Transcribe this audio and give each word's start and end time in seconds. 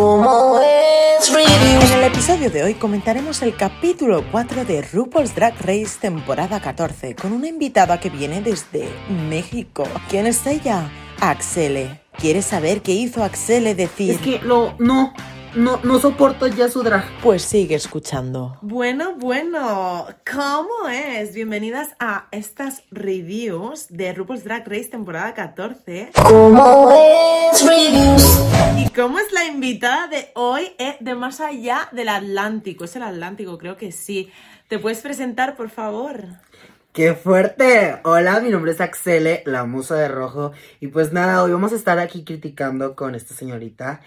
¿Cómo 0.00 0.58
es 0.58 1.30
En 1.30 1.98
el 1.98 2.04
episodio 2.04 2.48
de 2.48 2.62
hoy 2.62 2.72
comentaremos 2.72 3.42
el 3.42 3.54
capítulo 3.54 4.24
4 4.32 4.64
de 4.64 4.80
RuPaul's 4.80 5.34
Drag 5.34 5.54
Race 5.60 5.98
temporada 6.00 6.58
14 6.58 7.14
con 7.14 7.34
una 7.34 7.48
invitada 7.48 8.00
que 8.00 8.08
viene 8.08 8.40
desde 8.40 8.88
México. 9.28 9.86
¿Quién 10.08 10.26
es 10.26 10.46
ella? 10.46 10.90
Axele. 11.20 12.00
¿Quieres 12.16 12.46
saber 12.46 12.80
qué 12.80 12.92
hizo 12.92 13.22
Axele 13.22 13.74
decir? 13.74 14.12
Es 14.12 14.22
que 14.22 14.38
lo, 14.38 14.74
no, 14.78 15.12
no, 15.54 15.80
no 15.82 15.98
soporto 15.98 16.46
ya 16.46 16.68
su 16.68 16.82
drag. 16.82 17.04
Pues 17.22 17.42
sigue 17.42 17.74
escuchando. 17.74 18.56
Bueno, 18.62 19.14
bueno, 19.16 20.06
¿cómo 20.30 20.88
es? 20.88 21.34
Bienvenidas 21.34 21.94
a 21.98 22.28
estas 22.30 22.82
reviews 22.90 23.88
de 23.88 24.12
RuPaul's 24.12 24.44
Drag 24.44 24.66
Race 24.66 24.88
temporada 24.88 25.34
14. 25.34 26.10
¿Cómo 26.14 26.90
es 26.92 27.66
reviews? 27.66 28.40
¿Y 28.78 28.88
cómo 28.90 29.18
es 29.18 29.32
la 29.32 29.44
invitada 29.46 30.06
de 30.06 30.30
hoy 30.34 30.72
eh, 30.78 30.96
de 31.00 31.14
más 31.14 31.40
allá 31.40 31.88
del 31.92 32.08
Atlántico? 32.08 32.84
¿Es 32.84 32.96
el 32.96 33.02
Atlántico? 33.02 33.58
Creo 33.58 33.76
que 33.76 33.92
sí. 33.92 34.30
¿Te 34.68 34.78
puedes 34.78 35.00
presentar, 35.00 35.56
por 35.56 35.70
favor? 35.70 36.24
¡Qué 36.92 37.14
fuerte! 37.14 38.00
Hola, 38.02 38.40
mi 38.40 38.50
nombre 38.50 38.72
es 38.72 38.80
Axele, 38.80 39.42
la 39.46 39.64
musa 39.64 39.94
de 39.96 40.08
rojo. 40.08 40.52
Y 40.80 40.88
pues 40.88 41.12
nada, 41.12 41.42
hoy 41.42 41.52
vamos 41.52 41.72
a 41.72 41.76
estar 41.76 41.98
aquí 41.98 42.24
criticando 42.24 42.96
con 42.96 43.14
esta 43.14 43.34
señorita. 43.34 44.00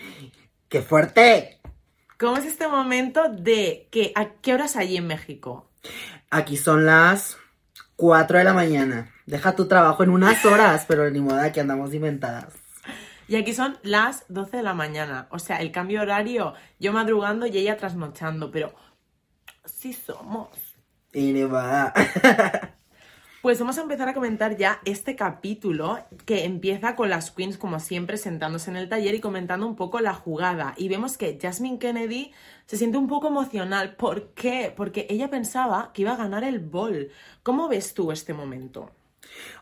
¡Qué 0.73 0.82
fuerte! 0.82 1.59
¿Cómo 2.18 2.38
es 2.38 2.45
este 2.45 2.68
momento 2.68 3.30
de 3.30 3.88
que 3.91 4.12
a 4.16 4.30
qué 4.41 4.55
horas 4.55 4.76
hay 4.76 4.98
en 4.98 5.05
México? 5.05 5.70
Aquí 6.31 6.58
son 6.58 6.88
las 6.88 7.38
4 7.95 8.40
de 8.40 8.44
la 8.44 8.54
mañana. 8.54 9.14
Deja 9.28 9.55
tu 9.55 9.67
trabajo 9.67 10.02
en 10.02 10.09
unas 10.09 10.44
horas, 10.45 10.86
pero 10.88 11.08
ni 11.12 11.20
modo 11.20 11.40
que 11.52 11.62
andamos 11.62 11.94
inventadas. 11.94 12.55
Y 13.28 13.36
aquí 13.36 13.54
son 13.54 13.78
las 13.84 14.26
12 14.30 14.58
de 14.58 14.64
la 14.64 14.73
mañana. 14.73 15.28
O 15.30 15.38
sea, 15.38 15.58
el 15.58 15.72
cambio 15.72 16.02
horario, 16.02 16.55
yo 16.80 16.92
madrugando 16.92 17.45
y 17.45 17.55
ella 17.55 17.78
trasnochando, 17.78 18.50
pero 18.50 18.73
sí 19.66 19.94
somos. 19.94 20.58
Y 21.14 21.33
ni 21.33 21.44
modo. 21.44 21.92
Pues 23.44 23.59
vamos 23.59 23.77
a 23.77 23.81
empezar 23.81 24.08
a 24.08 24.13
comentar 24.13 24.55
ya 24.55 24.80
este 24.86 25.17
capítulo 25.17 25.99
que 26.25 26.45
empieza 26.45 26.95
con 26.95 27.09
las 27.09 27.30
queens 27.30 27.58
como 27.58 27.81
siempre 27.81 28.16
sentándose 28.16 28.72
en 28.72 28.77
el 28.77 28.88
taller 28.88 29.16
y 29.16 29.19
comentando 29.19 29.67
un 29.67 29.75
poco 29.75 29.99
la 29.99 30.13
jugada. 30.13 30.73
Y 30.77 30.88
vemos 30.88 31.17
que 31.17 31.38
Jasmine 31.41 31.77
Kennedy 31.77 32.31
se 32.67 32.77
siente 32.77 32.97
un 32.97 33.09
poco 33.09 33.27
emocional. 33.27 33.97
¿Por 33.97 34.30
qué? 34.30 34.71
Porque 34.73 35.08
ella 35.09 35.30
pensaba 35.30 35.91
que 35.94 36.03
iba 36.03 36.14
a 36.14 36.16
ganar 36.16 36.45
el 36.45 36.59
bol. 36.59 37.11
¿Cómo 37.44 37.67
ves 37.67 37.94
tú 37.94 38.14
este 38.14 38.33
momento? 38.33 38.91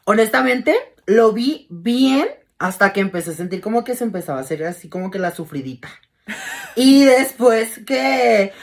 Honestamente, 0.06 0.76
lo 1.08 1.34
vi 1.34 1.66
bien 1.72 2.28
hasta 2.60 2.94
que 2.94 3.00
empecé 3.00 3.32
a 3.32 3.34
sentir 3.34 3.62
como 3.62 3.84
que 3.84 3.96
se 3.96 4.04
empezaba 4.04 4.38
a 4.38 4.44
hacer 4.44 4.64
así 4.64 4.90
como 4.90 5.10
que 5.10 5.18
la 5.18 5.32
sufridita. 5.32 5.90
Y 6.76 7.06
después 7.06 7.80
que... 7.84 8.54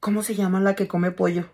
¿Cómo 0.00 0.22
se 0.22 0.34
llama 0.34 0.60
la 0.60 0.74
que 0.74 0.86
come 0.86 1.12
pollo? 1.12 1.48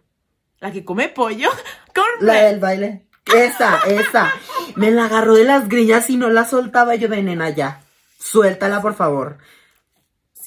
¿La 0.61 0.73
que 0.73 0.85
come 0.85 1.09
pollo? 1.09 1.51
Cornbread. 1.95 2.08
La 2.21 2.35
del 2.43 2.61
baile. 2.61 3.07
Esa, 3.35 3.79
esa. 3.87 4.33
Me 4.75 4.91
la 4.91 5.05
agarró 5.05 5.35
de 5.35 5.45
las 5.45 5.69
grillas 5.69 6.09
y 6.11 6.17
no 6.17 6.31
la 6.31 6.45
soltaba 6.45 6.95
yo 6.95 7.09
de 7.09 7.23
nena 7.23 7.51
ya. 7.51 7.83
Suéltala, 8.19 8.81
por 8.81 8.95
favor. 8.95 9.39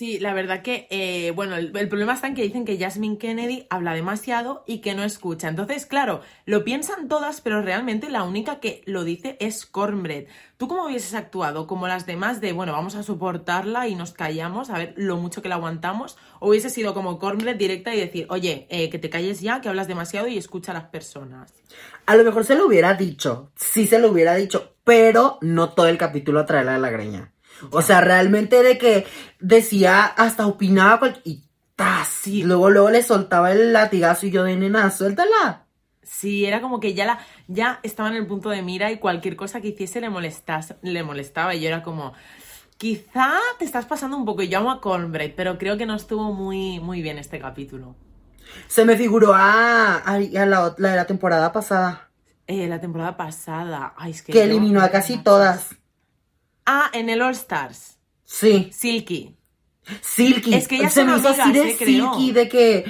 Sí, 0.01 0.17
la 0.17 0.33
verdad 0.33 0.63
que, 0.63 0.87
eh, 0.89 1.29
bueno, 1.29 1.55
el, 1.55 1.87
problema 1.87 2.15
está 2.15 2.25
en 2.25 2.33
que 2.33 2.41
dicen 2.41 2.65
que 2.65 2.79
Jasmine 2.79 3.19
Kennedy 3.19 3.67
habla 3.69 3.93
demasiado 3.93 4.63
y 4.65 4.79
que 4.79 4.95
no 4.95 5.03
escucha. 5.03 5.47
Entonces, 5.47 5.85
claro, 5.85 6.21
lo 6.47 6.63
piensan 6.63 7.07
todas, 7.07 7.39
pero 7.39 7.61
realmente 7.61 8.09
la 8.09 8.23
única 8.23 8.59
que 8.59 8.81
lo 8.87 9.03
dice 9.03 9.37
es 9.39 9.67
Cornbread. 9.67 10.23
¿Tú 10.57 10.67
cómo 10.67 10.87
hubieses 10.87 11.13
actuado? 11.13 11.67
¿Como 11.67 11.87
las 11.87 12.07
demás 12.07 12.41
de, 12.41 12.51
bueno, 12.51 12.71
vamos 12.71 12.95
a 12.95 13.03
soportarla 13.03 13.87
y 13.87 13.93
nos 13.93 14.11
callamos, 14.11 14.71
a 14.71 14.79
ver 14.79 14.95
lo 14.97 15.17
mucho 15.17 15.43
que 15.43 15.49
la 15.49 15.55
aguantamos? 15.57 16.17
¿O 16.39 16.49
hubiese 16.49 16.71
sido 16.71 16.95
como 16.95 17.19
Cornbread 17.19 17.57
directa 17.57 17.93
y 17.93 17.99
decir, 17.99 18.25
oye, 18.31 18.65
eh, 18.71 18.89
que 18.89 18.97
te 18.97 19.11
calles 19.11 19.39
ya, 19.39 19.61
que 19.61 19.69
hablas 19.69 19.87
demasiado 19.87 20.27
y 20.27 20.35
escucha 20.35 20.71
a 20.71 20.73
las 20.73 20.85
personas? 20.85 21.53
A 22.07 22.15
lo 22.15 22.23
mejor 22.23 22.43
se 22.43 22.55
lo 22.55 22.65
hubiera 22.65 22.95
dicho. 22.95 23.51
Sí 23.55 23.85
se 23.85 23.99
lo 23.99 24.09
hubiera 24.09 24.33
dicho. 24.33 24.73
Pero 24.83 25.37
no 25.41 25.69
todo 25.69 25.89
el 25.89 25.99
capítulo 25.99 26.43
de 26.43 26.63
la 26.63 26.89
greña. 26.89 27.31
O 27.69 27.81
sea, 27.81 28.01
realmente 28.01 28.63
de 28.63 28.77
que 28.77 29.05
decía, 29.39 30.03
hasta 30.05 30.47
opinaba 30.47 30.99
cual- 30.99 31.21
y 31.23 31.43
tas, 31.75 32.25
y 32.27 32.43
luego, 32.43 32.69
luego 32.69 32.89
le 32.89 33.03
soltaba 33.03 33.51
el 33.51 33.73
latigazo 33.73 34.25
y 34.25 34.31
yo 34.31 34.43
de 34.43 34.55
nena, 34.55 34.89
suéltala. 34.91 35.65
Sí, 36.03 36.45
era 36.45 36.61
como 36.61 36.79
que 36.79 36.93
ya 36.93 37.05
la, 37.05 37.19
ya 37.47 37.79
estaba 37.83 38.09
en 38.09 38.15
el 38.15 38.27
punto 38.27 38.49
de 38.49 38.61
mira 38.61 38.91
y 38.91 38.97
cualquier 38.97 39.35
cosa 39.35 39.61
que 39.61 39.69
hiciese 39.69 40.01
le 40.01 40.09
molestas, 40.09 40.75
le 40.81 41.03
molestaba. 41.03 41.55
Y 41.55 41.61
yo 41.61 41.67
era 41.69 41.83
como, 41.83 42.13
quizá 42.77 43.33
te 43.59 43.65
estás 43.65 43.85
pasando 43.85 44.17
un 44.17 44.25
poco. 44.25 44.43
Yo 44.43 44.57
amo 44.59 44.71
a 44.71 44.81
Cornbread, 44.81 45.31
pero 45.35 45.57
creo 45.57 45.77
que 45.77 45.85
no 45.85 45.95
estuvo 45.95 46.33
muy, 46.33 46.79
muy 46.79 47.01
bien 47.01 47.17
este 47.17 47.39
capítulo. 47.39 47.95
Se 48.67 48.83
me 48.85 48.97
figuró 48.97 49.33
a, 49.33 49.95
a- 49.97 50.15
a 50.15 50.19
la, 50.45 50.75
la 50.77 50.89
de 50.89 50.95
la 50.95 51.05
temporada 51.05 51.51
pasada. 51.53 52.09
Eh, 52.47 52.67
la 52.67 52.81
temporada 52.81 53.15
pasada, 53.15 53.93
ay, 53.97 54.11
es 54.11 54.21
que. 54.21 54.33
Que 54.33 54.39
yo- 54.39 54.45
eliminó 54.45 54.81
a 54.81 54.89
casi 54.89 55.17
todas. 55.17 55.69
Ah, 56.65 56.89
en 56.93 57.09
el 57.09 57.21
All 57.21 57.33
Stars. 57.33 57.97
Sí. 58.23 58.69
Silky. 58.73 59.35
Silky. 60.01 60.53
Es 60.53 60.67
que 60.67 60.77
ellas 60.77 60.93
se 60.93 61.03
me 61.03 61.17
hizo 61.17 61.29
así 61.29 61.51
de 61.51 61.73
silky, 61.75 62.31
de 62.31 62.47
que. 62.47 62.85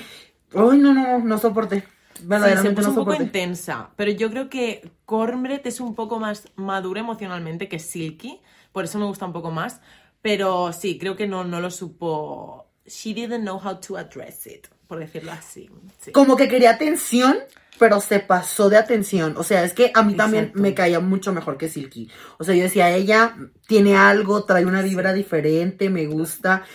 Ay, 0.54 0.78
no, 0.78 0.94
no, 0.94 1.20
no 1.20 1.38
soporté. 1.38 1.86
Sí, 2.14 2.28
se 2.62 2.72
puso 2.72 2.92
no 2.92 3.00
un 3.00 3.06
poco 3.06 3.16
intensa. 3.16 3.90
Pero 3.96 4.12
yo 4.12 4.30
creo 4.30 4.50
que 4.50 4.92
Cornbread 5.06 5.66
es 5.66 5.80
un 5.80 5.96
poco 5.96 6.20
más 6.20 6.50
madura 6.56 7.00
emocionalmente 7.00 7.68
que 7.68 7.80
Silky. 7.80 8.42
Por 8.72 8.86
eso 8.86 9.00
me 9.00 9.06
gusta 9.06 9.26
un 9.26 9.34
poco 9.34 9.52
más. 9.52 9.82
Pero 10.22 10.72
sí, 10.72 10.98
creo 11.00 11.16
que 11.16 11.28
no, 11.28 11.44
no 11.44 11.60
lo 11.62 11.72
supo. 11.72 12.68
She 12.86 13.14
didn't 13.14 13.42
know 13.42 13.58
how 13.58 13.80
to 13.80 13.98
address 13.98 14.46
it, 14.46 14.68
por 14.92 15.00
decirlo 15.00 15.32
así. 15.32 15.70
Sí. 16.02 16.12
Como 16.12 16.36
que 16.36 16.50
quería 16.50 16.72
atención, 16.72 17.38
pero 17.80 18.02
se 18.02 18.20
pasó 18.20 18.70
de 18.70 18.76
atención. 18.76 19.36
O 19.38 19.44
sea, 19.46 19.64
es 19.64 19.72
que 19.72 19.90
a 19.94 20.04
mí 20.04 20.16
también 20.16 20.44
Exacto. 20.48 20.62
me 20.62 20.74
caía 20.74 21.00
mucho 21.00 21.32
mejor 21.32 21.58
que 21.58 21.70
Silky. 21.70 22.12
O 22.40 22.44
sea, 22.44 22.56
yo 22.56 22.64
decía, 22.64 22.90
ella 22.94 23.38
tiene 23.68 23.96
algo, 23.96 24.44
trae 24.44 24.66
una 24.66 24.82
vibra 24.82 25.14
diferente, 25.14 25.90
me 25.90 26.08
gusta. 26.08 26.66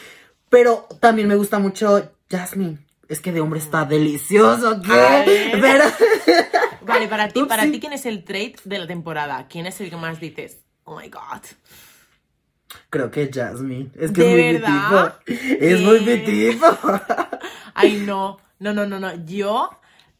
Pero 0.48 0.88
también 0.98 1.28
me 1.28 1.36
gusta 1.36 1.58
mucho 1.58 2.10
Jasmine. 2.30 2.78
Es 3.06 3.20
que 3.20 3.32
de 3.32 3.42
hombre 3.42 3.60
está 3.60 3.84
delicioso, 3.84 4.80
¿qué? 4.80 5.50
Pero... 5.60 5.84
Vale, 6.86 7.08
para 7.08 7.28
ti, 7.28 7.44
para 7.44 7.70
ti, 7.70 7.80
¿quién 7.80 7.92
es 7.92 8.06
el 8.06 8.24
trait 8.24 8.62
de 8.64 8.78
la 8.78 8.86
temporada? 8.86 9.46
¿Quién 9.46 9.66
es 9.66 9.78
el 9.82 9.90
que 9.90 9.96
más 9.96 10.20
dices? 10.20 10.64
Oh 10.84 10.98
my 10.98 11.10
god. 11.10 11.42
Creo 12.90 13.10
que 13.10 13.30
Jasmine. 13.32 13.90
Es 13.98 14.10
que 14.12 14.22
¿De 14.22 14.50
es 14.50 14.60
muy 14.60 14.60
verdad? 14.60 15.18
mi 15.26 15.34
tipo. 15.36 15.64
Es 15.64 15.80
muy 15.80 16.00
mi. 16.00 16.58
Ay, 17.74 18.02
no. 18.06 18.38
No, 18.58 18.72
no, 18.72 18.86
no, 18.86 18.98
no. 18.98 19.24
Yo 19.24 19.70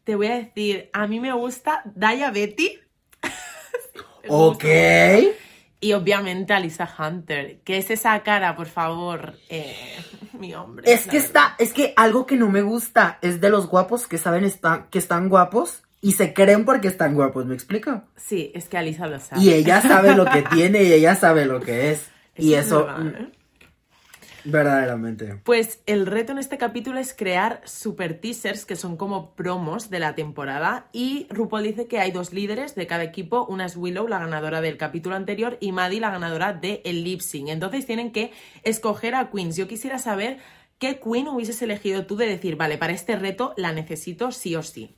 te 0.05 0.15
voy 0.15 0.27
a 0.29 0.37
decir, 0.37 0.91
a 0.93 1.07
mí 1.07 1.21
me 1.21 1.33
gusta 1.33 1.83
Daya 1.95 2.31
Betty. 2.31 2.79
Ok. 4.29 4.65
Y 5.79 5.93
obviamente 5.93 6.53
Alisa 6.53 6.89
Hunter. 6.99 7.61
que 7.65 7.79
es 7.79 7.91
esa 7.91 8.21
cara, 8.23 8.57
por 8.57 8.67
favor? 8.67 9.34
Eh, 9.49 9.77
mi 10.33 10.55
hombre. 10.55 10.91
Es 10.93 11.03
que 11.03 11.19
verdad. 11.19 11.27
está, 11.27 11.55
es 11.59 11.73
que 11.73 11.93
algo 11.97 12.27
que 12.27 12.37
no 12.37 12.49
me 12.49 12.63
gusta 12.63 13.19
es 13.23 13.41
de 13.41 13.51
los 13.51 13.69
guapos 13.69 14.07
que 14.07 14.19
saben 14.19 14.45
están, 14.45 14.89
que 14.91 14.99
están 14.99 15.28
guapos 15.28 15.83
y 16.01 16.13
se 16.13 16.34
creen 16.34 16.65
porque 16.65 16.89
están 16.89 17.15
guapos, 17.15 17.47
¿me 17.47 17.55
explico? 17.55 18.03
Sí, 18.17 18.51
es 18.55 18.69
que 18.69 18.78
Alisa 18.78 19.07
lo 19.07 19.21
sabe. 19.21 19.43
Y 19.43 19.53
ella 19.53 19.81
sabe 19.81 20.15
lo 20.15 20.25
que 20.25 20.43
tiene 20.43 20.83
y 20.83 20.93
ella 20.93 21.15
sabe 21.15 21.45
lo 21.45 21.61
que 21.61 21.93
es. 21.93 22.11
Y 22.38 22.54
es 22.54 22.66
eso, 22.66 22.86
verdad, 22.86 23.06
¿eh? 23.06 23.22
mm, 23.22 24.50
verdaderamente. 24.50 25.41
Pues 25.44 25.80
el 25.86 26.06
reto 26.06 26.32
en 26.32 26.38
este 26.38 26.58
capítulo 26.58 26.98
es 27.00 27.14
crear 27.14 27.60
super 27.64 28.20
teasers 28.20 28.64
que 28.64 28.76
son 28.76 28.97
como 28.97 29.34
promos 29.34 29.91
de 29.91 29.98
la 29.98 30.14
temporada 30.14 30.86
y 30.92 31.26
RuPaul 31.30 31.64
dice 31.64 31.86
que 31.88 31.98
hay 31.98 32.12
dos 32.12 32.32
líderes 32.32 32.74
de 32.74 32.86
cada 32.86 33.02
equipo, 33.02 33.44
una 33.48 33.66
es 33.66 33.76
Willow, 33.76 34.06
la 34.08 34.19
ganadora 34.20 34.60
del 34.60 34.76
capítulo 34.76 35.16
anterior, 35.16 35.56
y 35.60 35.72
Maddie, 35.72 36.00
la 36.00 36.10
ganadora 36.10 36.52
del 36.52 36.80
el 36.84 37.02
lip 37.02 37.20
sync. 37.20 37.48
Entonces 37.48 37.86
tienen 37.86 38.12
que 38.12 38.32
escoger 38.62 39.14
a 39.14 39.30
queens. 39.30 39.56
Yo 39.56 39.66
quisiera 39.66 39.98
saber 39.98 40.38
qué 40.78 41.00
queen 41.00 41.27
hubieses 41.28 41.60
elegido 41.62 42.06
tú 42.06 42.16
de 42.16 42.27
decir, 42.27 42.56
vale, 42.56 42.78
para 42.78 42.92
este 42.92 43.16
reto 43.16 43.53
la 43.56 43.72
necesito 43.72 44.30
sí 44.30 44.54
o 44.54 44.62
sí. 44.62 44.94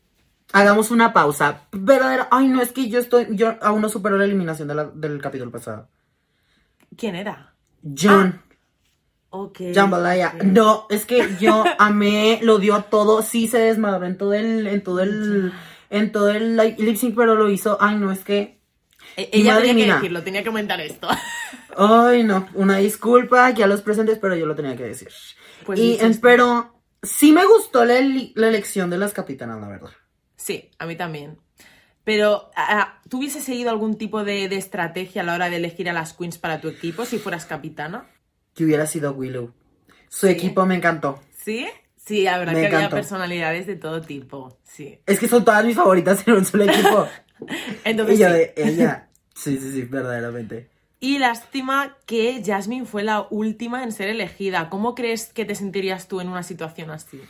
Hagamos 0.52 0.90
una 0.90 1.12
pausa. 1.12 1.62
Verdadera, 1.72 2.28
ay 2.30 2.48
no, 2.48 2.60
es 2.62 2.72
que 2.72 2.88
yo 2.88 2.98
estoy, 2.98 3.28
yo 3.30 3.56
aún 3.60 3.80
no 3.82 3.88
supero 3.88 4.16
la 4.18 4.24
eliminación 4.24 4.66
de 4.68 4.74
la- 4.74 4.84
del 4.86 5.20
capítulo 5.20 5.50
pasado. 5.50 5.88
¿Quién 6.96 7.14
era? 7.14 7.54
John. 7.96 8.42
Ok. 9.30 9.60
Jambalaya. 9.74 10.32
ok. 10.36 10.42
No, 10.44 10.86
es 10.90 11.04
que 11.04 11.36
yo 11.40 11.64
amé, 11.78 12.40
lo 12.42 12.58
dio 12.58 12.82
todo, 12.84 13.22
sí 13.22 13.46
se 13.48 13.58
desmadró 13.58 14.06
en 14.06 14.16
todo 14.16 14.34
el, 14.34 14.66
en 14.66 14.82
todo 14.82 15.00
el, 15.00 15.52
en 15.90 16.12
todo 16.12 16.30
el 16.30 16.56
lip 16.56 16.96
sync, 16.96 17.14
pero 17.14 17.34
lo 17.34 17.50
hizo, 17.50 17.76
ay 17.80 17.96
no, 17.96 18.10
es 18.10 18.24
que, 18.24 18.58
E- 19.16 19.28
Ella 19.32 19.56
tenía 19.58 19.74
que 19.74 19.84
mía. 19.84 19.94
decirlo, 19.96 20.22
tenía 20.22 20.42
que 20.42 20.48
comentar 20.48 20.80
esto. 20.80 21.08
ay 21.76 22.24
no, 22.24 22.48
una 22.54 22.78
disculpa 22.78 23.46
aquí 23.46 23.62
a 23.62 23.66
los 23.66 23.82
presentes, 23.82 24.18
pero 24.18 24.34
yo 24.34 24.46
lo 24.46 24.54
tenía 24.54 24.76
que 24.76 24.84
decir. 24.84 25.08
Pues 25.66 25.78
y 25.78 25.94
esto. 25.94 26.18
pero 26.22 26.80
sí 27.02 27.32
me 27.32 27.44
gustó 27.44 27.84
la, 27.84 27.94
la 28.34 28.48
elección 28.48 28.88
de 28.90 28.98
las 28.98 29.12
capitanas, 29.12 29.60
la 29.60 29.68
verdad. 29.68 29.90
Sí, 30.36 30.70
a 30.78 30.86
mí 30.86 30.96
también. 30.96 31.38
Pero, 32.08 32.50
¿tú 33.10 33.18
hubieses 33.18 33.44
seguido 33.44 33.68
algún 33.68 33.98
tipo 33.98 34.24
de, 34.24 34.48
de 34.48 34.56
estrategia 34.56 35.20
a 35.20 35.24
la 35.26 35.34
hora 35.34 35.50
de 35.50 35.56
elegir 35.56 35.90
a 35.90 35.92
las 35.92 36.14
queens 36.14 36.38
para 36.38 36.58
tu 36.58 36.68
equipo 36.68 37.04
si 37.04 37.18
fueras 37.18 37.44
capitana? 37.44 38.06
Que 38.54 38.64
hubiera 38.64 38.86
sido 38.86 39.12
Willow. 39.12 39.52
Su 40.08 40.26
Sí. 40.26 40.32
equipo 40.32 40.64
me 40.64 40.76
encantó. 40.76 41.20
¿Sí? 41.36 41.68
Sí, 41.96 42.22
la 42.22 42.38
verdad 42.38 42.54
Me 42.54 42.66
que 42.70 42.74
había 42.74 42.88
personalidades 42.88 43.66
de 43.66 43.76
todo 43.76 44.00
tipo, 44.00 44.56
sí. 44.62 44.98
Es 45.04 45.20
que 45.20 45.28
son 45.28 45.44
todas 45.44 45.66
mis 45.66 45.76
favoritas 45.76 46.26
en 46.26 46.32
un 46.32 46.46
solo 46.46 46.64
equipo. 46.64 47.06
Entonces, 47.84 48.16
y 48.16 48.22
yo 48.22 48.28
sí. 48.28 48.32
de 48.32 48.54
ella. 48.56 49.08
Sí, 49.34 49.58
sí, 49.58 49.70
sí, 49.70 49.82
verdaderamente. 49.82 50.70
Y 51.00 51.18
lástima 51.18 51.98
que 52.06 52.42
Jasmine 52.42 52.86
fue 52.86 53.02
la 53.02 53.26
última 53.28 53.84
en 53.84 53.92
ser 53.92 54.08
elegida. 54.08 54.70
¿Cómo 54.70 54.94
crees 54.94 55.26
que 55.34 55.44
te 55.44 55.54
sentirías 55.54 56.08
tú 56.08 56.22
en 56.22 56.30
una 56.30 56.42
situación 56.42 56.90
así? 56.90 57.20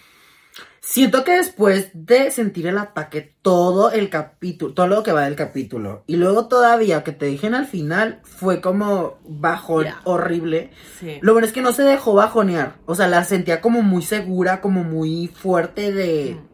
Siento 0.90 1.22
que 1.22 1.32
después 1.32 1.90
de 1.92 2.30
sentir 2.30 2.66
el 2.66 2.78
ataque 2.78 3.34
todo 3.42 3.92
el 3.92 4.08
capítulo, 4.08 4.72
todo 4.72 4.86
lo 4.86 5.02
que 5.02 5.12
va 5.12 5.24
del 5.26 5.36
capítulo, 5.36 6.02
y 6.06 6.16
luego 6.16 6.48
todavía 6.48 7.04
que 7.04 7.12
te 7.12 7.26
dijeron 7.26 7.56
al 7.56 7.66
final, 7.66 8.20
fue 8.22 8.62
como 8.62 9.18
bajón 9.28 9.88
horrible. 10.04 10.70
Sí. 10.98 11.18
Lo 11.20 11.34
bueno 11.34 11.46
es 11.46 11.52
que 11.52 11.60
no 11.60 11.72
se 11.72 11.82
dejó 11.82 12.14
bajonear. 12.14 12.76
O 12.86 12.94
sea, 12.94 13.06
la 13.06 13.22
sentía 13.24 13.60
como 13.60 13.82
muy 13.82 14.00
segura, 14.00 14.62
como 14.62 14.82
muy 14.82 15.26
fuerte 15.26 15.92
de... 15.92 16.36
Mm. 16.36 16.46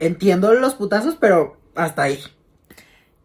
Entiendo 0.00 0.54
los 0.54 0.74
putazos, 0.74 1.16
pero 1.20 1.58
hasta 1.74 2.04
ahí. 2.04 2.20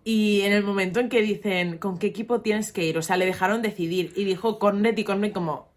Y 0.03 0.41
en 0.41 0.51
el 0.51 0.65
momento 0.65 0.99
en 0.99 1.07
que 1.07 1.21
dicen, 1.21 1.77
¿con 1.77 1.97
qué 1.97 2.07
equipo 2.07 2.41
tienes 2.41 2.73
que 2.73 2.83
ir? 2.83 2.97
O 2.97 3.01
sea, 3.01 3.15
le 3.15 3.25
dejaron 3.25 3.61
decidir. 3.61 4.11
Y 4.17 4.25
dijo 4.25 4.59
Cornet 4.59 4.99
y 4.99 5.05
Cornet 5.05 5.31
como, 5.31 5.72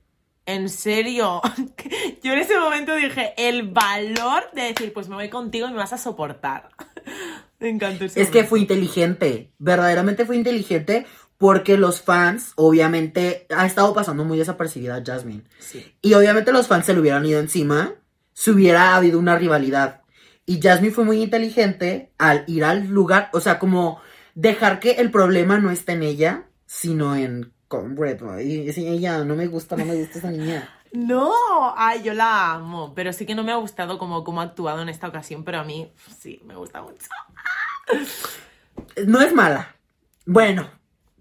¿en 0.47 0.69
serio? 0.69 1.43
Yo 2.23 2.33
en 2.33 2.39
ese 2.39 2.59
momento 2.59 2.95
dije, 2.95 3.35
el 3.37 3.69
valor 3.69 4.51
de 4.55 4.63
decir, 4.63 4.93
pues 4.93 5.09
me 5.09 5.17
voy 5.17 5.29
contigo 5.29 5.69
y 5.69 5.73
me 5.73 5.79
vas 5.79 5.93
a 5.93 5.99
soportar. 5.99 6.71
Me 7.59 7.71
encantó 7.71 8.05
ese 8.05 8.21
Es 8.21 8.29
que 8.29 8.45
fue 8.45 8.61
inteligente, 8.61 9.51
verdaderamente 9.59 10.27
fue 10.27 10.37
inteligente 10.37 11.07
porque 11.39 11.79
los 11.79 12.03
fans, 12.03 12.53
obviamente, 12.57 13.47
ha 13.49 13.65
estado 13.65 13.95
pasando 13.95 14.25
muy 14.25 14.37
desapercibida 14.37 15.03
Jasmine. 15.05 15.45
Sí. 15.59 15.95
Y 16.03 16.13
obviamente 16.13 16.53
los 16.53 16.67
fans 16.67 16.85
se 16.85 16.93
le 16.93 17.01
hubieran 17.01 17.25
ido 17.25 17.41
encima 17.41 17.95
si 18.35 18.51
hubiera 18.51 18.95
habido 18.95 19.19
una 19.19 19.37
rivalidad. 19.37 20.03
Y 20.45 20.61
Jasmine 20.61 20.93
fue 20.93 21.05
muy 21.05 21.23
inteligente 21.23 22.13
al 22.19 22.45
ir 22.47 22.65
al 22.65 22.89
lugar, 22.89 23.31
o 23.33 23.41
sea, 23.41 23.59
como 23.59 24.01
dejar 24.35 24.79
que 24.79 24.93
el 24.93 25.11
problema 25.11 25.59
no 25.59 25.71
esté 25.71 25.93
en 25.93 26.03
ella, 26.03 26.45
sino 26.67 27.17
en 27.17 27.53
Conrad. 27.69 28.39
Y 28.39 28.73
sí, 28.73 28.87
ella 28.87 29.25
no 29.25 29.35
me 29.35 29.47
gusta, 29.47 29.77
no 29.77 29.85
me 29.85 29.95
gusta 29.95 30.19
esa 30.19 30.31
niña. 30.31 30.69
No, 30.93 31.33
ay, 31.77 32.03
yo 32.05 32.15
la 32.15 32.55
amo, 32.55 32.95
pero 32.95 33.13
sí 33.13 33.27
que 33.27 33.35
no 33.35 33.43
me 33.43 33.53
ha 33.53 33.57
gustado 33.57 33.99
como, 33.99 34.25
como 34.25 34.41
ha 34.41 34.45
actuado 34.45 34.81
en 34.81 34.89
esta 34.89 35.09
ocasión, 35.09 35.45
pero 35.45 35.59
a 35.59 35.65
mí 35.65 35.93
sí, 36.17 36.41
me 36.47 36.55
gusta 36.55 36.81
mucho. 36.81 37.09
No 39.07 39.21
es 39.21 39.35
mala. 39.35 39.77
Bueno, 40.25 40.71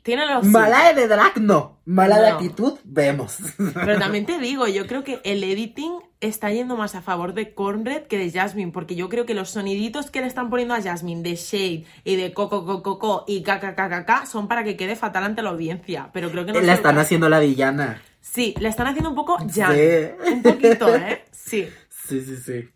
Tiene 0.05 0.27
los... 0.27 0.45
mala 0.45 0.93
de 0.93 1.07
drag 1.07 1.41
no. 1.41 1.79
Mala 1.83 2.21
de 2.21 2.27
actitud, 2.29 2.73
vemos. 2.83 3.39
Pero 3.73 3.97
también 3.97 4.25
te 4.27 4.37
digo, 4.37 4.67
yo 4.67 4.85
creo 4.85 5.03
que 5.03 5.19
el 5.23 5.43
editing 5.43 5.93
está 6.21 6.51
yendo 6.51 6.77
más 6.77 6.93
a 6.93 7.01
favor 7.01 7.33
de 7.33 7.55
Cornbread 7.55 8.03
que 8.03 8.19
de 8.19 8.29
Jasmine, 8.29 8.71
porque 8.71 8.95
yo 8.95 9.09
creo 9.09 9.25
que 9.25 9.33
los 9.33 9.49
soniditos 9.49 10.11
que 10.11 10.21
le 10.21 10.27
están 10.27 10.51
poniendo 10.51 10.75
a 10.75 10.81
Jasmine 10.83 11.23
de 11.23 11.35
Shade 11.35 11.85
y 12.03 12.15
de 12.17 12.33
Coco 12.33 12.67
Coco 12.67 12.83
Coco 12.83 13.25
y 13.27 13.41
KKKKK 13.41 14.27
son 14.27 14.47
para 14.47 14.63
que 14.63 14.77
quede 14.77 14.95
fatal 14.95 15.23
ante 15.23 15.41
la 15.41 15.49
audiencia, 15.49 16.11
pero 16.13 16.29
creo 16.29 16.45
que 16.45 16.53
no 16.53 16.61
la 16.61 16.75
están 16.75 16.99
haciendo 16.99 17.27
la 17.27 17.39
villana. 17.39 17.99
Sí, 18.21 18.53
le 18.59 18.69
están 18.69 18.85
haciendo 18.85 19.09
un 19.09 19.15
poco 19.15 19.37
Jan. 19.37 19.73
Sí. 19.73 20.31
Un 20.31 20.43
poquito, 20.43 20.95
¿eh? 20.95 21.25
Sí. 21.31 21.67
Sí, 21.89 22.21
sí, 22.21 22.37
sí. 22.37 22.69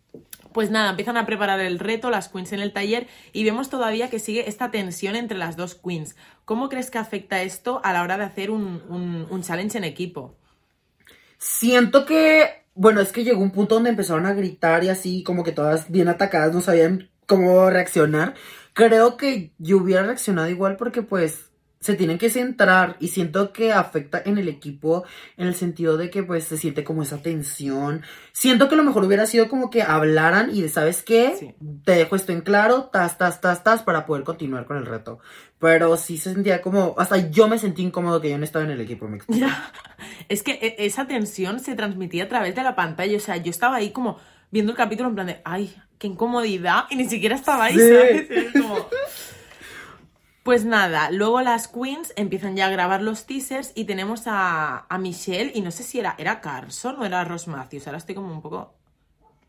Pues 0.52 0.70
nada, 0.70 0.90
empiezan 0.90 1.16
a 1.16 1.26
preparar 1.26 1.60
el 1.60 1.78
reto, 1.78 2.10
las 2.10 2.28
queens 2.28 2.52
en 2.52 2.60
el 2.60 2.72
taller, 2.72 3.06
y 3.32 3.44
vemos 3.44 3.70
todavía 3.70 4.10
que 4.10 4.18
sigue 4.18 4.48
esta 4.48 4.70
tensión 4.70 5.14
entre 5.16 5.38
las 5.38 5.56
dos 5.56 5.74
queens. 5.76 6.16
¿Cómo 6.44 6.68
crees 6.68 6.90
que 6.90 6.98
afecta 6.98 7.42
esto 7.42 7.80
a 7.84 7.92
la 7.92 8.02
hora 8.02 8.18
de 8.18 8.24
hacer 8.24 8.50
un, 8.50 8.82
un- 8.88 9.26
un 9.30 9.42
challenge 9.42 9.78
en 9.78 9.84
equipo? 9.84 10.36
Siento 11.38 12.04
que, 12.06 12.64
bueno, 12.74 13.00
es 13.00 13.12
que 13.12 13.24
llegó 13.24 13.42
un 13.42 13.52
punto 13.52 13.74
donde 13.76 13.90
empezaron 13.90 14.26
a 14.26 14.34
gritar 14.34 14.84
y 14.84 14.88
así, 14.90 15.22
como 15.22 15.44
que 15.44 15.52
todas 15.52 15.90
bien 15.90 16.08
atacadas, 16.08 16.54
no 16.54 16.60
sabían 16.60 17.10
cómo 17.26 17.70
reaccionar. 17.70 18.34
Creo 18.74 19.16
que 19.16 19.52
yo 19.58 19.78
hubiera 19.78 20.02
reaccionado 20.04 20.48
igual 20.48 20.76
porque 20.76 21.02
pues 21.02 21.49
se 21.82 21.94
tienen 21.94 22.18
que 22.18 22.28
centrar 22.28 22.96
y 23.00 23.08
siento 23.08 23.54
que 23.54 23.72
afecta 23.72 24.20
en 24.26 24.36
el 24.36 24.48
equipo 24.48 25.04
en 25.38 25.46
el 25.46 25.54
sentido 25.54 25.96
de 25.96 26.10
que 26.10 26.22
pues 26.22 26.44
se 26.44 26.58
siente 26.58 26.84
como 26.84 27.02
esa 27.02 27.22
tensión. 27.22 28.02
Siento 28.32 28.68
que 28.68 28.76
lo 28.76 28.84
mejor 28.84 29.02
hubiera 29.04 29.24
sido 29.24 29.48
como 29.48 29.70
que 29.70 29.80
hablaran 29.82 30.50
y 30.54 30.60
de, 30.60 30.68
¿sabes 30.68 31.02
qué? 31.02 31.34
Sí. 31.38 31.54
Te 31.84 31.92
dejo 31.92 32.16
esto 32.16 32.32
en 32.32 32.42
claro, 32.42 32.90
tas, 32.92 33.16
tas, 33.16 33.40
tas, 33.40 33.64
tas, 33.64 33.82
para 33.82 34.04
poder 34.04 34.24
continuar 34.24 34.66
con 34.66 34.76
el 34.76 34.84
reto. 34.84 35.20
Pero 35.58 35.96
sí 35.96 36.18
se 36.18 36.34
sentía 36.34 36.60
como, 36.60 36.94
hasta 36.98 37.30
yo 37.30 37.48
me 37.48 37.58
sentí 37.58 37.82
incómodo 37.82 38.20
que 38.20 38.28
yo 38.28 38.36
no 38.36 38.44
estaba 38.44 38.66
en 38.66 38.72
el 38.72 38.80
equipo, 38.82 39.08
me 39.08 39.16
explico. 39.16 39.46
Es 40.28 40.42
que 40.42 40.52
e- 40.52 40.84
esa 40.84 41.06
tensión 41.06 41.60
se 41.60 41.74
transmitía 41.76 42.24
a 42.24 42.28
través 42.28 42.54
de 42.54 42.62
la 42.62 42.76
pantalla. 42.76 43.16
O 43.16 43.20
sea, 43.20 43.38
yo 43.38 43.50
estaba 43.50 43.76
ahí 43.76 43.90
como 43.90 44.18
viendo 44.50 44.72
el 44.72 44.76
capítulo 44.76 45.08
en 45.08 45.14
plan 45.14 45.26
de, 45.28 45.40
ay, 45.44 45.74
qué 45.98 46.08
incomodidad. 46.08 46.84
Y 46.90 46.96
ni 46.96 47.08
siquiera 47.08 47.36
estaba 47.36 47.64
ahí, 47.64 47.74
Sí. 47.74 47.88
¿sabes? 47.88 48.52
Como- 48.52 48.86
Pues 50.42 50.64
nada, 50.64 51.10
luego 51.10 51.42
las 51.42 51.68
queens 51.68 52.12
empiezan 52.16 52.56
ya 52.56 52.66
a 52.66 52.70
grabar 52.70 53.02
los 53.02 53.26
teasers 53.26 53.72
y 53.74 53.84
tenemos 53.84 54.22
a, 54.26 54.86
a 54.88 54.98
Michelle 54.98 55.52
y 55.54 55.60
no 55.60 55.70
sé 55.70 55.82
si 55.82 56.00
era, 56.00 56.14
era 56.18 56.40
Carson 56.40 56.96
o 56.98 57.04
era 57.04 57.24
Ross 57.24 57.46
Matthews. 57.46 57.86
Ahora 57.86 57.98
estoy 57.98 58.14
como 58.14 58.32
un 58.32 58.40
poco... 58.40 58.74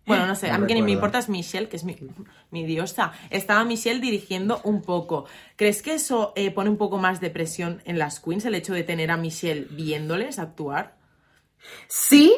Bueno, 0.06 0.26
no 0.26 0.36
sé, 0.36 0.50
No 0.50 0.56
a 0.56 0.58
mí 0.58 0.66
quien 0.66 0.84
me 0.84 0.92
importa 0.92 1.20
es 1.20 1.30
Michelle, 1.30 1.70
que 1.70 1.78
es 1.78 1.84
mi, 1.86 1.96
mi 2.50 2.66
diosa. 2.66 3.14
Estaba 3.30 3.64
Michelle 3.64 4.02
dirigiendo 4.02 4.60
un 4.64 4.82
poco. 4.82 5.26
¿Crees 5.56 5.82
que 5.82 5.94
eso 5.94 6.34
eh, 6.36 6.52
pone 6.52 6.70
un 6.72 6.78
poco 6.78 6.98
más 6.98 7.22
de 7.22 7.30
presión 7.30 7.82
en 7.86 7.98
las 8.00 8.20
queens, 8.20 8.44
el 8.46 8.56
hecho 8.56 8.74
de 8.74 8.84
tener 8.84 9.12
a 9.12 9.18
Michelle 9.18 9.68
viéndoles 9.70 10.40
actuar? 10.40 10.98
Sí, 11.88 12.34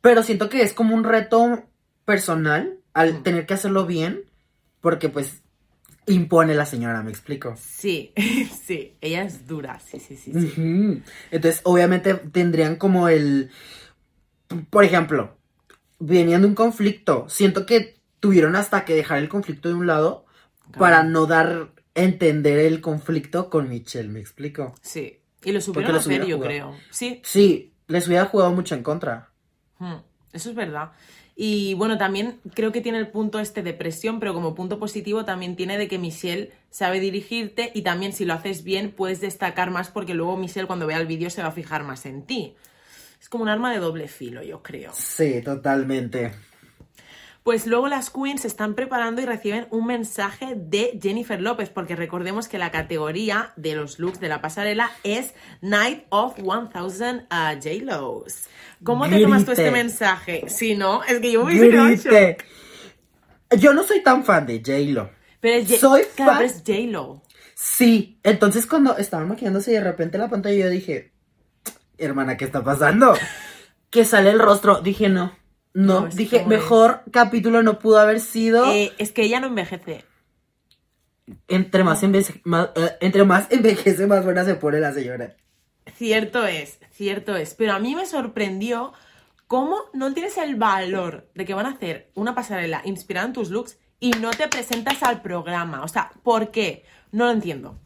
pero 0.00 0.22
siento 0.22 0.48
que 0.48 0.62
es 0.62 0.72
como 0.72 0.94
un 0.94 1.04
reto 1.04 1.64
personal 2.04 2.80
al 2.92 3.14
Mm. 3.14 3.22
tener 3.22 3.46
que 3.46 3.54
hacerlo 3.54 3.86
bien, 3.86 4.24
porque 4.80 5.08
pues 5.08 5.42
impone 6.06 6.54
la 6.54 6.66
señora, 6.66 7.02
me 7.02 7.10
explico. 7.10 7.54
Sí, 7.56 8.12
sí, 8.64 8.96
ella 9.00 9.22
es 9.22 9.46
dura, 9.46 9.78
sí, 9.80 9.98
sí, 10.00 10.16
sí. 10.16 10.32
sí. 10.32 11.02
Entonces, 11.30 11.60
obviamente 11.64 12.14
tendrían 12.14 12.76
como 12.76 13.08
el, 13.08 13.50
por 14.70 14.84
ejemplo, 14.84 15.36
venían 15.98 16.42
de 16.42 16.48
un 16.48 16.54
conflicto, 16.54 17.28
siento 17.28 17.66
que 17.66 17.96
tuvieron 18.20 18.56
hasta 18.56 18.84
que 18.84 18.94
dejar 18.94 19.18
el 19.18 19.28
conflicto 19.28 19.68
de 19.68 19.74
un 19.74 19.86
lado 19.86 20.26
para 20.76 21.02
no 21.02 21.26
dar 21.26 21.72
a 21.94 22.00
entender 22.00 22.58
el 22.58 22.80
conflicto 22.80 23.48
con 23.50 23.68
Michelle, 23.68 24.08
me 24.08 24.20
explico. 24.20 24.74
Sí, 24.82 25.20
y 25.42 25.52
lo 25.52 25.60
supieron 25.60 25.94
hacer, 25.94 26.26
yo 26.26 26.40
creo. 26.40 26.76
Sí, 26.90 27.20
Sí, 27.24 27.72
les 27.88 28.06
hubiera 28.08 28.26
jugado 28.26 28.52
mucho 28.52 28.74
en 28.74 28.82
contra. 28.82 29.30
Hmm, 29.78 29.96
Eso 30.32 30.50
es 30.50 30.56
verdad. 30.56 30.92
Y 31.38 31.74
bueno, 31.74 31.98
también 31.98 32.40
creo 32.54 32.72
que 32.72 32.80
tiene 32.80 32.98
el 32.98 33.08
punto 33.08 33.38
este 33.38 33.62
de 33.62 33.74
presión, 33.74 34.20
pero 34.20 34.32
como 34.32 34.54
punto 34.54 34.78
positivo 34.78 35.26
también 35.26 35.54
tiene 35.54 35.76
de 35.76 35.86
que 35.86 35.98
Michelle 35.98 36.50
sabe 36.70 36.98
dirigirte 36.98 37.70
y 37.74 37.82
también 37.82 38.14
si 38.14 38.24
lo 38.24 38.32
haces 38.32 38.64
bien 38.64 38.90
puedes 38.90 39.20
destacar 39.20 39.70
más 39.70 39.90
porque 39.90 40.14
luego 40.14 40.38
Michelle 40.38 40.66
cuando 40.66 40.86
vea 40.86 40.98
el 40.98 41.06
vídeo 41.06 41.28
se 41.28 41.42
va 41.42 41.48
a 41.48 41.52
fijar 41.52 41.84
más 41.84 42.06
en 42.06 42.22
ti. 42.22 42.56
Es 43.20 43.28
como 43.28 43.42
un 43.42 43.50
arma 43.50 43.70
de 43.70 43.80
doble 43.80 44.08
filo, 44.08 44.42
yo 44.42 44.62
creo. 44.62 44.92
Sí, 44.94 45.42
totalmente. 45.42 46.32
Pues 47.46 47.68
luego 47.68 47.86
las 47.86 48.10
queens 48.10 48.40
se 48.40 48.48
están 48.48 48.74
preparando 48.74 49.22
y 49.22 49.24
reciben 49.24 49.68
un 49.70 49.86
mensaje 49.86 50.54
de 50.56 50.98
Jennifer 51.00 51.40
López, 51.40 51.70
porque 51.70 51.94
recordemos 51.94 52.48
que 52.48 52.58
la 52.58 52.72
categoría 52.72 53.52
de 53.54 53.76
los 53.76 54.00
looks 54.00 54.18
de 54.18 54.26
la 54.26 54.40
pasarela 54.40 54.90
es 55.04 55.32
Night 55.60 56.06
of 56.08 56.38
1000 56.38 56.48
uh, 56.50 57.54
J-Los. 57.62 58.48
¿Cómo 58.82 59.08
te 59.08 59.20
tomas 59.20 59.44
tú 59.44 59.52
este 59.52 59.70
mensaje? 59.70 60.46
Si 60.48 60.74
no, 60.74 61.04
es 61.04 61.20
que 61.20 61.30
yo 61.30 61.44
me 61.44 61.52
hubiese. 61.56 62.36
Yo 63.56 63.72
no 63.72 63.84
soy 63.84 64.02
tan 64.02 64.24
fan 64.24 64.44
de 64.44 64.58
J-Lo. 64.58 65.10
Pero 65.38 65.54
es 65.54 65.68
J- 65.68 65.78
Soy 65.78 66.02
fan. 66.02 66.48
J-Lo. 66.48 67.22
Sí, 67.54 68.18
entonces 68.24 68.66
cuando 68.66 68.96
estaban 68.98 69.28
maquillándose 69.28 69.70
y 69.70 69.74
de 69.74 69.84
repente 69.84 70.18
la 70.18 70.28
pantalla 70.28 70.64
yo 70.64 70.68
dije, 70.68 71.12
hermana, 71.96 72.36
¿qué 72.36 72.44
está 72.44 72.64
pasando? 72.64 73.14
que 73.90 74.04
sale 74.04 74.30
el 74.30 74.40
rostro, 74.40 74.80
dije 74.80 75.08
no, 75.08 75.32
no, 75.76 76.06
dije 76.08 76.38
es. 76.38 76.46
mejor 76.46 77.02
capítulo 77.10 77.62
no 77.62 77.78
pudo 77.78 77.98
haber 77.98 78.20
sido 78.20 78.72
Eh, 78.72 78.92
es 78.96 79.12
que 79.12 79.22
ella 79.22 79.40
no 79.40 79.48
envejece. 79.48 80.04
entre 81.48 81.84
más, 81.84 82.02
envejece, 82.02 82.40
más, 82.44 82.70
eh, 82.76 82.96
entre 83.00 83.24
más 83.24 83.46
envejece 83.50 84.06
más 84.06 84.24
buena 84.24 84.44
se 84.44 84.54
pone 84.54 84.80
la 84.80 84.94
señora. 84.94 85.36
Cierto 85.94 86.46
es, 86.46 86.78
cierto 86.92 87.36
es. 87.36 87.54
Pero 87.54 87.74
a 87.74 87.78
mí 87.78 87.94
me 87.94 88.06
sorprendió 88.06 88.94
cómo 89.46 89.76
no 89.92 90.14
tienes 90.14 90.38
el 90.38 90.56
valor 90.56 91.28
de 91.34 91.44
que 91.44 91.52
van 91.52 91.66
a 91.66 91.72
hacer 91.72 92.10
una 92.14 92.34
pasarela 92.34 92.80
inspirada 92.86 93.26
en 93.26 93.34
tus 93.34 93.50
looks 93.50 93.78
y 94.00 94.12
no 94.12 94.30
te 94.30 94.48
presentas 94.48 95.02
al 95.02 95.20
programa. 95.20 95.82
O 95.82 95.88
sea, 95.88 96.10
¿por 96.22 96.50
qué? 96.50 96.84
No 97.12 97.26
lo 97.26 97.32
entiendo. 97.32 97.78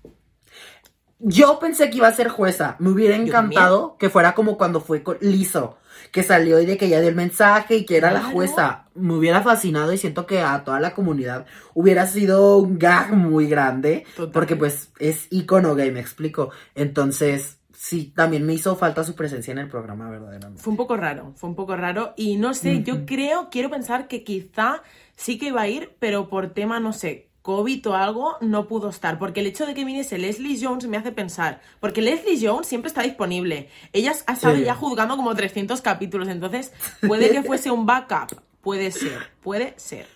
Yo 1.22 1.58
pensé 1.58 1.90
que 1.90 1.98
iba 1.98 2.08
a 2.08 2.12
ser 2.12 2.28
jueza, 2.28 2.76
me 2.78 2.90
hubiera 2.90 3.14
encantado 3.14 3.96
que 3.98 4.08
fuera 4.08 4.34
como 4.34 4.56
cuando 4.56 4.80
fue 4.80 5.02
con 5.02 5.18
Lizo, 5.20 5.76
que 6.12 6.22
salió 6.22 6.58
y 6.60 6.66
de 6.66 6.78
que 6.78 6.86
ella 6.86 7.00
dio 7.00 7.10
el 7.10 7.14
mensaje 7.14 7.76
y 7.76 7.84
que 7.84 7.98
era 7.98 8.10
la 8.10 8.22
jueza. 8.22 8.86
Me 8.94 9.14
hubiera 9.14 9.42
fascinado 9.42 9.92
y 9.92 9.98
siento 9.98 10.26
que 10.26 10.40
a 10.40 10.64
toda 10.64 10.80
la 10.80 10.94
comunidad 10.94 11.46
hubiera 11.74 12.06
sido 12.06 12.56
un 12.56 12.78
gag 12.78 13.12
muy 13.12 13.48
grande, 13.48 14.04
porque 14.32 14.56
pues 14.56 14.92
es 14.98 15.26
icono 15.30 15.74
gay, 15.74 15.90
me 15.90 16.00
explico. 16.00 16.50
Entonces, 16.74 17.58
sí, 17.80 18.12
también 18.14 18.44
me 18.44 18.52
hizo 18.52 18.76
falta 18.76 19.04
su 19.04 19.14
presencia 19.14 19.52
en 19.52 19.58
el 19.58 19.68
programa, 19.68 20.10
verdaderamente. 20.10 20.62
Fue 20.62 20.70
un 20.70 20.76
poco 20.76 20.96
raro, 20.98 21.32
fue 21.36 21.48
un 21.48 21.56
poco 21.56 21.76
raro. 21.76 22.12
Y 22.16 22.36
no 22.36 22.52
sé, 22.54 22.82
yo 22.82 23.06
creo, 23.06 23.48
quiero 23.50 23.70
pensar 23.70 24.06
que 24.06 24.22
quizá 24.22 24.82
sí 25.16 25.38
que 25.38 25.46
iba 25.46 25.62
a 25.62 25.68
ir, 25.68 25.96
pero 25.98 26.28
por 26.28 26.50
tema, 26.50 26.78
no 26.78 26.92
sé, 26.92 27.29
COVID 27.50 27.88
o 27.88 27.94
algo, 27.96 28.36
no 28.40 28.68
pudo 28.68 28.90
estar. 28.90 29.18
Porque 29.18 29.40
el 29.40 29.46
hecho 29.46 29.66
de 29.66 29.74
que 29.74 29.84
viniese 29.84 30.18
Leslie 30.18 30.58
Jones 30.62 30.86
me 30.86 30.96
hace 30.96 31.10
pensar. 31.10 31.60
Porque 31.80 32.00
Leslie 32.00 32.38
Jones 32.40 32.68
siempre 32.68 32.88
está 32.88 33.02
disponible. 33.02 33.68
Ella 33.92 34.12
ha 34.26 34.32
estado 34.34 34.54
Sí. 34.56 34.62
ya 34.64 34.74
juzgando 34.74 35.16
como 35.16 35.34
300 35.34 35.80
capítulos. 35.80 36.28
Entonces, 36.28 36.72
puede 37.06 37.30
que 37.30 37.42
fuese 37.42 37.70
un 37.70 37.86
backup. 37.86 38.40
Puede 38.60 38.90
ser, 38.92 39.18
puede 39.42 39.74
ser. 39.78 40.06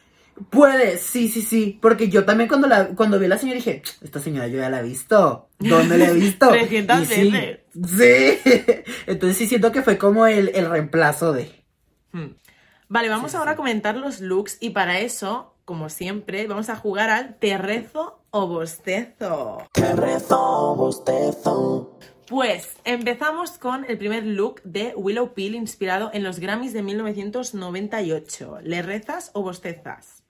Puede, 0.50 0.98
sí, 0.98 1.28
sí, 1.28 1.42
sí. 1.42 1.78
Porque 1.80 2.08
yo 2.08 2.24
también 2.24 2.48
cuando 2.48 2.66
la, 2.68 2.88
cuando 2.88 3.18
vi 3.18 3.26
a 3.26 3.28
la 3.30 3.38
señora 3.38 3.56
dije, 3.56 3.82
esta 4.02 4.20
señora 4.20 4.48
yo 4.48 4.58
ya 4.58 4.68
la 4.70 4.80
he 4.80 4.82
visto. 4.82 5.48
¿Dónde 5.58 5.96
la 5.98 6.06
he 6.06 6.12
visto? 6.14 6.48
300 6.48 7.00
Y 7.02 7.06
sí, 7.06 7.30
veces. 7.30 7.60
Sí. 8.44 8.82
Entonces 9.06 9.38
sí 9.38 9.46
siento 9.46 9.72
que 9.72 9.82
fue 9.82 9.96
como 9.98 10.26
el, 10.26 10.50
el 10.54 10.68
reemplazo 10.68 11.32
de. 11.32 11.64
Hmm. 12.12 12.34
Vale, 12.88 13.08
vamos 13.08 13.34
ahora 13.34 13.52
a 13.52 13.56
comentar 13.56 13.96
los 13.96 14.20
looks. 14.20 14.58
Y 14.60 14.70
para 14.70 14.98
eso, 15.00 15.53
como 15.64 15.88
siempre, 15.88 16.46
vamos 16.46 16.68
a 16.68 16.76
jugar 16.76 17.10
al 17.10 17.38
te 17.38 17.56
rezo 17.58 18.20
o 18.30 18.46
bostezo. 18.46 19.62
Te 19.72 19.94
rezo, 19.94 20.74
bostezo. 20.76 21.98
Pues 22.28 22.68
empezamos 22.84 23.52
con 23.58 23.84
el 23.84 23.98
primer 23.98 24.24
look 24.24 24.62
de 24.64 24.94
Willow 24.96 25.34
Peel 25.34 25.54
inspirado 25.54 26.10
en 26.12 26.22
los 26.22 26.38
Grammys 26.38 26.72
de 26.72 26.82
1998. 26.82 28.58
¿Le 28.62 28.82
rezas 28.82 29.30
o 29.34 29.42
bostezas? 29.42 30.22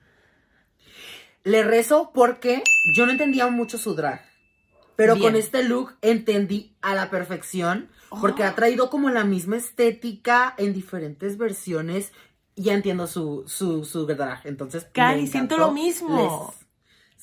Le 1.44 1.62
rezo 1.62 2.10
porque 2.12 2.62
yo 2.96 3.06
no 3.06 3.12
entendía 3.12 3.46
mucho 3.48 3.78
su 3.78 3.94
drag. 3.94 4.22
Pero 4.96 5.14
Bien. 5.14 5.26
con 5.26 5.36
este 5.36 5.62
look 5.64 5.94
entendí 6.02 6.76
a 6.80 6.94
la 6.94 7.10
perfección. 7.10 7.90
Porque 8.20 8.44
Oh. 8.44 8.46
ha 8.46 8.54
traído 8.54 8.90
como 8.90 9.10
la 9.10 9.24
misma 9.24 9.56
estética 9.56 10.54
en 10.56 10.72
diferentes 10.72 11.36
versiones. 11.36 12.12
Ya 12.56 12.74
entiendo 12.74 13.06
su, 13.06 13.44
su, 13.46 13.84
su 13.84 14.06
drag. 14.06 14.40
Entonces. 14.44 14.86
Cari, 14.92 15.26
siento 15.26 15.56
lo 15.58 15.72
mismo. 15.72 16.16
Les- 16.56 16.64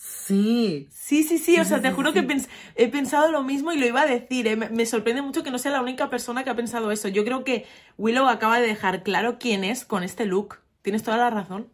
Sí. 0.03 0.87
Sí, 0.91 1.23
sí, 1.23 1.37
sí, 1.37 1.59
o 1.59 1.63
Sí, 1.63 1.69
sea, 1.69 1.77
sí, 1.77 1.83
te 1.83 1.89
sí, 1.89 1.95
juro 1.95 2.13
que 2.13 2.23
pens- 2.27 2.47
he 2.75 2.87
pensado 2.87 3.31
lo 3.31 3.43
mismo 3.43 3.71
y 3.71 3.77
lo 3.77 3.85
iba 3.85 4.01
a 4.01 4.05
decir. 4.07 4.47
¿eh? 4.47 4.55
Me, 4.55 4.69
me 4.69 4.85
sorprende 4.85 5.21
mucho 5.21 5.43
que 5.43 5.51
no 5.51 5.57
sea 5.59 5.71
la 5.71 5.81
única 5.81 6.09
persona 6.09 6.43
que 6.43 6.49
ha 6.49 6.55
pensado 6.55 6.91
eso. 6.91 7.07
Yo 7.07 7.23
creo 7.23 7.43
que 7.43 7.65
Willow 7.97 8.27
acaba 8.27 8.59
de 8.59 8.67
dejar 8.67 9.03
claro 9.03 9.37
quién 9.39 9.63
es 9.63 9.85
con 9.85 10.03
este 10.03 10.25
look. 10.25 10.57
Tienes 10.81 11.03
toda 11.03 11.17
la 11.17 11.29
razón. 11.29 11.67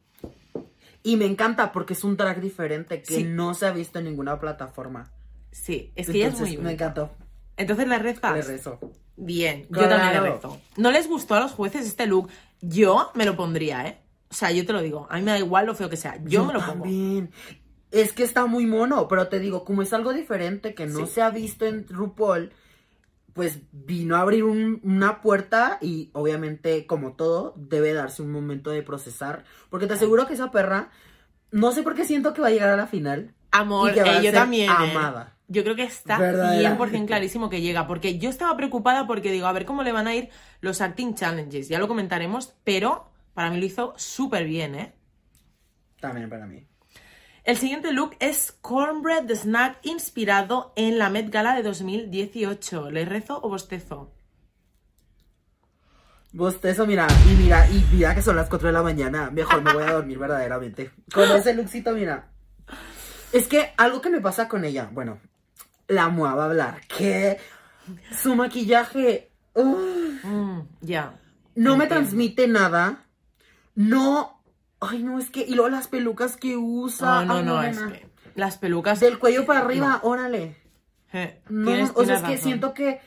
Y 1.03 1.15
me 1.15 1.25
encanta 1.25 1.71
porque 1.71 1.93
es 1.93 2.03
un 2.03 2.17
drag 2.17 2.41
diferente 2.41 3.01
que 3.01 3.23
no 3.23 3.53
se 3.53 3.65
ha 3.65 3.71
visto 3.71 3.99
en 3.99 4.05
ninguna 4.05 4.39
plataforma. 4.39 5.11
Sí, 5.51 5.91
es 5.95 6.07
que 6.07 6.17
ella 6.17 6.27
es 6.27 6.39
muy 6.39 6.57
Me 6.57 6.73
encantó. 6.73 7.11
Entonces 7.55 7.87
le 7.87 7.97
rezas. 7.99 8.33
Le 8.33 8.41
rezo. 8.41 8.79
Bien, 9.15 9.67
yo 9.69 9.87
también 9.87 10.13
le 10.23 10.31
rezo. 10.31 10.59
No 10.75 10.91
les 10.91 11.07
gustó 11.07 11.35
a 11.35 11.39
los 11.39 11.51
jueces 11.53 11.85
este 11.87 12.05
look. 12.07 12.29
Yo 12.61 13.11
me 13.15 13.25
lo 13.25 13.35
pondría, 13.35 13.87
¿eh? 13.87 14.01
O 14.29 14.33
sea, 14.33 14.51
yo 14.51 14.65
te 14.65 14.73
lo 14.73 14.81
digo. 14.81 15.07
A 15.09 15.17
mí 15.17 15.21
me 15.23 15.31
da 15.31 15.39
igual 15.39 15.65
lo 15.65 15.75
feo 15.75 15.89
que 15.89 15.97
sea. 15.97 16.17
Yo, 16.25 16.45
me 16.45 16.53
lo 16.53 16.59
pongo. 16.59 16.83
también. 16.83 17.31
Es 17.91 18.11
que 18.11 18.23
está 18.23 18.45
muy 18.45 18.65
mono, 18.65 19.07
pero 19.07 19.27
te 19.29 19.39
digo, 19.39 19.63
como 19.63 19.81
es 19.81 19.93
algo 19.93 20.11
diferente 20.13 20.73
que 20.75 20.85
no 20.87 21.05
Sí. 21.05 21.13
se 21.13 21.21
ha 21.21 21.29
visto 21.29 21.65
en 21.65 21.87
RuPaul, 21.87 22.51
pues 23.33 23.59
vino 23.71 24.15
a 24.15 24.21
abrir 24.21 24.43
un- 24.43 24.81
una 24.83 25.21
puerta 25.21 25.77
y 25.79 26.09
obviamente, 26.13 26.85
como 26.87 27.13
todo, 27.13 27.53
debe 27.55 27.93
darse 27.93 28.21
un 28.23 28.31
momento 28.31 28.71
de 28.71 28.81
procesar. 28.83 29.45
Porque 29.69 29.87
te 29.87 29.93
aseguro 29.93 30.27
que 30.27 30.33
esa 30.33 30.51
perra, 30.51 30.89
no 31.51 31.71
sé 31.71 31.83
por 31.83 31.95
qué 31.95 32.03
siento 32.03 32.33
que 32.33 32.41
va 32.41 32.47
a 32.47 32.51
llegar 32.51 32.69
a 32.69 32.75
la 32.77 32.87
final. 32.87 33.33
Amor, 33.51 33.91
y 33.91 33.93
que 33.93 34.01
va 34.01 34.07
eh, 34.07 34.11
a 34.11 34.17
yo 34.17 34.21
ser 34.23 34.33
también. 34.33 34.69
¿eh? 34.69 35.25
Yo 35.47 35.63
creo 35.63 35.75
que 35.75 35.83
está 35.83 36.17
Verdaderamente. 36.17 36.97
100% 36.97 37.05
clarísimo 37.05 37.49
que 37.49 37.61
llega. 37.61 37.87
Porque 37.87 38.17
yo 38.17 38.29
estaba 38.29 38.55
preocupada 38.57 39.07
porque 39.07 39.31
digo, 39.31 39.47
a 39.47 39.53
ver 39.53 39.65
cómo 39.65 39.83
le 39.83 39.91
van 39.91 40.07
a 40.07 40.15
ir 40.15 40.29
los 40.59 40.81
acting 40.81 41.15
challenges. 41.15 41.69
Ya 41.69 41.79
lo 41.79 41.87
comentaremos, 41.87 42.55
pero 42.63 43.09
para 43.33 43.49
mí 43.49 43.59
lo 43.59 43.65
hizo 43.65 43.93
súper 43.97 44.45
bien, 44.45 44.75
¿eh? 44.75 44.93
También 45.99 46.29
para 46.29 46.45
mí. 46.45 46.67
El 47.43 47.55
siguiente 47.55 47.93
look 47.93 48.17
es 48.19 48.51
Cornbread 48.59 49.25
the 49.25 49.35
Snack 49.35 49.79
inspirado 49.83 50.73
en 50.75 50.97
la 50.97 51.09
Met 51.09 51.29
Gala 51.29 51.55
de 51.55 51.63
2018. 51.63 52.91
¿Le 52.91 53.05
rezo 53.05 53.39
o 53.41 53.47
bostezo? 53.47 54.13
Bostezo, 56.33 56.85
mira, 56.85 57.07
y 57.25 57.41
mira, 57.41 57.65
y 57.69 57.85
mira 57.93 58.13
que 58.13 58.21
son 58.21 58.35
las 58.35 58.49
4 58.49 58.67
de 58.67 58.73
la 58.73 58.83
mañana. 58.83 59.31
Mejor 59.31 59.61
me 59.61 59.71
voy 59.71 59.83
a 59.83 59.93
dormir 59.93 60.19
verdaderamente. 60.19 60.91
Con 61.13 61.31
ese 61.31 61.53
lookcito, 61.53 61.93
mira. 61.93 62.31
Es 63.31 63.47
que 63.47 63.71
algo 63.77 64.01
que 64.01 64.09
me 64.09 64.19
pasa 64.19 64.49
con 64.49 64.65
ella, 64.65 64.89
bueno, 64.91 65.19
la 65.87 66.03
amo 66.05 66.25
a 66.25 66.43
hablar, 66.43 66.81
que 66.87 67.37
su 68.21 68.35
maquillaje 68.35 69.31
Mm, 69.55 70.59
ya. 70.81 71.19
no 71.55 71.77
me 71.77 71.87
transmite 71.87 72.47
nada. 72.47 73.05
No, 73.75 74.43
ay 74.79 75.01
no, 75.03 75.17
es 75.19 75.29
que, 75.29 75.41
y 75.41 75.55
luego 75.55 75.69
las 75.69 75.87
pelucas 75.87 76.37
que 76.37 76.57
usa. 76.57 77.23
No, 77.25 77.41
no, 77.43 77.57
ay, 77.59 77.73
no, 77.75 77.83
es 77.87 77.99
que 77.99 78.07
las 78.35 78.57
pelucas... 78.57 78.99
Del 78.99 79.17
cuello 79.19 79.45
para 79.45 79.61
arriba, 79.61 79.99
órale. 80.03 80.57
Eh, 81.13 81.41
No, 81.49 81.71
tienes- 81.71 81.91
o 81.95 82.05
sea, 82.05 82.17
es 82.17 82.23
que 82.23 82.37
siento 82.37 82.73
que 82.73 82.99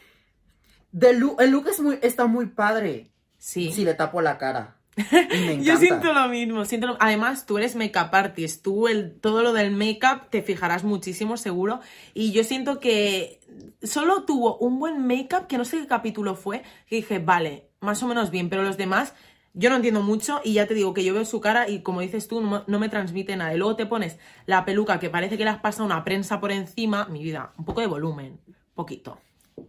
look, 0.92 1.40
el 1.40 1.50
look 1.50 1.68
es 1.68 1.80
muy, 1.80 1.99
está 2.02 2.26
muy 2.26 2.46
padre. 2.46 3.10
Sí. 3.38 3.72
Si 3.72 3.84
le 3.84 3.94
tapo 3.94 4.20
la 4.20 4.38
cara. 4.38 4.76
Me. 5.12 5.59
Yo 5.64 5.76
siento 5.76 6.12
lo 6.12 6.28
mismo, 6.28 6.64
siento 6.64 6.87
lo- 6.88 6.97
Además, 7.00 7.47
tú 7.47 7.59
eres 7.59 7.76
makeup 7.76 8.14
artist, 8.14 8.62
tú 8.62 8.88
el, 8.88 9.12
todo 9.21 9.42
lo 9.42 9.52
del 9.52 9.71
makeup 9.71 10.28
te 10.30 10.42
fijarás 10.42 10.85
muchísimo, 10.85 11.37
seguro. 11.37 11.80
Y 12.14 12.33
yo 12.33 12.45
siento 12.45 12.80
que 12.80 13.40
solo 13.83 14.25
tuvo 14.25 14.57
un 14.59 14.78
buen 14.78 15.07
makeup, 15.07 15.47
que 15.47 15.59
no 15.59 15.64
sé 15.64 15.78
qué 15.78 15.87
capítulo 15.87 16.35
fue, 16.35 16.62
que 16.87 16.97
dije, 16.97 17.19
vale, 17.19 17.64
más 17.80 18.02
o 18.02 18.07
menos 18.09 18.30
bien, 18.30 18.49
pero 18.49 18.62
los 18.62 18.76
demás 18.76 19.14
yo 19.52 19.69
no 19.69 19.76
entiendo 19.76 20.02
mucho 20.02 20.40
y 20.45 20.52
ya 20.52 20.66
te 20.66 20.75
digo 20.75 20.95
que 20.95 21.02
yo 21.02 21.12
veo 21.12 21.25
su 21.25 21.40
cara 21.40 21.69
y 21.69 21.80
como 21.80 22.00
dices 22.02 22.28
tú, 22.28 22.40
no, 22.40 22.50
me- 22.50 22.62
no 22.66 22.78
me 22.78 22.88
transmite 22.88 23.35
nada. 23.37 23.52
Y 23.54 23.59
luego 23.59 23.75
te 23.76 23.87
pones 23.87 24.16
la 24.47 24.64
peluca 24.64 25.00
que 25.00 25.11
parece 25.11 25.37
que 25.37 25.45
le 25.45 25.50
has 25.50 25.61
pasado 25.61 25.85
una 25.87 26.04
prensa 26.04 26.38
por 26.40 26.52
encima, 26.52 27.07
mi 27.07 27.23
vida, 27.23 27.52
un 27.59 27.64
poco 27.64 27.80
de 27.80 27.87
volumen, 27.88 28.38
poquito. 28.75 29.19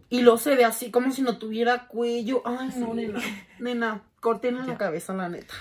Y 0.08 0.22
lo 0.22 0.38
se 0.38 0.54
ve 0.54 0.64
así 0.64 0.90
como 0.90 1.10
si 1.12 1.22
no 1.22 1.38
tuviera 1.38 1.86
cuello. 1.88 2.42
Ay, 2.44 2.70
no, 2.76 2.94
nena. 2.94 3.20
Nena, 3.58 4.02
corten 4.20 4.66
la 4.66 4.76
cabeza, 4.78 5.14
la 5.14 5.28
neta. 5.28 5.54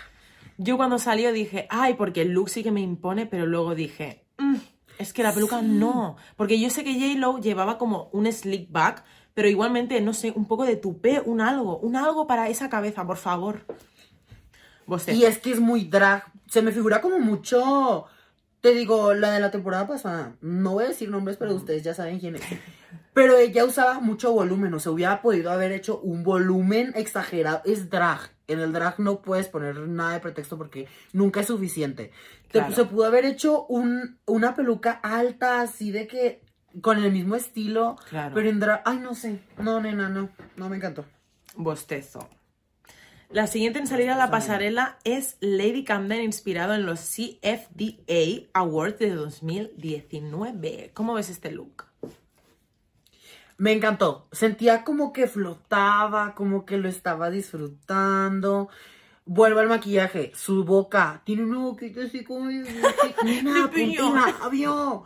Yo 0.57 0.77
cuando 0.77 0.99
salió 0.99 1.31
dije, 1.31 1.67
ay, 1.69 1.95
porque 1.95 2.21
el 2.21 2.29
look 2.31 2.49
sí 2.49 2.61
que 2.63 2.71
me 2.71 2.81
impone, 2.81 3.25
pero 3.25 3.45
luego 3.47 3.73
dije, 3.73 4.25
"Mm, 4.37 4.57
es 4.99 5.11
que 5.13 5.23
la 5.23 5.33
peluca 5.33 5.61
no. 5.61 6.17
Porque 6.35 6.59
yo 6.59 6.69
sé 6.69 6.83
que 6.83 6.93
J-Lo 6.93 7.39
llevaba 7.39 7.77
como 7.77 8.09
un 8.11 8.31
slick 8.31 8.71
back, 8.71 9.03
pero 9.33 9.47
igualmente, 9.47 9.99
no 10.01 10.13
sé, 10.13 10.31
un 10.35 10.45
poco 10.45 10.65
de 10.65 10.75
tupé, 10.75 11.21
un 11.25 11.41
algo, 11.41 11.77
un 11.79 11.95
algo 11.95 12.27
para 12.27 12.49
esa 12.49 12.69
cabeza, 12.69 13.07
por 13.07 13.17
favor. 13.17 13.65
Bostezo. 14.85 15.17
Y 15.17 15.25
es 15.25 15.37
que 15.39 15.51
es 15.51 15.59
muy 15.59 15.85
drag. 15.85 16.25
Se 16.47 16.61
me 16.61 16.71
figura 16.71 17.01
como 17.01 17.17
mucho. 17.19 18.05
Te 18.59 18.73
digo, 18.73 19.13
la 19.13 19.31
de 19.31 19.39
la 19.39 19.49
temporada 19.49 19.87
pasada. 19.87 20.35
No 20.41 20.73
voy 20.73 20.83
a 20.83 20.89
decir 20.89 21.09
nombres, 21.09 21.37
pero 21.37 21.55
ustedes 21.55 21.83
ya 21.83 21.93
saben 21.93 22.19
quién 22.19 22.35
es. 22.35 22.43
Pero 23.13 23.37
ella 23.37 23.65
usaba 23.65 23.99
mucho 23.99 24.31
volumen. 24.31 24.73
O 24.73 24.79
sea, 24.79 24.91
hubiera 24.91 25.21
podido 25.21 25.51
haber 25.51 25.71
hecho 25.71 25.99
un 25.99 26.23
volumen 26.23 26.93
exagerado. 26.95 27.61
Es 27.65 27.89
drag. 27.89 28.31
En 28.47 28.59
el 28.59 28.73
drag 28.73 28.99
no 28.99 29.21
puedes 29.21 29.47
poner 29.47 29.77
nada 29.79 30.13
de 30.13 30.19
pretexto 30.19 30.57
porque 30.57 30.87
nunca 31.13 31.41
es 31.41 31.47
suficiente. 31.47 32.11
Claro. 32.49 32.73
se 32.73 32.85
pudo 32.85 33.05
haber 33.05 33.25
hecho 33.25 33.65
un, 33.67 34.19
una 34.25 34.55
peluca 34.55 34.91
alta, 35.03 35.61
así 35.61 35.91
de 35.91 36.07
que. 36.07 36.41
Con 36.79 37.03
el 37.03 37.11
mismo 37.11 37.35
estilo. 37.35 37.97
Claro. 38.09 38.33
Pero 38.33 38.49
en 38.49 38.59
drag. 38.61 38.81
Ay, 38.85 38.99
no 38.99 39.13
sé. 39.13 39.41
No, 39.57 39.81
nena, 39.81 40.07
no. 40.07 40.29
No 40.55 40.69
me 40.69 40.77
encantó. 40.77 41.05
Bostezo. 41.55 42.29
La 43.31 43.47
siguiente 43.47 43.79
en 43.79 43.87
salir 43.87 44.09
a 44.09 44.17
la 44.17 44.29
pasarela 44.29 44.97
es 45.05 45.37
Lady 45.39 45.85
Camden, 45.85 46.21
inspirado 46.21 46.73
en 46.73 46.85
los 46.85 46.99
CFDA 46.99 48.49
Awards 48.53 48.99
de 48.99 49.11
2019. 49.11 50.91
¿Cómo 50.93 51.13
ves 51.13 51.29
este 51.29 51.49
look? 51.49 51.85
Me 53.61 53.73
encantó. 53.73 54.27
Sentía 54.31 54.83
como 54.83 55.13
que 55.13 55.27
flotaba, 55.27 56.33
como 56.33 56.65
que 56.65 56.77
lo 56.77 56.89
estaba 56.89 57.29
disfrutando. 57.29 58.69
Vuelvo 59.25 59.59
al 59.59 59.69
maquillaje. 59.69 60.31
Su 60.33 60.63
boca 60.65 61.21
tiene 61.25 61.43
una 61.43 61.59
boquita 61.59 62.01
así 62.05 62.23
como. 62.23 62.47
De 62.47 62.63
ponte 63.71 63.97
labio. 64.41 65.03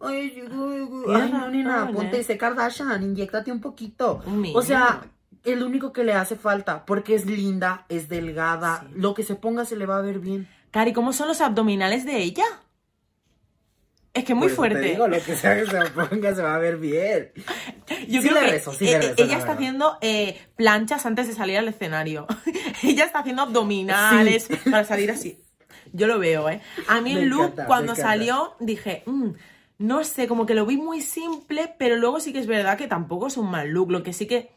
Ay, 0.00 0.30
sí, 0.30 0.40
ay, 0.40 1.30
no, 1.30 1.70
razón, 1.70 1.94
ponte 1.94 2.20
ese 2.20 2.38
Kardashian, 2.38 3.02
inyectate 3.02 3.52
un 3.52 3.60
poquito. 3.60 4.22
Un 4.24 4.46
O 4.54 4.62
sea, 4.62 5.02
el 5.44 5.62
único 5.62 5.92
que 5.92 6.02
le 6.02 6.14
hace 6.14 6.36
falta, 6.36 6.86
porque 6.86 7.14
es 7.14 7.26
linda, 7.26 7.84
es 7.90 8.08
delgada, 8.08 8.86
Sí. 8.88 8.94
lo 8.98 9.12
que 9.12 9.24
se 9.24 9.34
ponga 9.34 9.66
se 9.66 9.76
le 9.76 9.84
va 9.84 9.98
a 9.98 10.00
ver 10.00 10.20
bien. 10.20 10.48
Cari, 10.70 10.94
¿cómo 10.94 11.12
son 11.12 11.28
los 11.28 11.42
abdominales 11.42 12.06
de 12.06 12.16
ella? 12.22 12.44
Es 14.12 14.24
que 14.24 14.34
muy 14.34 14.48
Por 14.48 14.52
eso 14.52 14.62
te 14.62 14.68
fuerte. 14.70 14.88
digo, 14.90 15.06
lo 15.08 15.22
que 15.22 15.36
sea 15.36 15.54
que 15.56 15.66
se 15.66 15.78
ponga 15.90 16.34
se 16.34 16.42
va 16.42 16.56
a 16.56 16.58
ver 16.58 16.78
bien. 16.78 17.30
Yo 18.08 18.20
Sí 18.20 18.28
creo 18.28 18.40
que 18.40 18.50
rezo, 18.50 18.72
sí 18.72 18.88
eh, 18.88 18.98
rezo, 18.98 19.14
ella 19.18 19.32
la 19.34 19.38
está 19.38 19.52
haciendo 19.52 19.98
eh, 20.00 20.40
planchas 20.56 21.06
antes 21.06 21.28
de 21.28 21.34
salir 21.34 21.58
al 21.58 21.68
escenario. 21.68 22.26
ella 22.82 23.04
está 23.04 23.20
haciendo 23.20 23.42
abdominales 23.42 24.48
para 24.70 24.84
salir 24.84 25.10
así. 25.12 25.38
Yo 25.92 26.06
lo 26.08 26.18
veo, 26.18 26.48
¿eh? 26.48 26.60
A 26.88 27.00
mí 27.00 27.14
Me 27.14 27.22
el 27.22 27.28
look, 27.28 27.42
encanta, 27.42 27.66
cuando 27.66 27.94
salió, 27.94 28.54
dije, 28.58 29.02
"Mm, 29.06 29.30
no 29.78 30.04
sé, 30.04 30.26
como 30.28 30.44
que 30.44 30.54
lo 30.54 30.66
vi 30.66 30.76
muy 30.76 31.00
simple, 31.02 31.72
pero 31.78 31.96
luego 31.96 32.18
sí 32.20 32.32
que 32.32 32.38
es 32.40 32.46
verdad 32.46 32.76
que 32.76 32.86
tampoco 32.88 33.28
es 33.28 33.36
un 33.36 33.50
mal 33.50 33.68
look. 33.70 33.90
Lo 33.92 34.02
que 34.02 34.12
sí 34.12 34.26
que 34.26 34.50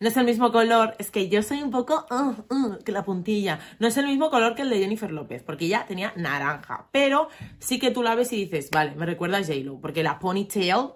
no 0.00 0.08
es 0.08 0.16
el 0.16 0.24
mismo 0.24 0.50
color, 0.50 0.96
es 0.98 1.10
que 1.10 1.28
yo 1.28 1.42
soy 1.42 1.62
un 1.62 1.70
poco 1.70 2.06
uh, 2.10 2.54
uh, 2.54 2.78
que 2.82 2.90
la 2.90 3.04
puntilla. 3.04 3.60
No 3.78 3.86
es 3.86 3.96
el 3.98 4.06
mismo 4.06 4.30
color 4.30 4.54
que 4.54 4.62
el 4.62 4.70
de 4.70 4.78
Jennifer 4.78 5.12
López, 5.12 5.42
porque 5.42 5.66
ella 5.66 5.84
tenía 5.86 6.14
naranja. 6.16 6.88
Pero 6.90 7.28
sí 7.58 7.78
que 7.78 7.90
tú 7.90 8.02
la 8.02 8.14
ves 8.14 8.32
y 8.32 8.46
dices, 8.46 8.70
vale, 8.70 8.94
me 8.96 9.04
recuerda 9.04 9.36
a 9.36 9.44
J-Lo, 9.44 9.78
porque 9.78 10.02
la 10.02 10.18
ponytail, 10.18 10.92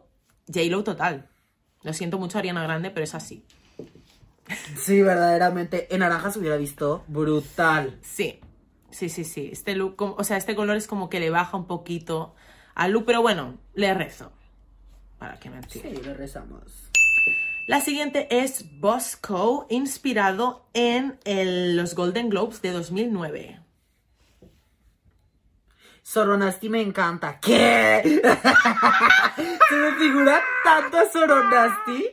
J-Lo 0.46 0.84
total. 0.84 1.28
Lo 1.82 1.92
siento 1.92 2.18
mucho, 2.18 2.38
Ariana 2.38 2.62
Grande, 2.62 2.90
pero 2.90 3.04
es 3.04 3.14
así. 3.14 3.44
Sí, 4.76 5.02
verdaderamente. 5.02 5.94
En 5.94 6.00
naranja 6.00 6.30
se 6.30 6.38
hubiera 6.38 6.56
visto 6.56 7.04
brutal. 7.06 7.98
Sí, 8.00 8.40
sí, 8.90 9.10
sí, 9.10 9.24
sí. 9.24 9.50
Este 9.52 9.74
look, 9.74 10.00
o 10.00 10.24
sea, 10.24 10.38
este 10.38 10.54
color 10.54 10.78
es 10.78 10.86
como 10.86 11.10
que 11.10 11.20
le 11.20 11.28
baja 11.28 11.58
un 11.58 11.66
poquito 11.66 12.34
al 12.74 12.92
look, 12.92 13.04
pero 13.04 13.20
bueno, 13.20 13.58
le 13.74 13.92
rezo. 13.92 14.32
Para 15.18 15.38
que 15.38 15.50
me 15.50 15.56
entiendan. 15.56 15.94
Sí, 15.94 16.02
le 16.02 16.14
rezamos. 16.14 16.83
La 17.66 17.80
siguiente 17.80 18.28
es 18.30 18.78
Bosco, 18.78 19.66
inspirado 19.70 20.68
en 20.74 21.18
el- 21.24 21.76
los 21.76 21.94
Golden 21.94 22.28
Globes 22.28 22.60
de 22.60 22.72
2009. 22.72 23.60
Soronasti 26.02 26.68
me 26.68 26.82
encanta. 26.82 27.40
¿Qué? 27.40 28.20
Se 29.68 29.74
me 29.76 29.92
figura 29.92 30.42
tanto 30.62 30.98
a 30.98 31.08
Soronasti. 31.10 32.04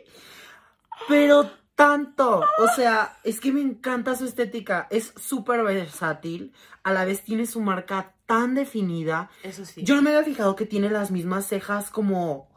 Pero 1.10 1.52
tanto. 1.76 2.40
O 2.60 2.68
sea, 2.76 3.18
es 3.26 3.42
que 3.42 3.52
me 3.52 3.60
encanta 3.60 4.16
su 4.16 4.24
estética. 4.26 4.88
Es 4.90 5.14
súper 5.18 5.64
versátil. 5.64 6.54
A 6.84 6.94
la 6.94 7.04
vez 7.04 7.24
tiene 7.26 7.46
su 7.46 7.60
marca 7.60 8.14
tan 8.26 8.56
definida. 8.56 9.30
Eso 9.44 9.66
sí. 9.66 9.84
Yo 9.84 9.96
no 9.96 10.02
me 10.02 10.12
había 10.12 10.24
fijado 10.24 10.56
que 10.56 10.66
tiene 10.66 10.90
las 10.90 11.12
mismas 11.12 11.46
cejas 11.48 11.90
como 11.92 12.50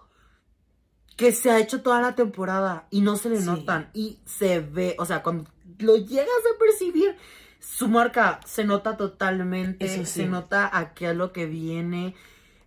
que 1.16 1.32
se 1.32 1.50
ha 1.50 1.58
hecho 1.60 1.82
toda 1.82 2.00
la 2.00 2.14
temporada 2.14 2.86
y 2.90 3.00
no 3.00 3.16
se 3.16 3.30
le 3.30 3.38
Sí. 3.38 3.44
notan 3.46 3.90
y 3.94 4.18
se 4.24 4.60
ve, 4.60 4.96
o 4.98 5.06
sea, 5.06 5.22
cuando 5.22 5.50
lo 5.78 5.96
llegas 5.96 6.26
a 6.28 6.58
percibir, 6.58 7.16
su 7.60 7.88
marca 7.88 8.40
se 8.44 8.64
nota 8.64 8.96
totalmente, 8.96 9.88
sí. 9.88 10.04
se 10.04 10.26
nota 10.26 10.70
a 10.76 10.92
qué 10.94 11.10
es 11.10 11.16
lo 11.16 11.32
que 11.32 11.46
viene. 11.46 12.14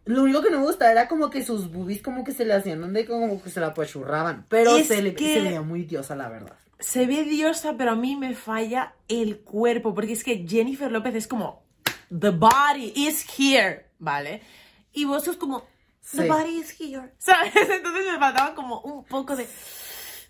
Lo 0.05 0.23
único 0.23 0.41
que 0.41 0.49
no 0.49 0.59
me 0.59 0.65
gustaba 0.65 0.91
era 0.91 1.07
como 1.09 1.29
que 1.29 1.43
sus 1.43 1.71
boobies 1.71 2.01
como 2.01 2.23
que 2.23 2.31
se 2.31 2.45
le 2.45 2.53
hacían 2.53 2.79
donde 2.81 3.05
como 3.05 3.41
que 3.43 3.49
se 3.49 3.59
la 3.59 3.67
apachurraban, 3.67 4.45
pero 4.47 4.77
Es 4.77 4.87
se, 4.87 5.01
le, 5.01 5.13
que- 5.13 5.33
se 5.33 5.41
veía 5.41 5.61
muy 5.61 5.83
diosa 5.83 6.15
la 6.15 6.29
verdad. 6.29 6.53
Se 6.79 7.05
ve 7.07 7.23
diosa, 7.23 7.75
pero 7.77 7.91
a 7.91 7.95
mí 7.95 8.15
me 8.15 8.33
falla 8.35 8.93
el 9.07 9.39
cuerpo, 9.39 9.93
porque 9.95 10.13
es 10.13 10.23
que 10.23 10.45
Jennifer 10.47 10.91
López 10.91 11.15
es 11.15 11.27
como, 11.27 11.63
the 12.17 12.29
body 12.29 12.93
is 12.95 13.25
here, 13.37 13.87
¿vale? 13.99 14.41
Y 14.93 15.05
vos 15.05 15.23
sos 15.25 15.35
como, 15.37 15.65
the 16.15 16.23
Sí. 16.23 16.27
body 16.29 16.57
is 16.59 16.75
here, 16.79 17.11
¿sabes? 17.17 17.53
Entonces 17.55 18.05
me 18.11 18.17
faltaba 18.19 18.55
como 18.55 18.79
un 18.81 19.03
poco 19.05 19.35
de, 19.35 19.47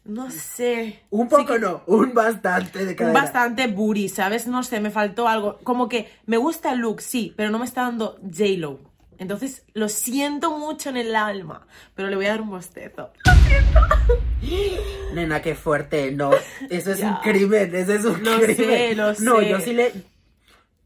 no 0.06 0.30
sé. 0.32 1.02
Un 1.10 1.28
poco 1.30 1.46
que- 1.54 1.60
no, 1.60 1.84
un 1.88 2.14
bastante 2.14 2.80
de 2.86 2.92
un 2.92 2.96
cadera. 2.96 3.22
bastante 3.22 3.68
booty, 3.68 4.10
¿sabes? 4.10 4.48
No 4.48 4.64
sé, 4.64 4.80
me 4.80 4.90
faltó 4.92 5.28
algo. 5.28 5.58
Como 5.64 5.88
que 5.90 6.10
me 6.26 6.38
gusta 6.38 6.72
el 6.74 6.80
look, 6.80 7.02
sí, 7.02 7.34
pero 7.38 7.50
no 7.52 7.60
me 7.60 7.66
está 7.66 7.82
dando 7.84 8.18
J-Lo. 8.24 8.80
Entonces, 9.20 9.64
lo 9.74 9.90
siento 9.90 10.58
mucho 10.60 10.90
en 10.92 10.98
el 10.98 11.16
alma, 11.16 11.66
pero 11.96 12.08
le 12.08 12.16
voy 12.16 12.28
a 12.28 12.30
dar 12.30 12.42
un 12.42 12.52
bostezo. 12.52 13.12
Nena, 15.14 15.42
qué 15.42 15.56
fuerte, 15.56 16.12
no. 16.12 16.32
Eso 16.70 16.92
es 16.92 17.02
un 17.02 17.16
crimen, 17.24 17.74
eso 17.76 17.94
es 17.94 18.06
un 18.06 18.24
Lo 18.24 18.38
crimen. 18.40 18.56
sé, 18.56 18.96
lo 18.96 19.08
No, 19.20 19.40
sé. 19.40 19.50
yo 19.50 19.60
sí 19.60 19.74
le. 19.74 19.92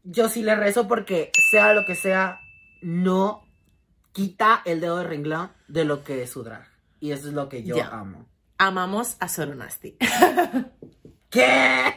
Yo 0.04 0.28
sí 0.28 0.42
le 0.42 0.56
rezo 0.56 0.88
porque, 0.88 1.30
sea 1.50 1.74
lo 1.74 1.84
que 1.86 1.94
sea, 1.94 2.40
no 2.80 3.44
quita 4.12 4.62
el 4.64 4.80
dedo 4.80 4.98
de 4.98 5.04
renglón 5.04 5.50
de 5.68 5.84
lo 5.84 6.04
que 6.04 6.22
es 6.22 6.30
su 6.30 6.42
drag. 6.42 6.66
Y 7.00 7.12
eso 7.12 7.28
es 7.28 7.34
lo 7.34 7.48
que 7.48 7.64
yo 7.64 7.76
amo. 7.82 8.26
Amamos 8.58 9.16
a 9.18 9.28
Soronasti. 9.28 9.96
¿Qué? 11.30 11.94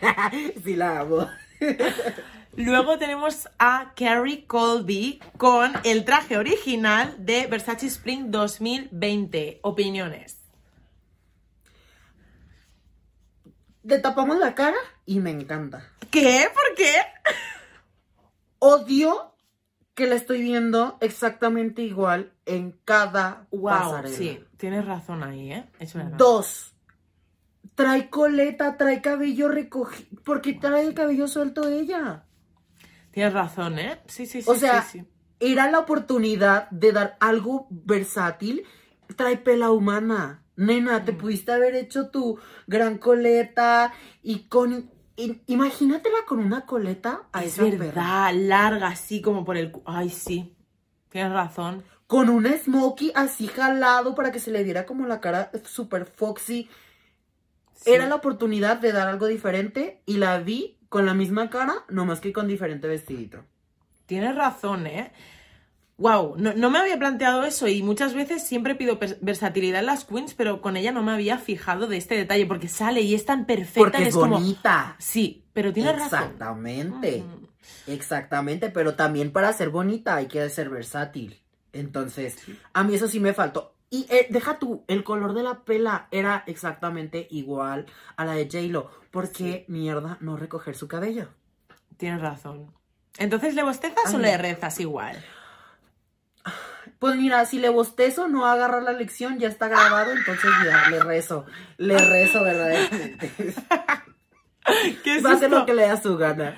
sí 0.63 0.75
la 0.75 1.01
amo. 1.01 1.29
Luego 2.57 2.97
tenemos 2.97 3.49
a 3.59 3.93
Carrie 3.95 4.47
Colby 4.47 5.19
con 5.37 5.73
el 5.83 6.05
traje 6.05 6.37
original 6.37 7.13
de 7.19 7.47
Versace 7.47 7.87
Spring 7.87 8.31
2020. 8.31 9.59
Opiniones. 9.61 10.37
Le 13.83 13.99
tapamos 13.99 14.39
la 14.39 14.55
cara 14.55 14.77
y 15.05 15.19
me 15.19 15.31
encanta. 15.31 15.91
¿Qué? 16.09 16.47
¿Por 16.53 16.75
qué? 16.75 16.93
Odio 18.57 19.34
que 19.95 20.07
la 20.07 20.15
estoy 20.15 20.41
viendo 20.41 20.97
exactamente 21.01 21.81
igual 21.81 22.33
en 22.45 22.77
cada 22.83 23.47
Wow, 23.51 23.63
pasarela. 23.63 24.15
sí, 24.15 24.43
tienes 24.57 24.85
razón 24.85 25.23
ahí, 25.23 25.53
¿eh? 25.53 25.65
Es. 25.79 25.93
Dos. 26.17 26.73
Trae 27.75 28.09
coleta, 28.09 28.77
trae 28.77 29.01
cabello 29.01 29.47
recogido. 29.47 30.21
¿Por 30.23 30.41
qué 30.41 30.53
trae 30.53 30.85
el 30.85 30.93
cabello 30.93 31.27
suelto 31.27 31.67
ella? 31.67 32.25
Tienes 33.11 33.33
razón, 33.33 33.79
¿eh? 33.79 34.01
Sí, 34.07 34.25
sí, 34.25 34.41
sí. 34.41 34.49
O 34.49 34.55
sea, 34.55 34.83
sí, 34.83 34.99
sí. 34.99 35.05
era 35.39 35.71
la 35.71 35.79
oportunidad 35.79 36.69
de 36.69 36.91
dar 36.91 37.17
algo 37.19 37.67
versátil. 37.69 38.63
Trae 39.15 39.37
pela 39.37 39.71
humana. 39.71 40.43
Nena, 40.57 41.03
te 41.03 41.13
pudiste 41.13 41.51
haber 41.51 41.75
hecho 41.75 42.09
tu 42.09 42.37
gran 42.67 42.97
coleta 42.97 43.93
y 44.21 44.47
con... 44.47 44.91
imagínatela 45.47 46.17
con 46.27 46.39
una 46.39 46.65
coleta 46.65 47.23
a 47.31 47.43
Es 47.43 47.53
esa 47.53 47.63
perra. 47.63 47.77
verdad, 47.77 48.33
larga 48.33 48.87
así 48.87 49.21
como 49.21 49.45
por 49.45 49.57
el... 49.57 49.71
Ay, 49.85 50.09
sí. 50.09 50.55
Tienes 51.09 51.31
razón. 51.31 51.83
Con 52.07 52.29
un 52.29 52.45
smokey 52.45 53.11
así 53.15 53.47
jalado 53.47 54.13
para 54.15 54.31
que 54.31 54.39
se 54.39 54.51
le 54.51 54.63
diera 54.63 54.85
como 54.85 55.07
la 55.07 55.21
cara 55.21 55.51
super 55.63 56.05
foxy. 56.05 56.69
Sí. 57.73 57.91
Era 57.91 58.07
la 58.07 58.15
oportunidad 58.15 58.77
de 58.77 58.91
dar 58.91 59.07
algo 59.07 59.27
diferente 59.27 60.01
y 60.05 60.17
la 60.17 60.37
vi 60.39 60.77
con 60.89 61.05
la 61.05 61.13
misma 61.13 61.49
cara, 61.49 61.83
nomás 61.89 62.21
que 62.21 62.31
con 62.31 62.47
diferente 62.47 62.87
vestidito. 62.87 63.43
Tienes 64.05 64.35
razón, 64.35 64.87
¿eh? 64.87 65.11
Wow, 65.97 66.35
no, 66.37 66.53
no 66.53 66.69
me 66.69 66.79
había 66.79 66.99
planteado 66.99 67.45
eso 67.45 67.69
y 67.69 67.81
muchas 67.81 68.13
veces 68.13 68.45
siempre 68.45 68.75
pido 68.75 68.99
versatilidad 69.21 69.79
en 69.79 69.85
las 69.85 70.03
queens, 70.03 70.33
pero 70.33 70.61
con 70.61 70.75
ella 70.75 70.91
no 70.91 71.03
me 71.03 71.13
había 71.13 71.37
fijado 71.37 71.87
de 71.87 71.95
este 71.95 72.15
detalle 72.15 72.45
porque 72.45 72.67
sale 72.67 73.01
y 73.01 73.15
es 73.15 73.25
tan 73.25 73.45
perfecta 73.45 73.91
Porque 73.91 74.09
es 74.09 74.13
como... 74.13 74.37
bonita. 74.37 74.97
Sí, 74.99 75.45
pero 75.53 75.71
tienes 75.71 75.93
razón. 75.93 76.23
Exactamente. 76.23 77.23
Mm. 77.23 77.45
Exactamente, 77.87 78.69
pero 78.69 78.95
también 78.95 79.31
para 79.31 79.53
ser 79.53 79.69
bonita 79.69 80.15
hay 80.15 80.27
que 80.27 80.49
ser 80.49 80.69
versátil. 80.69 81.41
Entonces, 81.71 82.37
a 82.73 82.83
mí 82.83 82.95
eso 82.95 83.07
sí 83.07 83.19
me 83.19 83.33
faltó. 83.33 83.75
Y 83.89 84.07
eh, 84.09 84.27
deja 84.29 84.59
tú, 84.59 84.83
el 84.87 85.03
color 85.03 85.33
de 85.33 85.43
la 85.43 85.63
pela 85.63 86.07
era 86.11 86.43
exactamente 86.47 87.27
igual 87.31 87.85
a 88.17 88.25
la 88.25 88.33
de 88.33 88.45
J-Lo. 88.45 88.89
¿Por 89.11 89.31
qué 89.31 89.65
mierda 89.67 90.17
no 90.19 90.35
recoger 90.35 90.75
su 90.75 90.87
cabello? 90.87 91.29
Tienes 91.97 92.21
razón. 92.21 92.73
Entonces, 93.17 93.55
¿le 93.55 93.63
bostezas 93.63 94.13
o 94.13 94.17
le 94.17 94.37
rezas 94.37 94.79
igual? 94.79 95.23
Pues 96.99 97.15
mira, 97.17 97.45
si 97.45 97.59
le 97.59 97.69
bostezo, 97.69 98.27
no 98.27 98.45
agarrar 98.45 98.81
la 98.83 98.93
lección, 98.93 99.37
ya 99.37 99.47
está 99.49 99.67
grabado, 99.67 100.11
entonces 100.11 100.49
ya, 100.65 100.89
le 100.89 100.99
rezo. 101.01 101.45
Le 101.77 101.97
rezo 101.97 102.43
verdaderamente. 102.43 103.31
¿Qué 105.03 105.21
Va 105.21 105.31
a 105.31 105.33
hacer 105.33 105.51
lo 105.51 105.65
que 105.65 105.75
le 105.75 105.83
da 105.87 106.01
su 106.01 106.17
gana. 106.17 106.55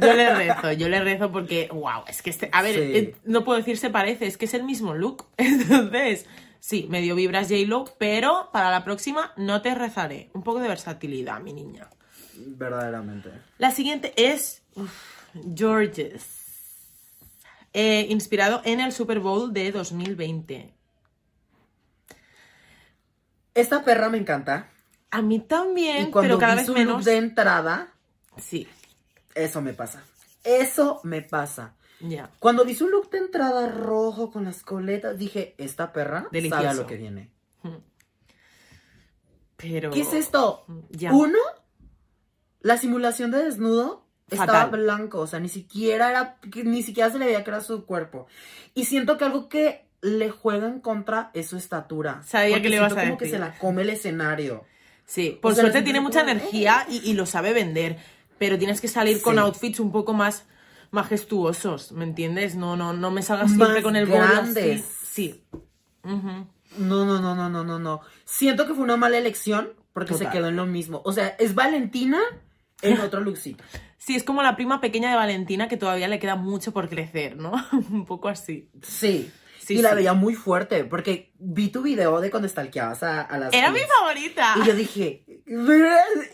Yo 0.00 0.14
le 0.14 0.34
rezo, 0.34 0.72
yo 0.72 0.88
le 0.88 1.00
rezo 1.00 1.30
porque, 1.30 1.68
wow, 1.70 2.04
es 2.08 2.22
que 2.22 2.30
este, 2.30 2.48
a 2.52 2.62
ver, 2.62 2.74
Sí. 2.74 2.80
eh, 2.80 3.16
no 3.24 3.44
puedo 3.44 3.58
decir 3.58 3.76
se 3.76 3.90
parece, 3.90 4.26
es 4.26 4.38
que 4.38 4.46
es 4.46 4.54
el 4.54 4.64
mismo 4.64 4.94
look. 4.94 5.26
Entonces, 5.36 6.26
sí, 6.60 6.86
medio 6.88 7.14
vibras 7.14 7.48
J-Lo, 7.48 7.84
pero 7.98 8.48
para 8.52 8.70
la 8.70 8.82
próxima 8.84 9.32
no 9.36 9.60
te 9.60 9.74
rezaré. 9.74 10.30
Un 10.32 10.42
poco 10.42 10.60
de 10.60 10.68
versatilidad, 10.68 11.40
mi 11.40 11.52
niña. 11.52 11.90
Verdaderamente. 12.36 13.30
La 13.58 13.70
siguiente 13.72 14.14
es 14.16 14.62
uf, 14.74 14.90
Georges, 15.54 16.43
eh, 17.74 18.06
inspirado 18.08 18.62
en 18.64 18.80
el 18.80 18.92
Super 18.92 19.20
Bowl 19.20 19.52
de 19.52 19.70
2020. 19.72 20.72
Esta 23.54 23.84
perra 23.84 24.08
me 24.08 24.18
encanta. 24.18 24.68
A 25.10 25.22
mí 25.22 25.38
también, 25.40 26.08
Y 26.08 26.10
cuando 26.10 26.36
pero 26.36 26.38
cada 26.40 26.52
vi 26.54 26.58
vez 26.58 26.66
su 26.66 26.72
menos. 26.74 26.94
look 26.96 27.04
de 27.04 27.16
entrada, 27.18 27.92
Sí, 28.36 28.66
eso 29.36 29.60
me 29.62 29.72
pasa. 29.74 30.02
Eso 30.42 31.00
me 31.04 31.22
pasa. 31.22 31.74
ya. 32.00 32.30
Cuando 32.40 32.64
vi 32.64 32.74
su 32.74 32.88
look 32.88 33.10
de 33.10 33.18
entrada 33.18 33.68
rojo 33.68 34.32
con 34.32 34.44
las 34.44 34.62
coletas, 34.64 35.16
dije, 35.18 35.54
esta 35.58 35.92
perra 35.92 36.26
Delicioso. 36.32 36.62
sabe 36.62 36.68
a 36.68 36.74
lo 36.74 36.86
que 36.86 36.96
viene. 36.96 37.30
Pero. 39.56 39.90
¿Qué 39.92 40.00
es 40.00 40.12
esto? 40.12 40.64
Ya. 40.90 41.12
Uno, 41.12 41.38
la 42.60 42.76
simulación 42.76 43.30
de 43.30 43.44
desnudo 43.44 44.03
estaba 44.30 44.64
Fatal. 44.64 44.80
blanco, 44.80 45.20
o 45.20 45.26
sea, 45.26 45.40
ni 45.40 45.48
siquiera 45.48 46.10
era, 46.10 46.38
ni 46.64 46.82
siquiera 46.82 47.10
se 47.10 47.18
le 47.18 47.26
veía 47.26 47.44
que 47.44 47.50
era 47.50 47.60
su 47.60 47.84
cuerpo. 47.84 48.26
Y 48.74 48.84
siento 48.86 49.16
que 49.18 49.24
algo 49.24 49.48
que 49.48 49.86
le 50.00 50.30
juega 50.30 50.66
en 50.68 50.80
contra 50.80 51.30
es 51.34 51.48
su 51.48 51.56
estatura. 51.56 52.22
Sabía 52.24 52.60
que 52.60 52.68
le 52.68 52.78
siento 52.78 52.98
a 52.98 53.02
como 53.02 53.16
que 53.18 53.28
se 53.28 53.38
la 53.38 53.56
come 53.58 53.82
el 53.82 53.90
escenario. 53.90 54.64
Sí, 55.06 55.38
por 55.40 55.52
O 55.52 55.54
sea, 55.54 55.62
suerte 55.64 55.82
tiene 55.82 56.00
mucha 56.00 56.20
como, 56.20 56.32
energía 56.32 56.86
y, 56.88 57.10
y 57.10 57.14
lo 57.14 57.26
sabe 57.26 57.52
vender, 57.52 57.98
pero 58.38 58.58
tienes 58.58 58.80
que 58.80 58.88
salir 58.88 59.20
con 59.20 59.38
outfits 59.38 59.80
un 59.80 59.92
poco 59.92 60.12
más 60.14 60.44
majestuosos, 60.90 61.92
¿me 61.92 62.04
entiendes? 62.04 62.54
No, 62.54 62.76
no, 62.76 62.92
no 62.92 63.10
me 63.10 63.22
salgas 63.22 63.50
Más 63.50 63.56
siempre 63.56 63.82
con 63.82 63.96
el 63.96 64.06
grandes. 64.06 64.84
Sí, 64.84 65.44
Ujú. 66.04 66.46
No, 66.78 67.04
no, 67.04 67.20
no, 67.20 67.34
no, 67.34 67.48
no, 67.48 67.64
no, 67.64 67.78
no. 67.78 68.00
Siento 68.24 68.66
que 68.66 68.74
fue 68.74 68.82
una 68.82 68.96
mala 68.96 69.18
elección 69.18 69.70
porque 69.92 70.12
Total. 70.12 70.26
se 70.26 70.32
quedó 70.32 70.48
en 70.48 70.56
lo 70.56 70.66
mismo. 70.66 71.02
O 71.04 71.12
sea, 71.12 71.28
es 71.38 71.54
Valentina 71.54 72.20
en 72.82 73.00
otro 73.00 73.20
lookcito. 73.20 73.62
Sí, 74.04 74.14
es 74.14 74.22
como 74.22 74.42
la 74.42 74.54
prima 74.54 74.82
pequeña 74.82 75.08
de 75.08 75.16
Valentina 75.16 75.66
que 75.66 75.78
todavía 75.78 76.08
le 76.08 76.18
queda 76.18 76.36
mucho 76.36 76.72
por 76.72 76.90
crecer, 76.90 77.38
¿no? 77.38 77.52
Un 77.72 78.04
poco 78.04 78.28
así. 78.28 78.68
Sí. 78.82 79.32
Sí, 79.58 79.78
y 79.78 79.82
la 79.82 79.90
sí. 79.90 79.96
veía 79.96 80.12
muy 80.12 80.34
fuerte 80.34 80.84
porque 80.84 81.32
vi 81.38 81.68
tu 81.68 81.80
video 81.80 82.20
de 82.20 82.30
cuando 82.30 82.46
stalkeabas 82.46 83.02
a, 83.02 83.22
a 83.22 83.38
las 83.38 83.54
Era 83.54 83.70
mi 83.70 83.80
favorita. 83.80 84.56
Y 84.56 84.66
yo 84.66 84.74
dije, 84.74 85.24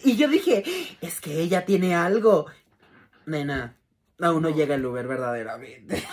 y 0.03 0.17
yo 0.17 0.27
dije, 0.27 0.65
es 1.01 1.21
que 1.21 1.41
ella 1.41 1.65
tiene 1.65 1.95
algo. 1.95 2.47
Nena, 3.27 3.77
aún 4.19 4.43
no, 4.43 4.51
llega 4.51 4.75
el 4.75 4.85
Uber 4.85 5.07
verdaderamente. 5.07 6.03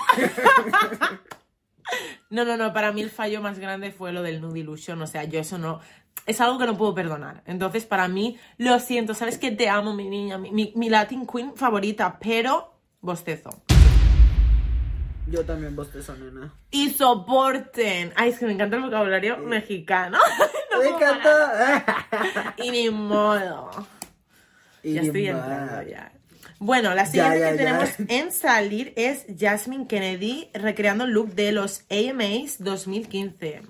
No, 2.30 2.44
no, 2.44 2.58
no, 2.58 2.74
para 2.74 2.92
mí 2.92 3.02
el 3.02 3.10
fallo 3.10 3.42
más 3.42 3.60
grande 3.60 3.92
fue 3.92 4.12
lo 4.12 4.22
del 4.22 4.42
Nude 4.42 4.60
Illusion, 4.60 5.02
o 5.02 5.08
sea, 5.08 5.24
yo 5.24 5.40
eso 5.40 5.58
no... 5.58 5.80
Es 6.28 6.40
algo 6.42 6.60
que 6.60 6.66
no 6.68 6.78
puedo 6.78 6.94
perdonar. 6.94 7.42
Entonces, 7.46 7.86
para 7.86 8.08
mí, 8.08 8.38
lo 8.58 8.80
siento, 8.80 9.14
sabes 9.14 9.38
que 9.38 9.50
te 9.52 9.70
amo, 9.70 9.94
mi 9.96 10.08
niña, 10.10 10.38
mi, 10.38 10.52
mi- 10.52 10.74
mi 10.76 10.90
Latin 10.90 11.26
Queen 11.26 11.54
favorita, 11.56 12.20
pero 12.20 12.74
bostezo. 13.02 13.50
Yo 15.30 15.44
también 15.46 15.76
bostezo, 15.76 16.16
nena. 16.16 16.54
Y 16.72 16.90
soporten. 16.92 18.14
Ay, 18.16 18.30
es 18.30 18.40
que 18.40 18.46
me 18.46 18.54
encanta 18.54 18.78
el 18.78 18.84
vocabulario 18.84 19.38
mexicano. 19.40 20.18
No 20.70 20.84
Me 20.84 20.90
encantó. 20.90 21.30
Y 22.64 22.70
ni 22.70 22.90
modo. 22.92 23.72
Y 24.84 24.94
Ya 24.94 25.02
estoy 25.02 25.28
entrando 25.28 25.82
ya. 25.90 26.12
Bueno, 26.60 26.94
la 26.94 27.06
siguiente 27.08 27.40
ya, 27.40 27.52
que 27.52 27.58
ya. 27.58 27.64
tenemos 27.66 27.90
en 28.10 28.32
salir 28.32 28.94
es 28.96 29.26
Jasmine 29.40 29.88
Kennedy 29.88 30.50
recreando 30.54 31.06
el 31.06 31.12
look 31.12 31.34
de 31.34 31.52
los 31.52 31.84
AMAs 31.90 32.58
2015. 32.64 33.64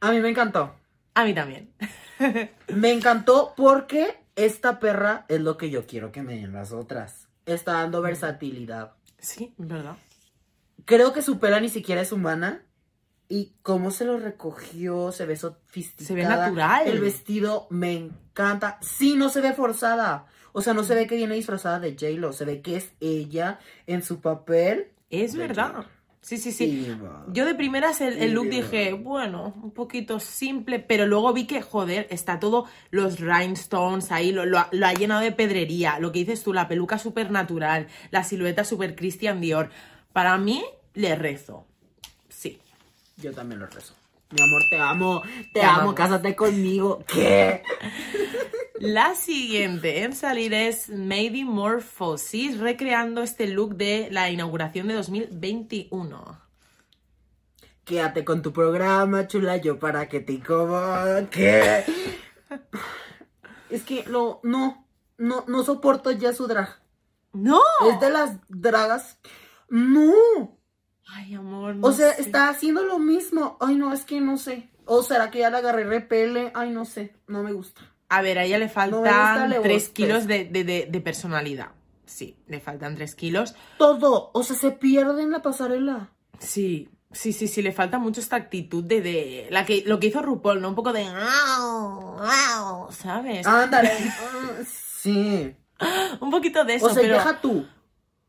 A 0.00 0.12
mí 0.12 0.20
me 0.20 0.28
encantó. 0.30 0.74
A 1.14 1.24
mí 1.24 1.34
también. 1.34 1.72
Me 2.68 2.92
encantó 2.92 3.54
porque 3.56 4.14
esta 4.36 4.78
perra 4.78 5.24
es 5.28 5.40
lo 5.40 5.56
que 5.56 5.70
yo 5.70 5.86
quiero 5.86 6.12
que 6.12 6.22
me 6.22 6.36
den 6.36 6.52
las 6.52 6.72
otras. 6.72 7.28
Está 7.46 7.72
dando 7.74 8.02
versatilidad. 8.02 8.92
Sí, 9.18 9.54
¿verdad? 9.56 9.96
Creo 10.84 11.12
que 11.12 11.22
su 11.22 11.38
pela 11.38 11.60
ni 11.60 11.68
siquiera 11.68 12.00
es 12.00 12.12
humana. 12.12 12.62
Y 13.28 13.52
cómo 13.62 13.90
se 13.90 14.04
lo 14.04 14.18
recogió, 14.18 15.12
se 15.12 15.26
ve 15.26 15.36
sofisticada. 15.36 16.06
Se 16.06 16.14
ve 16.14 16.24
natural. 16.24 16.86
El 16.86 17.00
vestido 17.00 17.66
me 17.68 17.94
encanta. 17.94 18.78
Sí, 18.80 19.16
no 19.16 19.28
se 19.28 19.40
ve 19.40 19.52
forzada. 19.52 20.26
O 20.52 20.62
sea, 20.62 20.72
no 20.72 20.82
se 20.82 20.94
ve 20.94 21.06
que 21.06 21.16
viene 21.16 21.34
disfrazada 21.34 21.78
de 21.78 21.92
J-Lo. 21.92 22.32
Se 22.32 22.44
ve 22.44 22.62
que 22.62 22.76
es 22.76 22.92
ella 23.00 23.58
en 23.86 24.02
su 24.02 24.20
papel. 24.20 24.92
Es 25.10 25.36
verdad. 25.36 25.72
J-Lo. 25.72 25.97
Sí, 26.28 26.36
sí, 26.36 26.52
sí. 26.52 26.66
Yo 27.32 27.46
de 27.46 27.54
primeras 27.54 28.02
el, 28.02 28.18
el 28.18 28.32
look 28.32 28.44
dije, 28.50 28.92
bueno, 28.92 29.54
un 29.62 29.70
poquito 29.70 30.20
simple, 30.20 30.78
pero 30.78 31.06
luego 31.06 31.32
vi 31.32 31.46
que, 31.46 31.62
joder, 31.62 32.06
está 32.10 32.38
todo 32.38 32.66
los 32.90 33.18
rhinestones 33.18 34.12
ahí, 34.12 34.30
lo, 34.30 34.44
lo 34.44 34.58
ha- 34.58 34.68
lo 34.70 34.86
ha 34.86 34.92
llenado 34.92 35.22
de 35.22 35.32
pedrería. 35.32 35.98
Lo 35.98 36.12
que 36.12 36.18
dices 36.18 36.42
tú, 36.42 36.52
la 36.52 36.68
peluca 36.68 36.98
súper 36.98 37.30
natural, 37.30 37.86
la 38.10 38.24
silueta 38.24 38.64
súper 38.64 38.94
Christian 38.94 39.40
Dior. 39.40 39.70
Para 40.12 40.36
mí, 40.36 40.62
le 40.92 41.14
rezo. 41.16 41.64
Sí. 42.28 42.58
Yo 43.16 43.32
también 43.32 43.60
lo 43.60 43.66
rezo. 43.66 43.94
Mi 44.30 44.42
amor, 44.42 44.62
te 44.68 44.78
amo. 44.78 45.22
Te, 45.22 45.60
Te 45.60 45.62
amo. 45.62 45.72
amamos. 45.74 45.94
Cásate 45.94 46.36
conmigo. 46.36 47.02
¿Qué? 47.12 47.62
La 48.78 49.14
siguiente 49.14 50.02
en 50.04 50.14
salir 50.14 50.54
es 50.54 50.88
Maybe 50.90 51.44
Morphosis, 51.44 52.58
recreando 52.58 53.22
este 53.22 53.48
look 53.48 53.76
de 53.76 54.08
la 54.10 54.30
inauguración 54.30 54.86
de 54.88 54.94
2021. 54.94 56.40
Quédate 57.84 58.24
con 58.24 58.42
tu 58.42 58.52
programa, 58.52 59.26
chula, 59.26 59.56
yo 59.56 59.78
para 59.78 60.08
que 60.08 60.20
te 60.20 60.34
incomode. 60.34 61.28
¿Qué? 61.30 61.84
Es 63.70 63.82
que 63.82 64.04
no, 64.08 64.40
no, 64.44 64.86
no, 65.18 65.44
no 65.46 65.62
soporto 65.62 66.10
ya 66.10 66.32
su 66.32 66.46
drag. 66.46 66.80
¡No! 67.34 67.60
Es 67.90 68.00
de 68.00 68.08
las 68.08 68.38
dragas. 68.48 69.18
No. 69.68 70.57
Ay, 71.10 71.34
amor, 71.34 71.74
no 71.76 71.86
O 71.88 71.92
sea, 71.92 72.12
sé. 72.14 72.22
está 72.22 72.48
haciendo 72.48 72.82
lo 72.84 72.98
mismo. 72.98 73.56
Ay, 73.60 73.76
no, 73.76 73.92
es 73.92 74.04
que 74.04 74.20
no 74.20 74.36
sé. 74.36 74.68
O 74.84 75.02
será 75.02 75.30
que 75.30 75.38
ya 75.40 75.50
la 75.50 75.58
agarré 75.58 75.84
repele. 75.84 76.52
Ay, 76.54 76.70
no 76.70 76.84
sé. 76.84 77.14
No 77.26 77.42
me 77.42 77.52
gusta. 77.52 77.80
A 78.10 78.22
ver, 78.22 78.38
a 78.38 78.44
ella 78.44 78.58
le 78.58 78.66
No 78.66 78.72
faltan 78.72 79.50
3 79.62 79.82
gusta. 79.84 79.94
kilos 79.94 80.26
de, 80.26 80.44
de- 80.44 80.64
de- 80.64 80.86
de 80.90 81.00
personalidad. 81.00 81.68
Sí, 82.06 82.36
le 82.46 82.60
faltan 82.60 82.94
3 82.94 83.14
kilos. 83.14 83.54
Todo. 83.78 84.30
O 84.32 84.42
sea, 84.42 84.56
se 84.56 84.70
pierde 84.70 85.22
en 85.22 85.30
la 85.30 85.42
pasarela. 85.42 86.10
Sí, 86.38 86.88
sí, 87.12 87.32
sí, 87.34 87.48
sí, 87.48 87.60
le 87.62 87.72
falta 87.72 87.98
mucho 87.98 88.20
esta 88.20 88.36
actitud 88.36 88.82
de, 88.84 89.00
de 89.02 89.48
la 89.50 89.66
que, 89.66 89.82
lo 89.86 90.00
que 90.00 90.06
hizo 90.06 90.22
RuPaul, 90.22 90.60
¿no? 90.62 90.68
Un 90.70 90.74
poco 90.74 90.92
de... 90.92 91.04
¿Sabes? 92.90 93.46
Ándale. 93.46 93.92
Sí. 95.00 95.54
Un 96.20 96.30
poquito 96.30 96.64
de 96.64 96.74
eso, 96.74 96.86
O 96.86 96.90
sea, 96.90 97.02
pero... 97.02 97.14
deja 97.14 97.40
tú. 97.40 97.64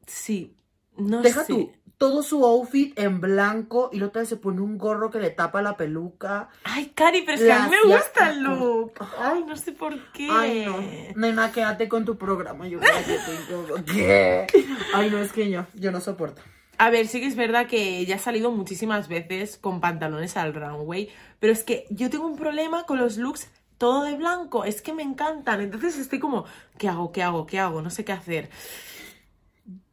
Sí, 0.05 0.55
no 0.97 1.21
Deja 1.23 1.43
sé. 1.43 1.51
tú. 1.53 1.71
Todo 1.99 2.23
su 2.23 2.43
outfit 2.45 2.97
en 2.97 3.21
blanco 3.21 3.89
y 3.91 3.99
la 3.99 4.07
otra 4.07 4.25
se 4.25 4.37
pone 4.37 4.61
un 4.61 4.77
gorro 4.77 5.11
que 5.11 5.19
le 5.19 5.29
tapa 5.29 5.61
la 5.61 5.77
peluca. 5.77 6.49
Ay, 6.63 6.93
Cari, 6.95 7.23
pero 7.23 7.37
es 7.37 7.43
que 7.43 7.51
a 7.51 7.67
mí 7.67 7.69
me 7.69 7.93
gusta 7.93 8.31
el 8.31 8.41
look. 8.41 8.93
Ay, 9.19 9.43
no 9.45 9.55
sé 9.55 9.73
por 9.73 10.11
qué. 10.13 10.29
Ay, 10.31 10.63
no. 10.65 10.79
Nena, 11.15 11.51
quédate 11.51 11.87
con 11.87 12.05
tu 12.05 12.17
programa. 12.17 12.67
Yo 12.67 12.79
tengo... 12.79 13.83
¿Qué? 13.85 14.47
Ay, 14.93 15.11
no, 15.11 15.19
es 15.19 15.33
que 15.33 15.49
yo, 15.49 15.65
yo 15.73 15.91
no 15.91 15.99
soporto. 15.99 16.41
A 16.77 16.89
ver, 16.89 17.07
sí 17.07 17.19
que 17.19 17.27
es 17.27 17.35
verdad 17.35 17.67
que 17.67 18.05
ya 18.05 18.15
ha 18.15 18.19
salido 18.19 18.49
muchísimas 18.51 19.09
veces 19.09 19.57
con 19.57 19.81
pantalones 19.81 20.37
al 20.37 20.53
runway, 20.53 21.09
pero 21.41 21.51
es 21.51 21.65
que 21.65 21.85
yo 21.89 22.09
tengo 22.09 22.25
un 22.25 22.37
problema 22.37 22.85
con 22.85 22.97
los 22.97 23.17
looks 23.17 23.49
todo 23.77 24.03
de 24.03 24.15
blanco, 24.15 24.63
es 24.63 24.81
que 24.81 24.93
me 24.93 25.03
encantan, 25.03 25.61
entonces 25.61 25.97
estoy 25.97 26.19
como, 26.19 26.45
¿qué 26.77 26.87
hago? 26.87 27.11
¿Qué 27.11 27.23
hago? 27.23 27.45
¿Qué 27.45 27.59
hago? 27.59 27.81
No 27.81 27.89
sé 27.89 28.05
qué 28.05 28.11
hacer. 28.11 28.49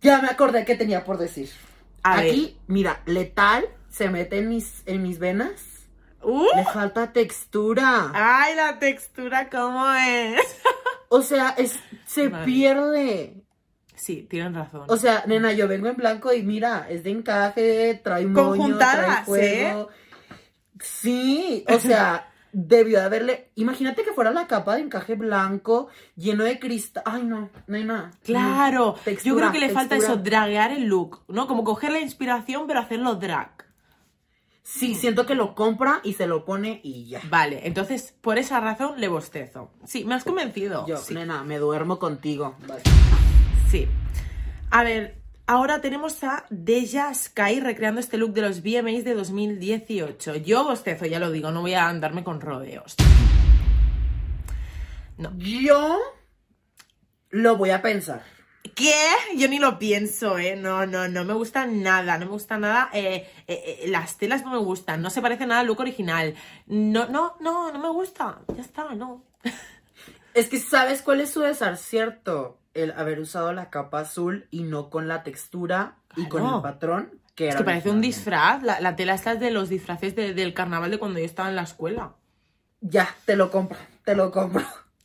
Ya 0.01 0.21
me 0.21 0.29
acordé 0.29 0.65
que 0.65 0.77
tenía 0.77 1.05
por 1.05 1.19
decir. 1.19 1.51
A 2.07 2.19
Aquí, 2.19 2.57
mira, 2.69 3.03
letal 3.05 3.67
se 3.89 4.09
mete 4.09 4.39
en 4.39 4.49
mis, 4.49 4.83
en 4.87 5.03
mis 5.03 5.19
venas. 5.19 5.89
¡Uh! 6.23 6.47
Le 6.55 6.65
falta 6.65 7.13
textura. 7.13 8.13
¡Ay, 8.15 8.55
la 8.55 8.79
textura 8.79 9.49
cómo 9.51 9.93
es! 9.93 10.41
O 11.09 11.23
sea, 11.23 11.51
es, 11.57 11.79
se 12.05 12.31
pierde. 12.31 13.45
Sí, 13.95 14.27
tienen 14.29 14.55
razón. 14.55 14.87
O 14.89 14.97
sea, 14.97 15.23
nena, 15.29 15.53
yo 15.53 15.69
vengo 15.69 15.87
en 15.87 15.95
blanco 15.95 16.33
y 16.33 16.43
mira, 16.43 16.89
es 16.91 17.05
de 17.05 17.11
encaje, 17.11 18.01
trae 18.03 18.27
moño, 18.27 18.35
trae 18.35 18.59
Conjuntadas, 18.59 19.25
juego. 19.25 19.89
Sí, 20.81 21.65
o 21.69 21.79
sea, 21.79 22.29
debió 22.59 23.01
de 23.01 23.05
haberle. 23.05 23.51
Imagínate 23.55 24.03
que 24.03 24.13
fuera 24.13 24.31
la 24.31 24.47
capa 24.47 24.77
de 24.77 24.83
encaje 24.83 25.15
blanco, 25.15 25.89
lleno 26.17 26.43
de 26.43 26.59
cristal. 26.59 27.03
Ay, 27.05 27.23
no, 27.23 27.51
nena. 27.67 28.13
Claro, 28.25 28.79
no. 28.79 28.97
yo 28.97 29.03
Textura, 29.05 29.51
creo 29.51 29.53
que 29.53 29.67
le 29.67 29.75
falta 29.75 29.97
eso, 29.97 30.17
draguear 30.17 30.73
el 30.73 30.85
look, 30.85 31.23
¿no? 31.29 31.47
Como 31.47 31.65
coger 31.65 31.93
la 31.93 32.01
inspiración 32.01 32.67
pero 32.67 32.81
hacerlo 32.81 33.17
drag. 33.17 33.67
Sí, 34.63 34.95
siento 34.95 35.27
que 35.27 35.35
lo 35.35 35.55
compra 35.55 36.01
y 36.03 36.15
se 36.15 36.27
lo 36.27 36.45
pone 36.47 36.81
y 36.83 37.09
ya. 37.09 37.21
Vale, 37.29 37.61
entonces 37.67 38.15
por 38.21 38.39
esa 38.39 38.59
razón 38.59 39.01
le 39.01 39.09
bostezo. 39.09 39.71
Sí, 39.85 40.05
me 40.05 40.15
has 40.15 40.25
convencido. 40.25 40.87
Yo, 40.87 40.97
sí. 40.97 41.15
nena, 41.15 41.45
me 41.45 41.59
duermo 41.59 41.99
contigo. 41.99 42.57
Vale. 42.67 42.83
Sí. 43.71 43.87
A 44.71 44.83
ver, 44.83 45.21
ahora 45.47 45.81
tenemos 45.81 46.23
a 46.25 46.45
Deja 46.51 47.13
Sky 47.15 47.61
recreando 47.61 48.01
este 48.01 48.19
look 48.19 48.33
de 48.33 48.43
los 48.43 48.63
VMAs 48.63 49.05
de 49.05 49.15
2018. 49.15 50.37
Yo 50.37 50.65
bostezo, 50.65 51.07
ya 51.07 51.19
lo 51.19 51.31
digo, 51.31 51.51
no 51.51 51.61
voy 51.63 51.75
a 51.75 51.89
andarme 51.89 52.25
con 52.25 52.41
rodeos. 52.41 52.97
No. 55.19 55.33
Yo 55.39 55.99
lo 57.31 57.57
voy 57.57 57.71
a 57.71 57.81
pensar. 57.81 58.23
¿Qué? 58.75 58.93
Yo 59.37 59.49
ni 59.49 59.59
lo 59.59 59.79
pienso, 59.79 60.39
¿eh? 60.39 60.57
No, 60.57 60.87
no, 60.87 61.09
no 61.09 61.25
me 61.25 61.33
gusta 61.35 61.67
nada, 61.67 62.19
no 62.19 62.27
me 62.27 62.33
gusta 62.33 62.59
nada. 62.59 62.91
eh, 62.93 63.27
eh, 63.47 63.81
eh, 63.83 63.89
las 63.89 64.19
telas 64.19 64.43
no 64.45 64.51
me 64.51 64.59
gustan, 64.59 65.01
no 65.01 65.09
se 65.09 65.23
parece 65.23 65.47
nada 65.47 65.61
al 65.61 65.69
look 65.69 65.81
original. 65.81 66.35
No, 66.67 67.07
no, 67.07 67.37
no, 67.41 67.73
no 67.73 67.79
me 67.79 67.89
gusta. 67.91 68.41
Ya 68.55 68.63
está, 68.63 68.95
no. 68.95 69.25
Es 70.35 70.51
que 70.51 70.59
sabes 70.61 71.01
cuál 71.01 71.23
es 71.23 71.31
su 71.31 71.41
desacierto. 71.41 72.59
El 72.83 72.93
haber 72.93 73.21
usado 73.21 73.53
la 73.53 73.71
capa 73.71 74.01
azul 74.01 74.47
y 74.51 74.63
no 74.63 74.91
con 74.91 75.09
la 75.09 75.23
textura 75.23 75.97
y 76.17 76.29
con 76.29 76.45
el 76.47 76.61
patrón 76.63 77.11
que 77.35 77.49
Es 77.49 77.57
que 77.57 77.65
parece 77.65 77.91
un 77.91 78.01
disfraz. 78.01 78.63
La, 78.63 78.81
la 78.81 78.97
tela 78.97 79.15
esta 79.15 79.33
es 79.33 79.41
de 79.41 79.51
los 79.51 79.69
disfraces 79.69 80.15
de- 80.17 80.33
del 80.35 80.55
carnaval 80.55 80.91
de 80.91 80.99
cuando 80.99 81.19
yo 81.19 81.25
estaba 81.25 81.49
en 81.49 81.57
la 81.57 81.63
escuela. 81.63 82.13
Ya, 82.81 83.09
te 83.25 83.37
lo 83.37 83.51
compro, 83.51 83.79
te 84.05 84.15
lo 84.15 84.31
compro. 84.31 84.63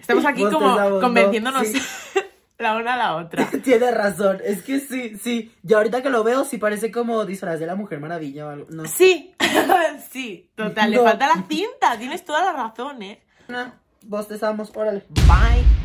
Estamos 0.00 0.24
aquí 0.26 0.42
Vos 0.44 0.52
como 0.54 0.74
sabes, 0.76 0.92
¿no? 0.94 1.00
convenciéndonos 1.00 1.66
Sí. 1.66 1.80
la 2.58 2.76
una 2.76 2.94
a 2.94 2.96
la 2.96 3.16
otra. 3.16 3.46
Tienes 3.64 3.94
razón, 3.94 4.38
es 4.44 4.62
que 4.62 4.80
sí, 4.80 5.16
sí. 5.16 5.54
Yo 5.62 5.76
ahorita 5.78 6.02
que 6.02 6.10
lo 6.10 6.24
veo, 6.24 6.44
sí 6.44 6.58
parece 6.58 6.90
como 6.90 7.24
disfraz 7.24 7.60
de 7.60 7.66
la 7.66 7.74
Mujer 7.76 8.00
Maravilla 8.00 8.46
o 8.46 8.50
algo. 8.50 8.66
No, 8.70 8.84
Sí, 8.86 9.34
sí, 10.10 10.50
total, 10.54 10.90
le 10.90 10.98
falta 11.00 11.26
la 11.28 11.44
cinta, 11.48 11.96
tienes 11.98 12.24
toda 12.24 12.42
la 12.44 12.52
razón, 12.52 13.02
¿eh? 13.02 13.22
no, 13.48 13.72
vos 14.02 14.26
te 14.28 14.34
órale. 14.44 15.04
Bye. 15.10 15.77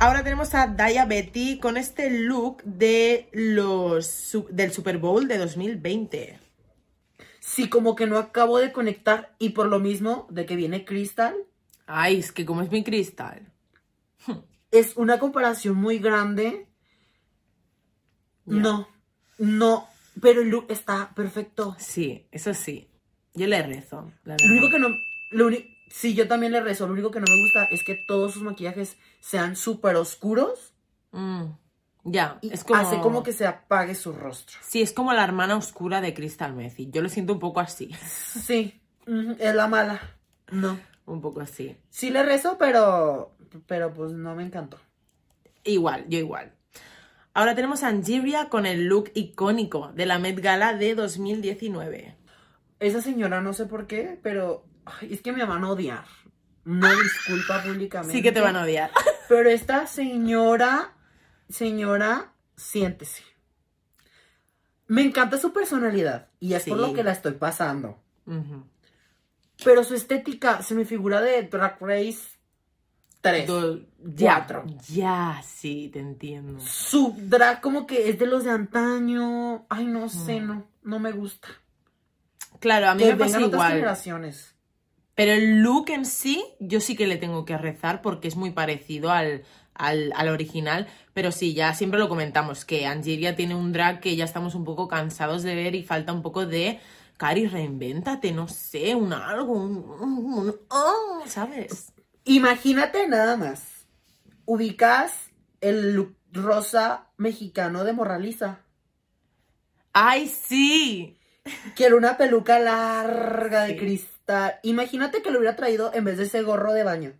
Ahora 0.00 0.22
tenemos 0.22 0.54
a 0.54 0.68
Daya 0.68 1.06
Betty 1.06 1.58
con 1.58 1.76
este 1.76 2.08
look 2.10 2.62
de 2.62 3.28
los 3.32 4.36
del 4.50 4.72
Super 4.72 4.98
Bowl 4.98 5.26
de 5.26 5.38
2020. 5.38 6.38
sí, 7.40 7.68
como 7.68 7.96
que 7.96 8.06
no 8.06 8.18
acabo 8.18 8.58
de 8.58 8.72
conectar. 8.72 9.34
Y 9.38 9.50
por 9.50 9.66
lo 9.66 9.80
mismo 9.80 10.26
de 10.30 10.46
que 10.46 10.54
viene 10.56 10.84
Crystal, 10.84 11.34
Ay, 11.86 12.18
es 12.18 12.32
que 12.32 12.44
como 12.44 12.62
es 12.62 12.70
mi 12.70 12.84
cristal. 12.84 13.50
es 14.70 14.96
una 14.96 15.18
comparación 15.18 15.74
muy 15.74 15.98
grande. 15.98 16.66
No, 18.44 18.86
no. 19.38 19.88
Pero 20.20 20.42
el 20.42 20.48
look 20.48 20.66
está 20.68 21.12
perfecto. 21.14 21.74
Sí, 21.78 22.26
eso 22.30 22.52
sí. 22.54 22.88
Yo 23.34 23.46
le 23.46 23.62
rezo. 23.62 24.12
la 24.24 24.36
Lo 24.38 24.46
único 24.52 24.68
que 24.70 24.78
no. 24.78 24.88
Lo 25.30 25.50
sí, 25.90 26.14
yo 26.14 26.28
también 26.28 26.52
le 26.52 26.60
rezo. 26.60 26.86
Lo 26.86 26.92
único 26.92 27.10
que 27.10 27.20
no 27.20 27.26
me 27.26 27.40
gusta 27.40 27.64
es 27.70 27.82
que 27.84 28.04
todos 28.06 28.34
sus 28.34 28.42
maquillajes 28.42 28.96
sean 29.20 29.56
súper 29.56 29.96
oscuros. 29.96 30.74
Mm, 31.12 31.44
Ya, 32.04 32.38
Y 32.42 32.52
es 32.52 32.64
como... 32.64 32.80
hace 32.80 32.98
como 33.00 33.22
que 33.22 33.32
se 33.32 33.46
apague 33.46 33.94
su 33.94 34.12
rostro. 34.12 34.58
Sí, 34.62 34.80
es 34.82 34.92
como 34.92 35.12
la 35.12 35.24
hermana 35.24 35.56
oscura 35.56 36.00
de 36.00 36.14
Crystal 36.14 36.54
Method. 36.54 36.86
Yo 36.90 37.02
lo 37.02 37.08
siento 37.08 37.32
un 37.34 37.38
poco 37.40 37.60
así. 37.60 37.90
Sí, 38.46 38.80
es 39.38 39.54
la 39.54 39.66
mala. 39.68 40.00
No. 40.50 40.78
Un 41.06 41.20
poco 41.20 41.40
así. 41.40 41.76
Sí 41.90 42.10
le 42.10 42.22
rezo, 42.22 42.56
pero. 42.58 43.34
Pero 43.66 43.92
pues 43.94 44.12
no 44.12 44.34
me 44.34 44.42
encantó. 44.44 44.78
Igual, 45.64 46.04
yo 46.08 46.18
igual. 46.18 46.52
Ahora 47.34 47.54
tenemos 47.54 47.82
a 47.82 47.88
Angeria 47.88 48.48
con 48.48 48.66
el 48.66 48.84
look 48.86 49.10
icónico 49.14 49.92
de 49.94 50.04
la 50.06 50.18
Met 50.18 50.40
Gala 50.40 50.74
de 50.74 50.94
2019. 50.94 52.16
Esa 52.80 53.00
señora 53.00 53.40
no 53.40 53.52
sé 53.54 53.66
por 53.66 53.86
qué, 53.86 54.18
pero. 54.22 54.64
ay, 54.84 55.12
es 55.14 55.22
que 55.22 55.32
me 55.32 55.44
van 55.44 55.64
a 55.64 55.70
odiar. 55.70 56.04
No 56.68 56.88
disculpa 57.02 57.62
públicamente. 57.62 58.12
Sí 58.14 58.22
que 58.22 58.30
te 58.32 58.40
van 58.40 58.56
a 58.56 58.62
odiar. 58.62 58.90
Pero 59.28 59.48
esta 59.48 59.86
señora. 59.86 60.92
Señora, 61.48 62.32
siéntese. 62.56 63.22
Me 64.86 65.02
encanta 65.02 65.38
su 65.38 65.52
personalidad. 65.52 66.28
Y 66.40 66.52
es 66.54 66.64
por 66.64 66.78
lo 66.78 66.92
que 66.92 67.02
la 67.02 67.12
estoy 67.12 67.32
pasando. 67.32 67.98
Pero 69.64 69.82
su 69.84 69.94
estética 69.94 70.62
se 70.62 70.74
me 70.74 70.84
figura 70.84 71.20
de 71.22 71.42
Drag 71.44 71.78
Race 71.80 72.36
3. 73.22 73.46
Do- 73.46 73.80
ya, 74.88 75.42
sí, 75.44 75.90
te 75.92 76.00
entiendo. 76.00 76.60
Su 76.60 77.14
drag 77.16 77.60
como 77.62 77.86
que 77.86 78.10
es 78.10 78.18
de 78.18 78.26
los 78.26 78.44
de 78.44 78.50
antaño. 78.50 79.66
Ay, 79.70 79.86
no 79.86 80.08
sé, 80.10 80.40
Mm. 80.40 80.46
no. 80.46 80.66
No 80.82 80.98
me 80.98 81.12
gusta. 81.12 81.48
Claro, 82.60 82.88
a 82.88 82.94
mí 82.94 83.02
que 83.02 83.10
me 83.14 83.16
pasa 83.16 83.40
igual. 83.40 83.72
generaciones. 83.72 84.54
Pero 85.18 85.32
el 85.32 85.62
look 85.62 85.90
en 85.90 86.04
sí, 86.06 86.44
yo 86.60 86.78
sí 86.80 86.94
que 86.94 87.08
le 87.08 87.16
tengo 87.16 87.44
que 87.44 87.58
rezar 87.58 88.02
porque 88.02 88.28
es 88.28 88.36
muy 88.36 88.52
parecido 88.52 89.10
al, 89.10 89.42
al, 89.74 90.12
al 90.14 90.28
original. 90.28 90.86
Pero 91.12 91.32
sí, 91.32 91.54
ya 91.54 91.74
siempre 91.74 91.98
lo 91.98 92.08
comentamos, 92.08 92.64
que 92.64 92.86
Angeria 92.86 93.34
tiene 93.34 93.56
un 93.56 93.72
drag 93.72 94.00
que 94.00 94.14
ya 94.14 94.24
estamos 94.24 94.54
un 94.54 94.64
poco 94.64 94.86
cansados 94.86 95.42
de 95.42 95.56
ver 95.56 95.74
y 95.74 95.82
falta 95.82 96.12
un 96.12 96.22
poco 96.22 96.46
de... 96.46 96.78
Cari, 97.16 97.48
reinvéntate, 97.48 98.30
no 98.30 98.46
sé, 98.46 98.94
un 98.94 99.12
algo, 99.12 99.54
un... 99.54 99.78
un- 99.78 100.24
un- 100.34 100.56
oh, 100.70 101.24
¿Sabes? 101.26 101.92
Imagínate 102.24 103.08
nada 103.08 103.36
más. 103.36 103.88
Ubicas 104.44 105.12
el 105.60 105.94
look 105.94 106.14
rosa 106.32 107.08
mexicano 107.16 107.82
de 107.82 107.92
Morraliza. 107.92 108.60
¡Ay, 109.92 110.28
sí! 110.28 111.18
Quiero 111.74 111.96
una 111.96 112.16
peluca 112.16 112.60
larga 112.60 113.64
de 113.64 113.72
Sí. 113.72 113.76
cristal. 113.76 114.17
Imagínate 114.62 115.22
que 115.22 115.30
lo 115.30 115.38
hubiera 115.38 115.56
traído 115.56 115.92
en 115.94 116.04
vez 116.04 116.18
de 116.18 116.24
ese 116.24 116.42
gorro 116.42 116.72
de 116.72 116.84
baño. 116.84 117.12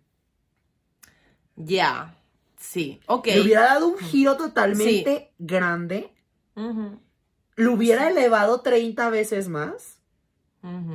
Ya, 1.55 2.15
sí, 2.57 2.99
ok. 3.07 3.27
Le 3.27 3.41
hubiera 3.41 3.61
dado 3.63 3.87
un 3.87 3.97
giro 3.97 4.37
totalmente 4.37 5.33
grande. 5.37 6.13
Lo 7.55 7.73
hubiera 7.73 8.09
elevado 8.09 8.61
30 8.61 9.09
veces 9.09 9.49
más. 9.49 9.99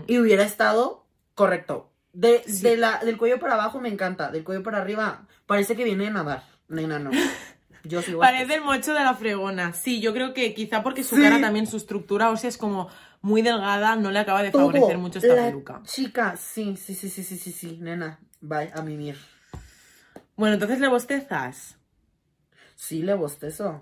Y 0.06 0.18
hubiera 0.18 0.44
estado 0.44 1.06
correcto. 1.34 1.90
De, 2.12 2.44
Sí. 2.46 2.62
de 2.62 2.76
la, 2.76 2.98
del 3.04 3.16
cuello 3.18 3.40
para 3.40 3.54
abajo 3.54 3.80
me 3.80 3.88
encanta. 3.88 4.30
Del 4.30 4.44
cuello 4.44 4.62
para 4.62 4.78
arriba 4.78 5.26
parece 5.46 5.74
que 5.74 5.84
viene 5.84 6.04
de 6.04 6.10
nadar. 6.10 6.44
Nena, 6.68 6.98
no. 6.98 7.10
Yo 7.82 8.00
sigo 8.00 8.20
Parece 8.20 8.54
el 8.54 8.62
mocho 8.62 8.94
de 8.94 9.00
la 9.00 9.14
fregona. 9.14 9.74
Sí, 9.74 10.00
yo 10.00 10.14
creo 10.14 10.32
que 10.32 10.54
quizá 10.54 10.82
porque 10.82 11.04
su 11.04 11.16
cara 11.16 11.38
también, 11.38 11.66
su 11.66 11.76
estructura 11.76 12.30
ósea 12.30 12.48
es 12.48 12.56
como 12.56 12.88
muy 13.24 13.40
delgada, 13.40 13.96
no 13.96 14.10
le 14.10 14.18
acaba 14.18 14.42
de 14.42 14.52
favorecer 14.52 14.98
mucho 14.98 15.18
esta 15.18 15.34
La 15.34 15.46
peluca. 15.46 15.80
Chica, 15.84 16.36
sí, 16.36 16.76
sí, 16.76 16.94
sí, 16.94 17.08
sí, 17.08 17.24
sí, 17.24 17.38
sí, 17.38 17.52
sí, 17.52 17.78
nena. 17.80 18.20
Bye, 18.42 18.70
a 18.74 18.82
mimir. 18.82 19.16
Bueno, 20.36 20.54
entonces 20.54 20.78
le 20.78 20.88
bostezas. 20.88 21.78
Sí, 22.74 23.00
le 23.00 23.14
bostezo. 23.14 23.78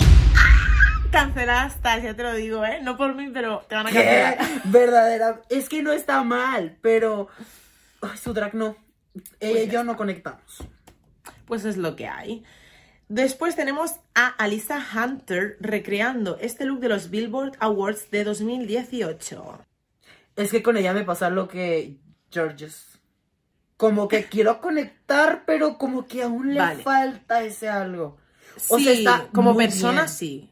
Cancelada 1.10 1.66
estás, 1.66 2.04
ya 2.04 2.14
te 2.14 2.22
lo 2.22 2.34
digo, 2.34 2.64
¿eh? 2.64 2.78
No 2.82 2.96
por 2.96 3.16
mí, 3.16 3.30
pero 3.34 3.64
te 3.68 3.74
van 3.74 3.88
a 3.88 3.90
¿Qué? 3.90 3.96
cancelar. 3.96 4.38
Verdadera. 4.66 5.42
Es 5.48 5.68
que 5.68 5.82
no 5.82 5.90
está 5.90 6.22
mal, 6.22 6.78
pero. 6.80 7.26
Ay, 8.00 8.16
su 8.18 8.32
drag 8.32 8.54
no. 8.54 8.76
Ella 9.40 9.54
Pues 9.58 9.72
yo 9.72 9.82
no 9.82 9.96
conectamos. 9.96 10.62
Pues 11.46 11.64
es 11.64 11.76
lo 11.76 11.96
que 11.96 12.06
hay. 12.06 12.44
Después 13.12 13.56
tenemos 13.56 13.90
a 14.14 14.28
Alisa 14.28 14.82
Hunter 14.96 15.58
recreando 15.60 16.38
este 16.40 16.64
look 16.64 16.80
de 16.80 16.88
los 16.88 17.10
Billboard 17.10 17.58
Awards 17.58 18.10
de 18.10 18.24
2018. 18.24 19.66
Es 20.34 20.50
que 20.50 20.62
con 20.62 20.78
ella 20.78 20.94
me 20.94 21.04
pasa 21.04 21.28
lo 21.28 21.46
que 21.46 21.98
Georges. 22.30 22.98
Como 23.76 24.08
que 24.08 24.24
quiero 24.24 24.62
conectar, 24.62 25.42
pero 25.44 25.76
como 25.76 26.06
que 26.06 26.22
aún 26.22 26.54
le 26.54 26.60
Vale. 26.60 26.82
falta 26.82 27.42
ese 27.42 27.68
algo. 27.68 28.16
O 28.70 28.78
sí, 28.78 28.84
sea, 28.84 28.92
está 28.94 29.28
como 29.34 29.54
persona 29.54 30.04
bien. 30.04 30.08
sí. 30.08 30.50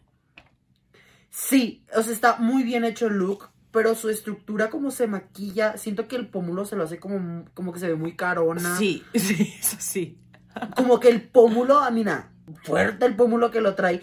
Sí, 1.31 1.83
o 1.97 2.03
sea, 2.03 2.13
está 2.13 2.37
muy 2.37 2.63
bien 2.63 2.85
hecho 2.85 3.07
el 3.07 3.15
look, 3.15 3.49
pero 3.71 3.95
su 3.95 4.11
estructura 4.11 4.69
como 4.69 4.91
se 4.91 5.07
maquilla, 5.07 5.79
siento 5.79 6.09
que 6.09 6.17
el 6.17 6.29
pómulo 6.29 6.67
se 6.67 6.77
lo 6.77 6.85
hace 6.85 6.99
como, 6.99 7.47
como 7.55 7.73
que 7.73 7.81
se 7.81 7.89
ve 7.89 7.95
muy 7.95 8.17
carona. 8.17 8.77
Sí, 8.77 9.03
sí, 9.15 9.55
eso 9.59 9.79
sí. 9.81 10.19
Como 10.77 11.01
que 11.01 11.09
el 11.09 11.23
pómulo, 11.23 11.79
ah, 11.79 11.91
mira, 11.91 12.33
fuerte 12.65 13.07
el 13.07 13.17
pómulo 13.17 13.51
que 13.51 13.61
lo 13.61 13.75
trae. 13.75 14.01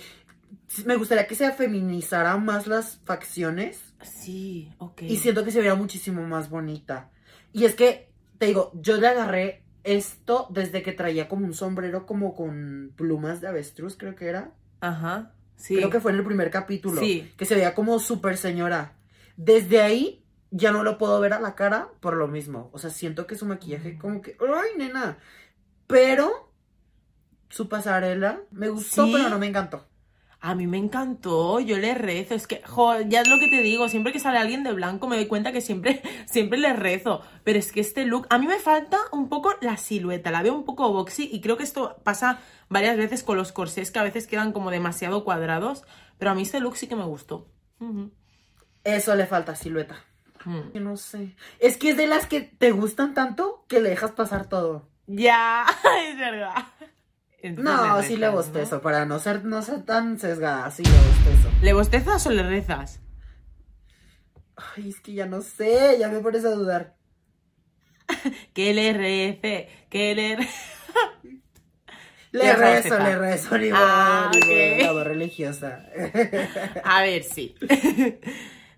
Me 0.85 0.95
gustaría 0.95 1.27
que 1.27 1.35
se 1.35 1.51
feminizaran 1.51 2.43
más 2.43 2.67
las 2.67 2.99
facciones 3.05 3.79
Sí, 4.01 4.71
ok. 4.77 5.01
y 5.03 5.17
siento 5.17 5.43
que 5.43 5.51
se 5.51 5.59
vería 5.59 5.75
muchísimo 5.75 6.23
más 6.27 6.49
bonita. 6.49 7.09
Y 7.53 7.65
es 7.65 7.75
que, 7.75 8.09
te 8.37 8.47
digo, 8.47 8.71
yo 8.75 8.97
le 8.97 9.07
agarré 9.07 9.63
esto 9.83 10.47
desde 10.49 10.83
que 10.83 10.91
traía 10.91 11.27
como 11.29 11.45
un 11.45 11.53
sombrero 11.53 12.05
como 12.05 12.35
con 12.35 12.91
plumas 12.95 13.39
de 13.41 13.47
avestruz, 13.47 13.95
creo 13.97 14.15
que 14.15 14.27
era. 14.27 14.51
Ajá, 14.81 15.31
sí. 15.55 15.75
Creo 15.77 15.89
que 15.89 15.99
fue 16.01 16.11
en 16.11 16.17
el 16.19 16.25
primer 16.25 16.51
capítulo. 16.51 16.99
Sí. 17.01 17.31
Que 17.37 17.45
se 17.45 17.55
veía 17.55 17.73
como 17.73 17.99
súper 17.99 18.37
señora. 18.37 18.93
Desde 19.37 19.81
ahí 19.81 20.23
ya 20.51 20.71
no 20.71 20.83
lo 20.83 20.97
puedo 20.97 21.19
ver 21.19 21.33
a 21.33 21.39
la 21.39 21.55
cara 21.55 21.89
por 22.01 22.15
lo 22.15 22.27
mismo. 22.27 22.69
O 22.73 22.79
sea, 22.79 22.89
siento 22.89 23.25
que 23.27 23.35
su 23.35 23.45
maquillaje 23.45 23.97
como 23.97 24.21
que... 24.21 24.37
¡Ay, 24.41 24.77
nena! 24.77 25.17
Pero 25.87 26.46
su 27.49 27.67
pasarela 27.69 28.39
me 28.51 28.69
gustó, 28.69 29.05
Sí. 29.05 29.11
pero 29.15 29.29
no 29.29 29.39
me 29.39 29.47
encantó. 29.47 29.85
A 30.39 30.53
mí 30.53 30.67
me 30.67 30.77
encantó, 30.77 31.59
yo 31.59 31.77
le 31.79 31.95
rezo, 31.95 32.35
es 32.35 32.45
que, 32.45 32.61
jo, 32.63 33.01
ya 33.01 33.21
es 33.21 33.27
lo 33.27 33.39
que 33.39 33.47
te 33.47 33.63
digo, 33.63 33.89
siempre 33.89 34.13
que 34.13 34.19
sale 34.19 34.37
alguien 34.37 34.63
de 34.63 34.71
blanco 34.71 35.07
me 35.07 35.15
doy 35.15 35.25
cuenta 35.25 35.51
que 35.51 35.61
siempre, 35.61 36.01
siempre 36.27 36.59
le 36.59 36.73
rezo, 36.73 37.21
pero 37.43 37.57
es 37.57 37.71
que 37.71 37.79
este 37.81 38.05
look, 38.05 38.27
a 38.29 38.37
mí 38.37 38.45
me 38.45 38.59
falta 38.59 38.99
un 39.11 39.29
poco 39.29 39.55
la 39.61 39.77
silueta, 39.77 40.29
la 40.29 40.43
veo 40.43 40.53
un 40.53 40.63
poco 40.63 40.91
boxy 40.93 41.27
y 41.31 41.41
creo 41.41 41.57
que 41.57 41.63
esto 41.63 41.97
pasa 42.03 42.39
varias 42.69 42.97
veces 42.97 43.23
con 43.23 43.35
los 43.35 43.51
corsés 43.51 43.89
que 43.89 43.97
a 43.97 44.03
veces 44.03 44.27
quedan 44.27 44.51
como 44.51 44.69
demasiado 44.69 45.23
cuadrados, 45.23 45.83
pero 46.19 46.29
a 46.31 46.35
mí 46.35 46.43
este 46.43 46.59
look 46.59 46.77
sí 46.77 46.87
que 46.87 46.95
me 46.95 47.05
gustó. 47.05 47.47
Eso 48.83 49.15
le 49.15 49.25
falta 49.25 49.55
silueta. 49.55 49.97
Mm. 50.45 50.81
No 50.83 50.97
sé. 50.97 51.35
Es 51.59 51.77
que 51.77 51.89
es 51.89 51.97
de 51.97 52.07
las 52.07 52.27
que 52.27 52.41
te 52.41 52.71
gustan 52.71 53.13
tanto 53.15 53.65
que 53.67 53.81
le 53.81 53.89
dejas 53.89 54.11
pasar 54.11 54.47
todo. 54.47 54.87
Ya, 55.07 55.65
es 56.07 56.17
verdad. 56.17 56.53
No, 57.43 58.01
sí 58.03 58.17
le 58.17 58.29
bostezo. 58.29 58.75
¿no? 58.77 58.81
Para 58.81 59.05
no 59.05 59.19
ser, 59.19 59.45
no 59.45 59.61
ser 59.61 59.83
tan 59.83 60.19
sesgada, 60.19 60.69
sí 60.71 60.83
le 60.83 60.89
bostezo. 60.91 61.49
¿Le 61.61 61.73
bostezas 61.73 62.25
o 62.27 62.31
le 62.31 62.43
rezas? 62.43 62.99
Ay, 64.75 64.89
es 64.89 64.99
que 65.01 65.13
ya 65.13 65.25
no 65.27 65.41
sé, 65.41 65.97
ya 65.99 66.07
me 66.09 66.19
pones 66.19 66.43
a 66.45 66.51
dudar. 66.51 66.95
Que 68.53 68.73
le 68.73 68.93
rece, 68.93 69.67
que 69.89 70.15
le 70.15 70.35
re- 70.37 70.47
Le 72.31 72.53
rezo, 72.55 72.99
le 72.99 73.17
rezo, 73.17 73.57
ni 73.57 73.69
Ah, 73.71 74.29
modo, 74.31 74.39
ni 74.45 74.53
modo, 74.53 74.73
ok. 74.75 74.81
la 74.81 74.91
voz 74.91 75.03
religiosa. 75.07 75.85
A 76.83 77.01
ver, 77.01 77.23
sí. 77.23 77.55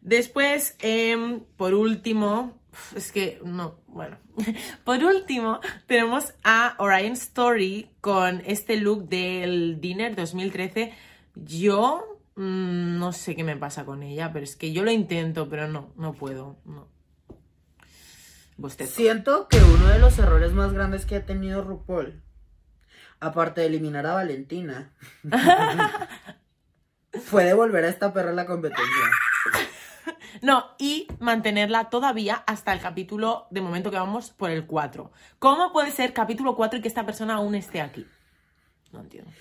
Después, 0.01 0.75
em, 0.79 1.41
por 1.57 1.73
último, 1.73 2.58
es 2.95 3.11
que 3.11 3.39
no, 3.43 3.79
bueno. 3.87 4.17
Por 4.83 5.03
último, 5.03 5.59
tenemos 5.87 6.33
a 6.43 6.75
Orion 6.77 7.13
Story 7.13 7.89
con 8.01 8.41
este 8.45 8.77
look 8.77 9.07
del 9.09 9.79
Dinner 9.81 10.15
2013. 10.15 10.93
Yo 11.35 12.21
mm, 12.35 12.99
no 12.99 13.11
sé 13.11 13.35
qué 13.35 13.43
me 13.43 13.57
pasa 13.57 13.85
con 13.85 14.03
ella, 14.03 14.31
pero 14.31 14.43
es 14.43 14.55
que 14.55 14.71
yo 14.71 14.83
lo 14.83 14.91
intento, 14.91 15.49
pero 15.49 15.67
no, 15.67 15.93
no 15.97 16.13
puedo. 16.13 16.57
No. 16.65 16.87
Bostezo. 18.57 18.95
Siento 18.95 19.47
que 19.47 19.57
uno 19.57 19.87
de 19.87 19.99
los 19.99 20.19
errores 20.19 20.51
más 20.51 20.73
grandes 20.73 21.05
que 21.05 21.15
ha 21.15 21.25
tenido 21.25 21.63
RuPaul, 21.63 22.21
aparte 23.19 23.61
de 23.61 23.67
eliminar 23.67 24.05
a 24.05 24.15
Valentina, 24.15 24.93
fue 27.23 27.45
devolver 27.45 27.85
a 27.85 27.89
esta 27.89 28.13
perra 28.13 28.33
la 28.33 28.45
competencia. 28.45 29.05
No, 30.41 30.65
y 30.77 31.07
mantenerla 31.19 31.89
todavía 31.89 32.35
hasta 32.47 32.73
el 32.73 32.79
capítulo, 32.79 33.47
de 33.51 33.61
momento 33.61 33.91
que 33.91 33.97
vamos 33.97 34.31
por 34.31 34.49
el 34.49 34.65
4. 34.65 35.11
¿Cómo 35.39 35.71
puede 35.71 35.91
ser 35.91 36.13
capítulo 36.13 36.55
4 36.55 36.79
y 36.79 36.81
que 36.81 36.87
esta 36.87 37.05
persona 37.05 37.35
aún 37.35 37.55
esté 37.55 37.81
aquí? 37.81 38.05
No 38.91 38.99
entiendo. 39.01 39.31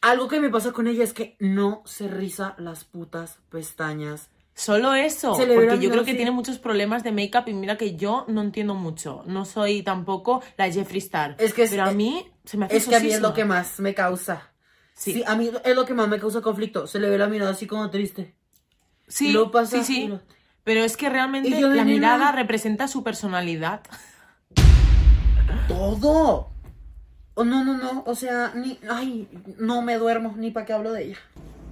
Algo 0.00 0.28
que 0.28 0.40
me 0.40 0.50
pasa 0.50 0.72
con 0.72 0.86
ella 0.86 1.04
es 1.04 1.12
que 1.12 1.36
no 1.40 1.82
se 1.86 2.08
riza 2.08 2.54
las 2.58 2.84
putas 2.84 3.38
pestañas. 3.50 4.30
Solo 4.54 4.94
eso, 4.94 5.32
porque 5.36 5.78
yo 5.80 5.90
creo 5.90 6.04
que 6.04 6.10
así. 6.12 6.16
tiene 6.16 6.30
muchos 6.30 6.58
problemas 6.58 7.02
de 7.04 7.12
make-up 7.12 7.44
y 7.46 7.52
mira 7.52 7.76
que 7.76 7.94
yo 7.96 8.24
no 8.28 8.40
entiendo 8.40 8.74
mucho. 8.74 9.22
No 9.26 9.44
soy 9.44 9.82
tampoco 9.82 10.42
la 10.56 10.70
Jeffree 10.70 10.98
Star. 10.98 11.36
Es 11.38 11.52
que 11.52 11.64
es- 11.64 11.70
pero 11.70 11.84
a 11.84 11.92
mí 11.92 12.26
se 12.44 12.56
me 12.56 12.64
hace 12.66 12.76
Es 12.78 12.86
que 12.88 12.96
a 12.96 13.00
mí 13.00 13.08
es 13.08 13.20
lo 13.20 13.28
sosísima. 13.28 13.34
que 13.34 13.44
más 13.44 13.80
me 13.80 13.94
causa. 13.94 14.52
Sí. 14.94 15.12
Sí. 15.12 15.24
a 15.26 15.34
mí 15.36 15.50
es 15.62 15.76
lo 15.76 15.84
que 15.84 15.92
más 15.92 16.08
me 16.08 16.18
causa 16.18 16.40
conflicto. 16.40 16.86
Se 16.86 16.98
le 16.98 17.10
ve 17.10 17.18
la 17.18 17.26
mirada 17.28 17.50
así 17.50 17.66
como 17.66 17.90
triste. 17.90 18.34
Sí, 19.08 19.36
pasa 19.52 19.82
sí, 19.82 19.94
sí. 19.94 20.08
lo- 20.08 20.20
Pero 20.64 20.82
es 20.84 20.96
que 20.96 21.08
realmente 21.08 21.60
la 21.60 21.84
mirada 21.84 22.32
representa 22.32 22.88
su 22.88 23.02
personalidad. 23.04 23.82
Todo. 25.68 26.50
Oh, 27.34 27.44
no, 27.44 27.64
no, 27.64 27.76
no. 27.76 28.02
O 28.06 28.14
sea, 28.14 28.52
ni. 28.54 28.78
Ay, 28.88 29.28
no 29.58 29.82
me 29.82 29.96
duermo 29.98 30.34
ni 30.36 30.50
para 30.50 30.64
qué 30.66 30.72
hablo 30.72 30.92
de 30.92 31.04
ella. 31.04 31.18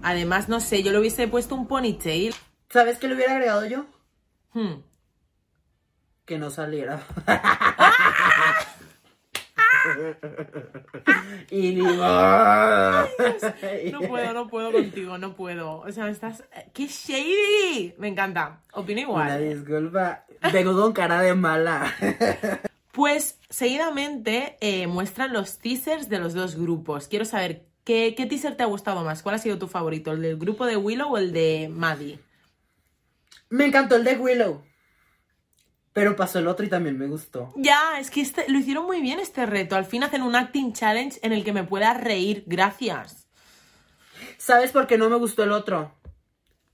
Además, 0.03 0.49
no 0.49 0.61
sé, 0.61 0.83
yo 0.83 0.93
le 0.93 0.99
hubiese 0.99 1.27
puesto 1.29 1.55
un 1.55 1.67
ponytail. 1.67 2.35
¿Sabes 2.71 2.99
qué 2.99 3.09
le 3.09 3.15
hubiera 3.15 3.33
agregado 3.33 3.65
yo? 3.65 3.87
Hmm. 4.53 4.83
Que 6.27 6.39
no 6.39 6.51
saliera. 6.51 7.03
y 11.51 11.75
digo. 11.75 11.95
No 13.93 14.01
puedo, 14.01 14.33
no 14.33 14.49
puedo 14.49 14.73
contigo, 14.73 15.19
no 15.19 15.35
puedo. 15.35 15.79
O 15.81 15.93
sea, 15.93 16.09
estás... 16.09 16.45
¡Qué 16.73 16.87
shady! 16.87 17.95
Me 17.99 18.09
encanta. 18.09 18.61
Opino 18.73 19.01
Una 19.13 19.37
igual. 19.39 19.49
disculpa. 19.55 20.25
Vengo 20.53 20.75
con 20.81 20.93
cara 20.93 21.21
de 21.23 21.35
mala. 21.35 21.93
Pues, 22.93 23.41
seguidamente 23.51 24.57
eh, 24.61 24.87
muestran 24.87 25.33
los 25.33 25.59
teasers 25.59 26.09
de 26.09 26.21
los 26.21 26.33
dos 26.33 26.55
grupos. 26.55 27.09
Quiero 27.09 27.25
saber, 27.25 27.67
¿qué, 27.83 28.15
¿qué 28.17 28.25
teaser 28.25 28.57
te 28.57 28.63
ha 28.63 28.67
gustado 28.67 29.03
más? 29.03 29.21
¿Cuál 29.25 29.35
ha 29.35 29.39
sido 29.39 29.59
tu 29.59 29.67
favorito? 29.67 30.13
¿El 30.13 30.23
del 30.23 30.37
grupo 30.37 30.65
de 30.65 30.77
Willow 30.77 31.13
o 31.13 31.19
el 31.19 31.33
de 31.33 31.69
Maddie? 31.73 32.21
Me 33.49 33.67
encantó 33.67 33.97
el 33.97 34.05
de 34.05 34.17
Willow. 34.17 34.63
Pero 35.95 36.17
pasó 36.17 36.41
el 36.41 36.49
otro 36.49 36.67
y 36.67 36.69
también 36.69 36.99
me 36.99 37.07
gustó. 37.07 37.53
Ya, 37.57 37.99
es 37.99 38.11
que 38.11 38.21
este, 38.21 38.45
lo 38.51 38.59
hicieron 38.59 38.85
muy 38.85 39.01
bien 39.01 39.19
este 39.21 39.47
reto. 39.47 39.77
Al 39.77 39.87
fin 39.87 40.03
hacen 40.03 40.23
un 40.23 40.35
acting 40.37 40.73
challenge 40.75 41.19
en 41.23 41.33
el 41.33 41.43
que 41.45 41.53
me 41.55 41.65
pueda 41.65 41.95
reír. 41.95 42.45
Gracias. 42.47 43.27
¿Sabes 44.37 44.73
por 44.73 44.87
qué 44.87 44.99
no 44.99 45.09
me 45.09 45.17
gustó 45.17 45.45
el 45.45 45.53
otro? 45.53 45.93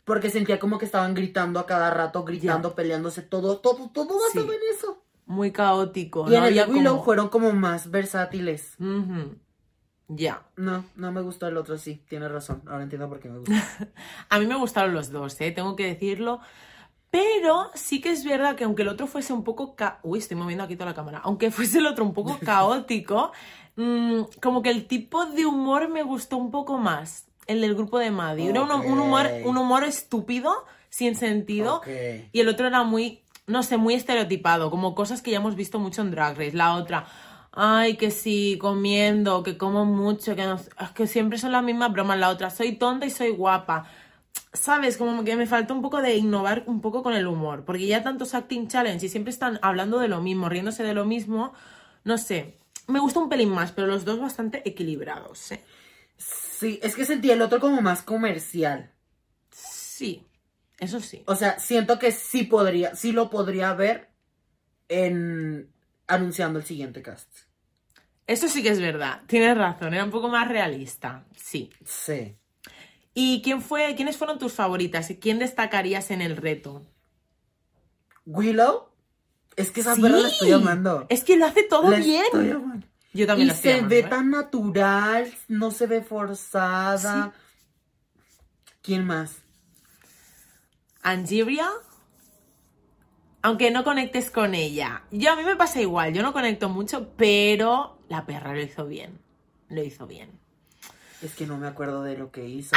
Porque 0.05 0.31
sentía 0.31 0.59
como 0.59 0.79
que 0.79 0.87
estaban 0.87 1.15
gritando 1.15 1.61
a 1.61 1.67
cada 1.67 1.91
rato, 1.91 2.25
gritando, 2.25 2.75
peleándose, 2.75 3.23
todo, 3.23 3.59
todo, 3.59 3.91
todo 3.93 4.19
basado 4.19 4.49
Sí. 4.51 4.57
en 4.57 4.77
eso. 4.77 5.05
Muy 5.27 5.53
caótico. 5.53 6.29
Y 6.29 6.35
en 6.35 6.41
¿no? 6.41 6.47
el 6.49 6.71
Willow 6.71 6.93
como- 6.95 7.05
fueron 7.05 7.29
como 7.29 7.53
más 7.53 7.91
versátiles. 7.91 8.75
Ya. 10.09 10.43
No, 10.57 10.85
no 10.97 11.13
me 11.13 11.21
gustó 11.21 11.47
el 11.47 11.57
otro, 11.57 11.79
sí, 11.79 12.03
tienes 12.09 12.33
razón. 12.33 12.63
Ahora 12.67 12.83
entiendo 12.83 13.09
por 13.09 13.21
qué 13.21 13.29
me 13.29 13.39
gusta. 13.39 13.55
A 14.29 14.39
mí 14.41 14.47
me 14.47 14.57
gustaron 14.57 14.93
los 14.95 15.11
dos, 15.13 15.41
¿eh? 15.41 15.53
tengo 15.53 15.77
que 15.77 15.87
decirlo. 15.87 16.41
Pero 17.11 17.71
sí 17.75 18.01
que 18.01 18.11
es 18.11 18.25
verdad 18.25 18.55
que 18.55 18.65
aunque 18.65 18.83
el 18.83 18.89
otro 18.89 19.07
fuese 19.07 19.33
un 19.33 19.43
poco... 19.43 19.75
ca- 19.75 19.99
Uy, 20.03 20.21
estoy 20.21 20.37
moviendo 20.37 20.63
aquí 20.65 20.77
toda 20.77 20.91
la 20.91 20.95
cámara. 20.95 21.21
Aunque 21.25 21.51
fuese 21.51 21.79
el 21.79 21.87
otro 21.87 22.05
un 22.05 22.15
poco 22.15 22.39
caótico, 22.45 23.33
mm, 23.77 24.21
como 24.41 24.63
que 24.63 24.71
el 24.71 24.87
tipo 24.87 25.27
de 25.27 25.45
humor 25.47 25.89
me 25.89 26.03
gustó 26.05 26.37
un 26.37 26.51
poco 26.51 26.79
más. 26.79 27.27
El 27.47 27.61
del 27.63 27.75
grupo 27.75 27.99
de 27.99 28.13
Maddie. 28.13 28.51
Era 28.51 28.63
un, 28.63 28.71
un 28.71 29.01
humor, 29.01 29.27
un 29.45 29.57
humor 29.59 29.83
estúpido, 29.85 30.53
sin 30.89 31.17
sentido. 31.17 31.81
Y 32.33 32.41
el 32.41 32.49
otro 32.49 32.69
era 32.69 32.85
muy, 32.85 33.23
no 33.49 33.65
sé, 33.65 33.77
muy 33.77 33.95
estereotipado. 33.95 34.71
Como 34.71 34.95
cosas 34.95 35.21
que 35.21 35.33
ya 35.33 35.39
hemos 35.39 35.57
visto 35.57 35.81
mucho 35.81 36.03
en 36.03 36.13
Drag 36.13 36.37
Race. 36.39 36.53
La 36.57 36.75
otra... 36.75 37.07
Ay, 37.53 37.97
que 37.97 38.13
sí, 38.13 38.59
comiendo, 38.61 39.43
que 39.43 39.59
como 39.59 39.85
mucho, 39.85 40.37
que 40.37 40.45
no, 40.45 40.55
es 40.55 40.91
que 40.95 41.09
siempre 41.09 41.37
son 41.37 41.51
las 41.51 41.65
mismas 41.65 41.91
bromas. 41.93 42.17
La 42.17 42.29
otra, 42.29 42.49
soy 42.51 42.77
tonta 42.77 43.07
y 43.07 43.11
soy 43.11 43.31
guapa. 43.31 43.87
¿Sabes? 44.53 44.97
Como 44.97 45.23
que 45.25 45.37
me 45.37 45.47
falta 45.47 45.73
un 45.73 45.83
poco 45.83 46.03
de 46.03 46.17
innovar 46.17 46.65
un 46.67 46.81
poco 46.81 47.03
con 47.03 47.15
el 47.15 47.27
humor. 47.27 47.65
Porque 47.65 47.87
ya 47.87 48.03
tantos 48.03 48.35
acting 48.35 48.69
challenge 48.69 49.07
y 49.07 49.09
siempre 49.09 49.31
están 49.31 49.59
hablando 49.63 49.99
de 49.99 50.09
lo 50.09 50.21
mismo, 50.21 50.49
riéndose 50.49 50.83
de 50.83 50.95
lo 50.95 51.05
mismo. 51.05 51.53
No 52.05 52.19
sé. 52.19 52.59
Me 52.89 52.99
gusta 52.99 53.21
un 53.21 53.29
pelín 53.29 53.51
más, 53.51 53.73
pero 53.73 53.87
los 53.87 54.05
dos 54.05 54.19
bastante 54.19 54.69
equilibrados, 54.69 55.53
¿eh? 55.53 55.63
Sí, 56.17 56.81
es 56.83 56.97
que 56.97 57.05
sentí 57.05 57.31
el 57.31 57.41
otro 57.41 57.61
como 57.61 57.81
más 57.81 58.03
comercial. 58.03 58.93
Sí, 59.51 60.27
eso 60.79 61.01
sí. 61.01 61.23
O 61.27 61.37
sea, 61.37 61.59
siento 61.59 61.99
que 61.99 62.11
sí 62.11 62.43
podría, 62.43 62.95
sí 62.95 63.13
lo 63.13 63.31
podría 63.31 63.73
ver 63.75 64.11
en 64.89 65.73
anunciando 66.07 66.59
el 66.59 66.65
siguiente 66.65 67.01
cast. 67.03 67.29
Eso 68.27 68.49
sí 68.49 68.63
que 68.63 68.71
es 68.71 68.81
verdad. 68.81 69.23
Tienes 69.27 69.57
razón, 69.57 69.95
era 69.95 70.05
un 70.05 70.11
poco 70.11 70.29
más 70.29 70.49
realista. 70.49 71.25
Sí. 71.37 71.71
Sí. 71.85 72.37
¿Y 73.15 73.43
quién 73.43 73.61
fue, 73.63 73.95
quiénes 73.97 74.17
fueron 74.17 74.39
tus 74.39 74.53
favoritas? 74.53 75.13
¿Quién 75.21 75.39
destacarías 75.39 76.11
en 76.11 76.23
el 76.23 76.37
reto? 76.37 76.87
Willow, 78.27 78.89
es 79.57 79.71
que 79.71 79.81
esa 79.81 79.95
Sí. 79.97 80.03
perra 80.03 80.19
la 80.19 80.29
estoy 80.29 80.53
amando. 80.53 81.07
Es 81.09 81.25
que 81.25 81.37
lo 81.37 81.47
hace 81.47 81.65
todo 81.65 81.91
La 81.91 81.97
bien. 81.99 82.23
estoy 82.25 82.51
amando. 82.51 82.87
Yo 83.13 83.27
también 83.27 83.47
Y 83.47 83.51
lo 83.51 83.55
estoy 83.55 83.71
se 83.73 83.79
amando, 83.79 83.89
ve 83.95 83.99
¿eh? 84.01 84.03
tan 84.05 84.31
natural, 84.31 85.35
no 85.49 85.71
se 85.73 85.87
ve 85.87 86.03
forzada. 86.03 87.33
¿Quién 88.83 89.05
más? 89.05 89.37
Angeria, 91.03 91.69
aunque 93.43 93.71
no 93.71 93.83
conectes 93.85 94.31
con 94.31 94.55
ella. 94.55 95.03
Yo 95.11 95.33
a 95.33 95.37
mí 95.37 95.43
me 95.43 95.57
pasa 95.57 95.81
igual, 95.81 96.13
yo 96.13 96.23
no 96.23 96.33
conecto 96.33 96.69
mucho, 96.69 97.09
pero 97.17 97.99
la 98.09 98.27
perra 98.27 98.55
lo 98.55 98.61
hizo 98.63 98.87
bien. 98.87 99.19
Lo 99.69 99.83
hizo 99.83 100.07
bien. 100.07 100.39
Es 101.23 101.35
que 101.35 101.47
no 101.47 101.59
me 101.59 101.67
acuerdo 101.67 102.03
de 102.03 102.17
lo 102.17 102.31
que 102.31 102.47
hizo. 102.47 102.77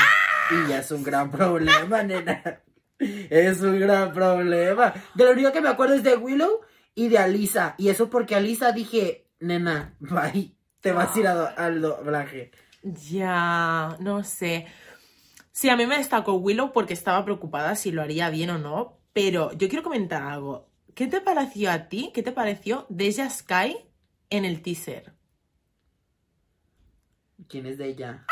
Y 0.51 0.69
ya 0.69 0.79
es 0.79 0.91
un 0.91 1.03
gran 1.03 1.31
problema, 1.31 2.03
nena. 2.03 2.61
Es 2.99 3.61
un 3.61 3.79
gran 3.79 4.13
problema. 4.13 4.93
De 5.13 5.25
lo 5.25 5.31
único 5.31 5.51
que 5.51 5.61
me 5.61 5.69
acuerdo 5.69 5.95
es 5.95 6.03
de 6.03 6.15
Willow 6.15 6.61
y 6.95 7.09
de 7.09 7.17
Alisa. 7.17 7.75
Y 7.77 7.89
eso 7.89 8.09
porque 8.09 8.35
Alisa 8.35 8.71
dije, 8.71 9.27
nena, 9.39 9.95
bye. 9.99 10.55
Te 10.81 10.91
vas 10.91 11.15
a 11.15 11.19
ir 11.19 11.27
a 11.27 11.45
al 11.47 11.81
doblaje. 11.81 12.51
Ya, 12.83 13.95
no 13.99 14.23
sé. 14.23 14.67
Sí, 15.53 15.69
a 15.69 15.77
mí 15.77 15.85
me 15.85 15.97
destacó 15.97 16.33
Willow 16.33 16.73
porque 16.73 16.93
estaba 16.93 17.23
preocupada 17.23 17.75
si 17.75 17.91
lo 17.91 18.01
haría 18.01 18.29
bien 18.29 18.49
o 18.49 18.57
no, 18.57 18.99
pero 19.13 19.53
yo 19.53 19.69
quiero 19.69 19.83
comentar 19.83 20.23
algo. 20.23 20.69
¿Qué 20.93 21.07
te 21.07 21.21
pareció 21.21 21.71
a 21.71 21.87
ti? 21.87 22.11
¿Qué 22.13 22.21
te 22.21 22.31
pareció 22.31 22.85
Deja 22.89 23.29
Sky 23.29 23.77
en 24.29 24.45
el 24.45 24.61
teaser? 24.61 25.13
¿Quién 27.47 27.65
es 27.65 27.77
de 27.77 27.87
ella? 27.87 28.25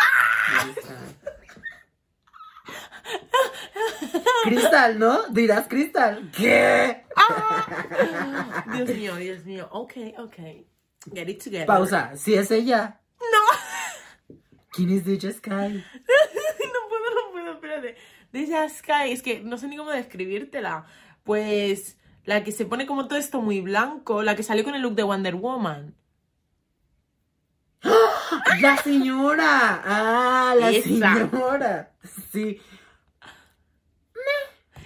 Cristal, 4.44 5.00
¿no? 5.00 5.28
Dirás 5.30 5.68
Cristal. 5.68 6.32
¿Qué? 6.36 7.04
Dios 8.74 8.90
mío, 8.90 9.16
Dios 9.16 9.46
mío. 9.46 9.68
Ok, 9.72 9.94
ok. 10.18 10.36
Get 11.14 11.30
it 11.30 11.44
together. 11.44 11.66
Pausa. 11.66 12.16
Si 12.16 12.34
es 12.34 12.52
ella. 12.52 13.00
No. 13.20 14.38
¿Quién 14.72 14.90
es 14.92 15.06
de 15.06 15.20
Sky? 15.20 15.52
no 15.52 15.84
puedo, 16.90 17.16
no 17.16 17.32
puedo, 17.32 17.54
espérate. 17.54 17.96
Deja 18.32 18.70
Sky, 18.70 19.12
es 19.12 19.22
que 19.22 19.42
no 19.42 19.58
sé 19.58 19.68
ni 19.68 19.78
cómo 19.78 19.92
describírtela. 19.92 20.86
Pues 21.24 21.98
la 22.24 22.44
que 22.44 22.52
se 22.52 22.66
pone 22.66 22.86
como 22.86 23.08
todo 23.08 23.20
esto 23.20 23.42
muy 23.42 23.62
blanco, 23.62 24.24
la 24.24 24.36
que 24.36 24.44
salió 24.44 24.64
con 24.64 24.76
el 24.76 24.82
look 24.82 24.96
de 24.96 25.04
Wonder 25.04 25.36
Woman. 25.36 25.96
La 28.60 28.78
señora. 28.84 29.82
Ah, 29.86 30.56
la 30.60 30.72
Esa. 30.72 30.88
señora. 30.88 31.92
Sí. 32.32 32.60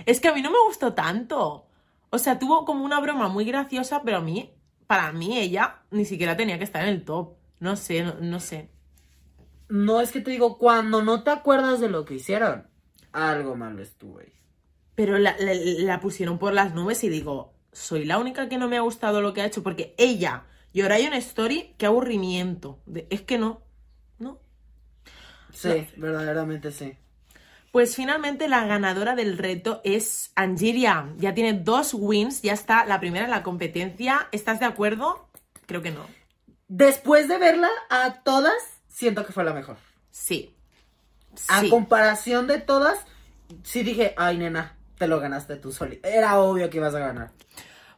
Es 0.06 0.20
que 0.20 0.28
a 0.28 0.34
mí 0.34 0.42
no 0.42 0.52
me 0.52 0.58
gustó 0.68 0.94
tanto. 0.94 1.68
O 2.10 2.18
sea, 2.18 2.38
tuvo 2.40 2.66
como 2.66 2.86
una 2.86 3.00
broma 3.00 3.28
muy 3.28 3.46
graciosa, 3.46 4.02
pero 4.04 4.18
a 4.18 4.22
mí, 4.22 4.54
para 4.88 5.12
mí, 5.12 5.38
ella 5.40 5.78
ni 5.92 6.06
siquiera 6.06 6.38
tenía 6.38 6.58
que 6.58 6.64
estar 6.64 6.84
en 6.84 6.90
el 6.90 7.04
top. 7.04 7.34
No 7.60 7.76
sé, 7.76 8.04
no, 8.04 8.16
no 8.20 8.40
sé. 8.40 8.70
No 9.68 10.00
es 10.02 10.12
que 10.12 10.22
te 10.22 10.32
digo, 10.32 10.58
cuando 10.58 11.02
no 11.04 11.24
te 11.24 11.32
acuerdas 11.32 11.80
de 11.80 11.90
lo 11.90 12.06
que 12.06 12.16
hicieron, 12.16 12.68
algo 13.12 13.56
malo 13.56 13.82
estuvo 13.82 14.20
ahí. 14.20 14.32
Pero 14.94 15.18
la, 15.18 15.36
la- 15.40 15.54
la 15.56 16.00
pusieron 16.00 16.38
por 16.38 16.54
las 16.54 16.74
nubes 16.76 17.04
y 17.04 17.10
digo, 17.10 17.54
soy 17.72 18.06
la 18.06 18.20
única 18.20 18.48
que 18.48 18.58
no 18.58 18.68
me 18.70 18.78
ha 18.78 18.82
gustado 18.82 19.22
lo 19.22 19.34
que 19.34 19.42
ha 19.42 19.46
hecho, 19.46 19.64
porque 19.64 19.96
ella 19.98 20.44
llora 20.76 21.00
en 21.00 21.14
story, 21.14 21.74
qué 21.78 21.88
aburrimiento. 21.88 22.80
De- 22.86 23.08
es 23.10 23.22
que 23.22 23.38
no, 23.40 23.64
no. 24.20 24.40
Sí, 25.52 25.88
verdaderamente 25.96 26.72
sí. 26.72 26.98
Pues 27.72 27.96
finalmente 27.96 28.48
la 28.48 28.66
ganadora 28.66 29.16
del 29.16 29.38
reto 29.38 29.82
es 29.84 30.32
Angiria. 30.36 31.14
Ya 31.18 31.34
tiene 31.34 31.54
dos 31.54 31.94
wins, 31.94 32.42
ya 32.42 32.54
está 32.54 32.86
la 32.86 33.00
primera 33.00 33.26
en 33.26 33.32
la 33.32 33.44
competencia. 33.44 34.30
¿Estás 34.32 34.60
de 34.60 34.66
acuerdo? 34.66 35.28
Creo 35.66 35.82
que 35.82 35.92
no. 35.92 36.06
Después 36.68 37.28
de 37.28 37.38
verla 37.38 37.70
a 37.90 38.22
todas, 38.24 38.54
siento 38.88 39.26
que 39.26 39.34
fue 39.34 39.44
la 39.44 39.54
mejor. 39.54 39.78
Sí. 40.12 40.56
A 41.50 41.64
comparación 41.70 42.48
de 42.48 42.60
todas, 42.60 42.98
sí 43.64 43.84
dije, 43.84 44.14
ay, 44.18 44.38
nena, 44.38 44.78
te 44.98 45.08
lo 45.08 45.20
ganaste 45.20 45.58
tú 45.58 45.72
solito. 45.74 46.08
Era 46.08 46.40
obvio 46.40 46.70
que 46.70 46.78
ibas 46.78 46.96
a 46.96 47.00
ganar. 47.00 47.32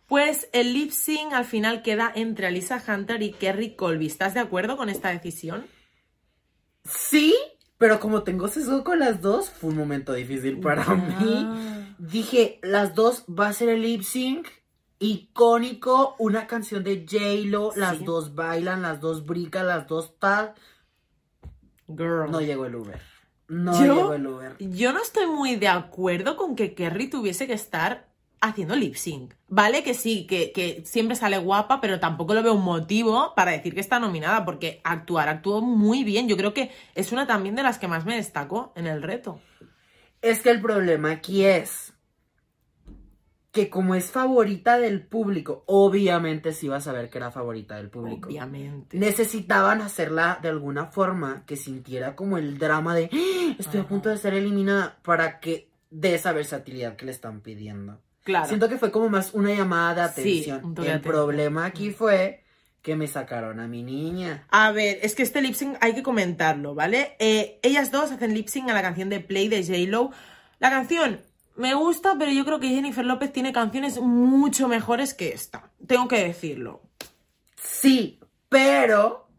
Pues 0.07 0.47
el 0.53 0.73
lip 0.73 0.91
sync 0.91 1.33
al 1.33 1.45
final 1.45 1.81
queda 1.81 2.11
entre 2.15 2.47
Alisa 2.47 2.81
Hunter 2.87 3.21
y 3.21 3.31
Kerry 3.33 3.75
Colby. 3.75 4.07
¿Estás 4.07 4.33
de 4.33 4.39
acuerdo 4.39 4.77
con 4.77 4.89
esta 4.89 5.09
decisión? 5.09 5.65
Sí, 6.85 7.35
pero 7.77 7.99
como 7.99 8.23
tengo 8.23 8.47
sesgo 8.47 8.83
con 8.85 8.99
las 8.99 9.21
dos, 9.21 9.49
fue 9.49 9.71
un 9.71 9.77
momento 9.77 10.13
difícil 10.13 10.59
para 10.61 10.83
Ah. 10.83 10.95
mí. 10.95 11.95
Dije, 11.99 12.59
las 12.63 12.95
dos 12.95 13.25
va 13.27 13.47
a 13.47 13.53
ser 13.53 13.69
el 13.69 13.81
lip 13.81 14.01
sync 14.03 14.47
icónico, 14.99 16.15
una 16.19 16.47
canción 16.47 16.83
de 16.83 17.05
J-Lo, 17.09 17.71
las 17.75 18.03
dos 18.05 18.33
bailan, 18.33 18.81
las 18.81 19.01
dos 19.01 19.25
brincan, 19.25 19.67
las 19.67 19.87
dos 19.87 20.17
tal. 20.19 20.53
Girl. 21.87 22.31
No 22.31 22.39
llegó 22.41 22.65
el 22.65 22.75
Uber. 22.75 23.01
No 23.49 23.73
¿Yo? 23.85 23.95
llegó 23.95 24.13
el 24.13 24.27
Uber. 24.27 24.55
Yo 24.59 24.93
no 24.93 25.01
estoy 25.01 25.27
muy 25.27 25.55
de 25.55 25.67
acuerdo 25.67 26.35
con 26.37 26.55
que 26.55 26.73
Kerry 26.73 27.09
tuviese 27.09 27.45
que 27.47 27.53
estar 27.53 28.06
haciendo 28.41 28.75
lip 28.75 28.95
sync. 28.95 29.33
Vale 29.47 29.83
que 29.83 29.93
sí, 29.93 30.27
que, 30.27 30.51
que 30.51 30.83
siempre 30.85 31.15
sale 31.15 31.37
guapa, 31.37 31.81
pero 31.81 31.99
tampoco 31.99 32.33
lo 32.33 32.43
veo 32.43 32.53
un 32.53 32.63
motivo 32.63 33.33
para 33.35 33.51
decir 33.51 33.73
que 33.73 33.79
está 33.79 33.99
nominada, 33.99 34.45
porque 34.45 34.81
actuar 34.83 35.29
actuó 35.29 35.61
muy 35.61 36.03
bien. 36.03 36.27
Yo 36.27 36.37
creo 36.37 36.53
que 36.53 36.71
es 36.95 37.11
una 37.11 37.27
también 37.27 37.55
de 37.55 37.63
las 37.63 37.79
que 37.79 37.87
más 37.87 38.05
me 38.05 38.15
destacó 38.15 38.73
en 38.75 38.87
el 38.87 39.01
reto. 39.01 39.39
Es 40.21 40.41
que 40.41 40.49
el 40.49 40.61
problema 40.61 41.11
aquí 41.11 41.45
es 41.45 41.93
que 43.51 43.69
como 43.71 43.95
es 43.95 44.11
favorita 44.11 44.77
del 44.77 45.01
público, 45.07 45.63
obviamente 45.65 46.53
sí 46.53 46.67
vas 46.67 46.87
a 46.87 46.91
ver 46.91 47.09
que 47.09 47.17
era 47.17 47.31
favorita 47.31 47.75
del 47.77 47.89
público. 47.89 48.27
Obviamente. 48.29 48.97
Necesitaban 48.99 49.81
hacerla 49.81 50.37
de 50.41 50.49
alguna 50.49 50.87
forma 50.87 51.43
que 51.47 51.55
sintiera 51.55 52.15
como 52.15 52.37
el 52.37 52.59
drama 52.59 52.93
de 52.93 53.09
"Ah, 53.11 53.55
estoy 53.57 53.79
a 53.79 53.87
punto 53.87 54.09
de 54.09 54.17
ser 54.17 54.35
eliminada 54.35 54.99
para 55.01 55.39
que 55.39 55.71
de 55.89 56.13
esa 56.13 56.33
versatilidad 56.33 56.97
que 56.97 57.05
le 57.05 57.11
están 57.11 57.41
pidiendo. 57.41 57.99
Claro. 58.27 58.45
Siento 58.49 58.67
que 58.67 58.77
fue 58.77 58.91
como 58.91 59.07
más 59.07 59.33
una 59.33 59.53
llamada 59.53 60.09
de 60.09 60.21
Sí, 60.21 60.39
atención. 60.49 60.65
un 60.65 60.71
el 60.73 60.79
atención. 60.91 61.01
problema 61.01 61.63
aquí 61.65 61.91
fue 61.91 62.43
que 62.81 62.97
me 62.97 63.07
sacaron 63.07 63.61
a 63.61 63.69
mi 63.69 63.83
niña. 63.83 64.45
A 64.49 64.73
ver, 64.73 64.99
es 65.01 65.15
que 65.15 65.23
este 65.23 65.41
lip 65.41 65.53
sync 65.55 65.77
hay 65.79 65.93
que 65.95 66.03
comentarlo, 66.03 66.75
¿vale? 66.75 67.15
Eh, 67.19 67.57
ellas 67.63 67.89
dos 67.89 68.11
hacen 68.11 68.33
lip 68.33 68.49
sync 68.49 68.69
a 68.69 68.73
la 68.73 68.81
canción 68.81 69.07
de 69.09 69.21
Play 69.21 69.47
de 69.47 69.63
J-Lo. 69.63 70.11
La 70.59 70.69
canción 70.69 71.21
me 71.55 71.73
gusta, 71.73 72.15
pero 72.19 72.29
yo 72.29 72.43
creo 72.43 72.59
que 72.59 72.67
Jennifer 72.67 73.05
López 73.05 73.31
tiene 73.31 73.53
canciones 73.53 73.97
mucho 74.01 74.67
mejores 74.67 75.13
que 75.13 75.29
esta. 75.29 75.71
Tengo 75.87 76.09
que 76.09 76.21
decirlo. 76.25 76.81
Sí, 77.55 78.19
pero 78.49 79.29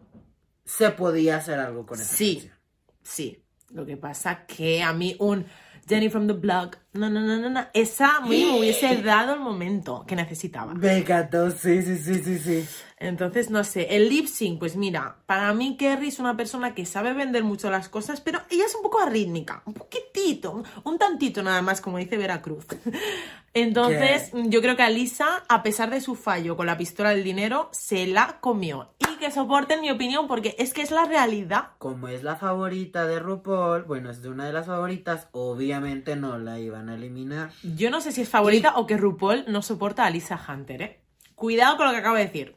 se 0.64 0.90
podía 0.92 1.36
hacer 1.36 1.58
algo 1.58 1.84
con 1.84 2.00
esa 2.00 2.16
Sí. 2.16 2.34
canción. 2.36 2.54
Sí. 3.02 3.42
Lo 3.70 3.84
que 3.84 3.98
pasa 3.98 4.46
que 4.46 4.82
a 4.82 4.94
mí 4.94 5.14
un 5.18 5.44
Jenny 5.88 6.08
from 6.10 6.26
the 6.26 6.34
Block, 6.34 6.78
no, 6.92 7.08
no, 7.08 7.20
no, 7.20 7.38
no, 7.38 7.48
no, 7.48 7.66
esa 7.72 8.20
mí 8.20 8.44
me 8.44 8.58
hubiese 8.58 8.96
dado 9.02 9.34
el 9.34 9.40
momento 9.40 10.04
que 10.06 10.14
necesitaba. 10.14 10.74
Me 10.74 10.98
encantó, 10.98 11.50
sí, 11.50 11.82
sí, 11.82 11.96
sí, 11.96 12.22
sí, 12.22 12.38
sí. 12.38 12.68
Entonces, 13.00 13.48
no 13.48 13.62
sé, 13.62 13.94
el 13.96 14.08
lip 14.08 14.26
sync, 14.26 14.58
pues 14.58 14.74
mira, 14.74 15.18
para 15.26 15.54
mí 15.54 15.76
Kerry 15.76 16.08
es 16.08 16.18
una 16.18 16.36
persona 16.36 16.74
que 16.74 16.84
sabe 16.84 17.12
vender 17.12 17.44
mucho 17.44 17.70
las 17.70 17.88
cosas, 17.88 18.20
pero 18.20 18.40
ella 18.50 18.64
es 18.66 18.74
un 18.74 18.82
poco 18.82 18.98
arrítmica, 19.00 19.62
un 19.66 19.74
poquitito, 19.74 20.64
un- 20.84 20.98
tantito 20.98 21.42
nada 21.44 21.62
más, 21.62 21.80
como 21.80 21.98
dice 21.98 22.16
Veracruz. 22.16 22.66
Entonces, 23.54 24.30
yo 24.50 24.60
creo 24.60 24.76
que 24.76 24.82
Alisa, 24.82 25.44
a 25.48 25.62
pesar 25.62 25.90
de 25.90 26.00
su 26.00 26.14
fallo 26.16 26.56
con 26.56 26.66
la 26.66 26.76
pistola 26.76 27.10
del 27.10 27.24
dinero, 27.24 27.68
se 27.72 28.06
la 28.06 28.38
comió. 28.40 28.90
Y 29.00 29.16
que 29.18 29.30
soporten 29.30 29.80
mi 29.80 29.90
opinión, 29.90 30.28
porque 30.28 30.54
es 30.58 30.72
que 30.74 30.82
es 30.82 30.90
la 30.90 31.04
realidad. 31.06 31.70
Como 31.78 32.08
es 32.08 32.22
la 32.22 32.36
favorita 32.36 33.06
de 33.06 33.18
RuPaul, 33.18 33.82
bueno, 33.84 34.10
es 34.10 34.22
de 34.22 34.28
una 34.28 34.46
de 34.46 34.52
las 34.52 34.66
favoritas, 34.66 35.28
obviamente 35.32 36.14
no 36.16 36.38
la 36.38 36.58
iban 36.60 36.88
a 36.88 36.94
eliminar. 36.94 37.50
Yo 37.76 37.90
no 37.90 38.00
sé 38.00 38.12
si 38.12 38.22
es 38.22 38.28
favorita 38.28 38.74
o 38.76 38.86
que 38.86 38.96
RuPaul 38.96 39.44
no 39.48 39.62
soporta 39.62 40.04
a 40.04 40.06
Alisa 40.06 40.40
Hunter, 40.48 40.82
¿eh? 40.82 41.00
Cuidado 41.34 41.76
con 41.76 41.86
lo 41.86 41.92
que 41.92 41.98
acabo 41.98 42.16
de 42.16 42.26
decir. 42.26 42.56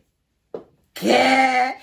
¿Qué? 0.94 1.76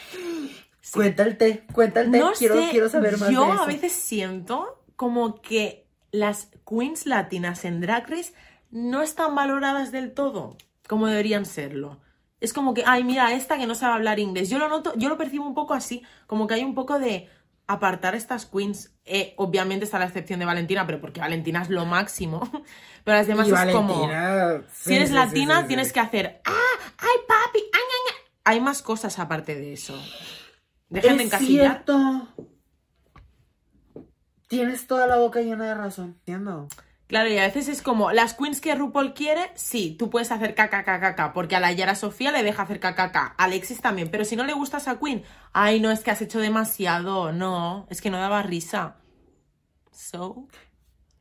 El 0.97 1.15
té. 1.37 1.65
No 2.07 2.33
quiero, 2.33 2.55
sé, 2.55 2.69
quiero 2.71 2.89
saber 2.89 3.19
más 3.19 3.31
yo 3.31 3.45
de 3.47 3.53
eso. 3.53 3.63
a 3.63 3.67
veces 3.67 3.93
siento 3.93 4.83
como 4.97 5.41
que 5.41 5.87
las 6.11 6.49
queens 6.69 7.07
latinas 7.07 7.65
en 7.65 7.81
Drag 7.81 8.09
Race 8.09 8.33
no 8.71 9.03
están 9.03 9.35
valoradas 9.35 9.93
del 9.93 10.13
todo 10.13 10.57
como 10.89 11.07
deberían 11.07 11.45
serlo. 11.45 12.01
Es 12.41 12.53
como 12.53 12.73
que, 12.73 12.85
ay, 12.87 13.05
mira, 13.05 13.33
esta 13.33 13.59
que 13.59 13.67
no 13.67 13.75
sabe 13.75 13.95
hablar 13.95 14.19
inglés. 14.19 14.49
Yo 14.49 14.59
lo 14.59 14.69
noto, 14.69 14.95
yo 14.97 15.09
lo 15.09 15.19
percibo 15.19 15.47
un 15.47 15.55
poco 15.55 15.75
así, 15.75 16.03
como 16.27 16.47
que 16.47 16.55
hay 16.55 16.65
un 16.65 16.75
poco 16.75 16.99
de 16.99 17.29
apartar 17.67 18.15
estas 18.15 18.47
queens. 18.47 18.95
Eh, 19.05 19.35
obviamente 19.37 19.85
está 19.85 19.99
la 19.99 20.07
excepción 20.07 20.41
de 20.41 20.47
Valentina, 20.47 20.87
pero 20.87 21.01
porque 21.01 21.21
Valentina 21.21 21.63
es 21.63 21.69
lo 21.69 21.85
máximo. 21.85 22.41
Pero 23.05 23.17
las 23.17 23.27
demás 23.27 23.49
Y 23.49 23.53
es 23.53 23.75
como, 23.75 24.07
sí, 24.71 24.91
si 24.91 24.95
eres 24.97 25.09
sí, 25.09 25.15
latina, 25.15 25.57
sí, 25.57 25.63
sí, 25.63 25.69
tienes 25.69 25.87
sí. 25.89 25.95
que 25.95 26.01
hacer, 26.01 26.43
ah, 26.45 26.53
ay, 26.99 27.17
papi, 27.27 27.61
ay". 27.73 27.79
Hay 28.49 28.61
más 28.63 28.81
cosas 28.83 29.19
aparte 29.19 29.55
de 29.55 29.75
eso. 29.75 29.95
De 30.89 31.01
Es 31.01 31.07
encasillar. 31.07 31.85
cierto. 31.85 32.29
Tienes 34.49 34.87
toda 34.87 35.07
la 35.07 35.17
boca 35.17 35.41
llena 35.41 35.67
de 35.67 35.75
razón. 35.75 36.17
Entiendo. 36.21 36.69
Claro, 37.07 37.29
y 37.31 37.39
a 37.39 37.43
veces 37.45 37.69
es 37.69 37.83
como, 37.83 38.13
las 38.13 38.35
queens 38.35 38.61
que 38.61 38.75
RuPaul 38.75 39.15
quiere, 39.15 39.51
sí, 39.55 39.97
tú 39.99 40.11
puedes 40.11 40.31
hacer 40.31 40.55
KKKKK, 40.55 41.33
porque 41.33 41.57
a 41.57 41.61
la 41.61 41.73
Yara 41.73 41.95
Sofía 41.95 42.33
le 42.33 42.43
deja 42.43 42.63
hacer 42.63 42.81
KKK, 42.81 43.17
a 43.17 43.35
Alexis 43.39 43.81
también, 43.81 44.11
pero 44.11 44.25
si 44.27 44.37
no 44.37 44.45
le 44.45 44.53
gusta 44.53 44.77
a 44.77 44.81
esa 44.81 44.99
queen, 44.99 45.25
ay, 45.55 45.81
no, 45.81 45.91
es 45.91 46.01
que 46.01 46.11
has 46.11 46.21
hecho 46.21 46.39
demasiado, 46.39 47.33
no, 47.33 47.87
es 47.89 48.03
que 48.03 48.11
no 48.11 48.19
daba 48.19 48.43
risa. 48.43 48.97
So, 49.91 50.49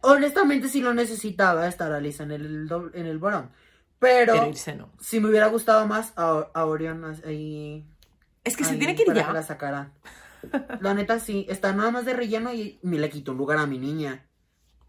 Honestamente 0.02 0.68
sí 0.70 0.82
lo 0.82 0.94
necesitaba 0.94 1.68
estar 1.68 1.92
Alisa 1.92 2.24
en 2.24 2.32
el, 2.32 2.68
doble- 2.70 2.92
en 2.94 3.06
el 3.06 3.18
varón. 3.20 3.50
Pero, 4.00 4.34
pero 4.34 4.48
irse 4.50 4.76
no. 4.76 4.92
si 5.00 5.20
me 5.20 5.30
hubiera 5.30 5.48
gustado 5.48 5.88
más 5.88 6.14
a, 6.16 6.48
a 6.54 6.66
Orion 6.66 7.04
ahí. 7.26 7.86
Es 8.44 8.56
que 8.56 8.64
se 8.64 8.72
ahí 8.72 8.78
tiene 8.78 8.96
que 8.96 9.02
ir 9.02 9.08
para 9.08 9.22
ya. 9.22 9.34
la 9.34 9.44
sacaran. 9.44 9.94
La 10.82 10.94
neta 10.94 11.20
sí, 11.20 11.46
está 11.50 11.74
nada 11.74 11.92
más 11.92 12.06
de 12.06 12.14
relleno 12.14 12.54
y 12.54 12.80
me 12.84 13.00
le 13.00 13.10
quito 13.10 13.32
un 13.32 13.38
lugar 13.38 13.58
a 13.58 13.66
mi 13.66 13.78
niña. 13.80 14.26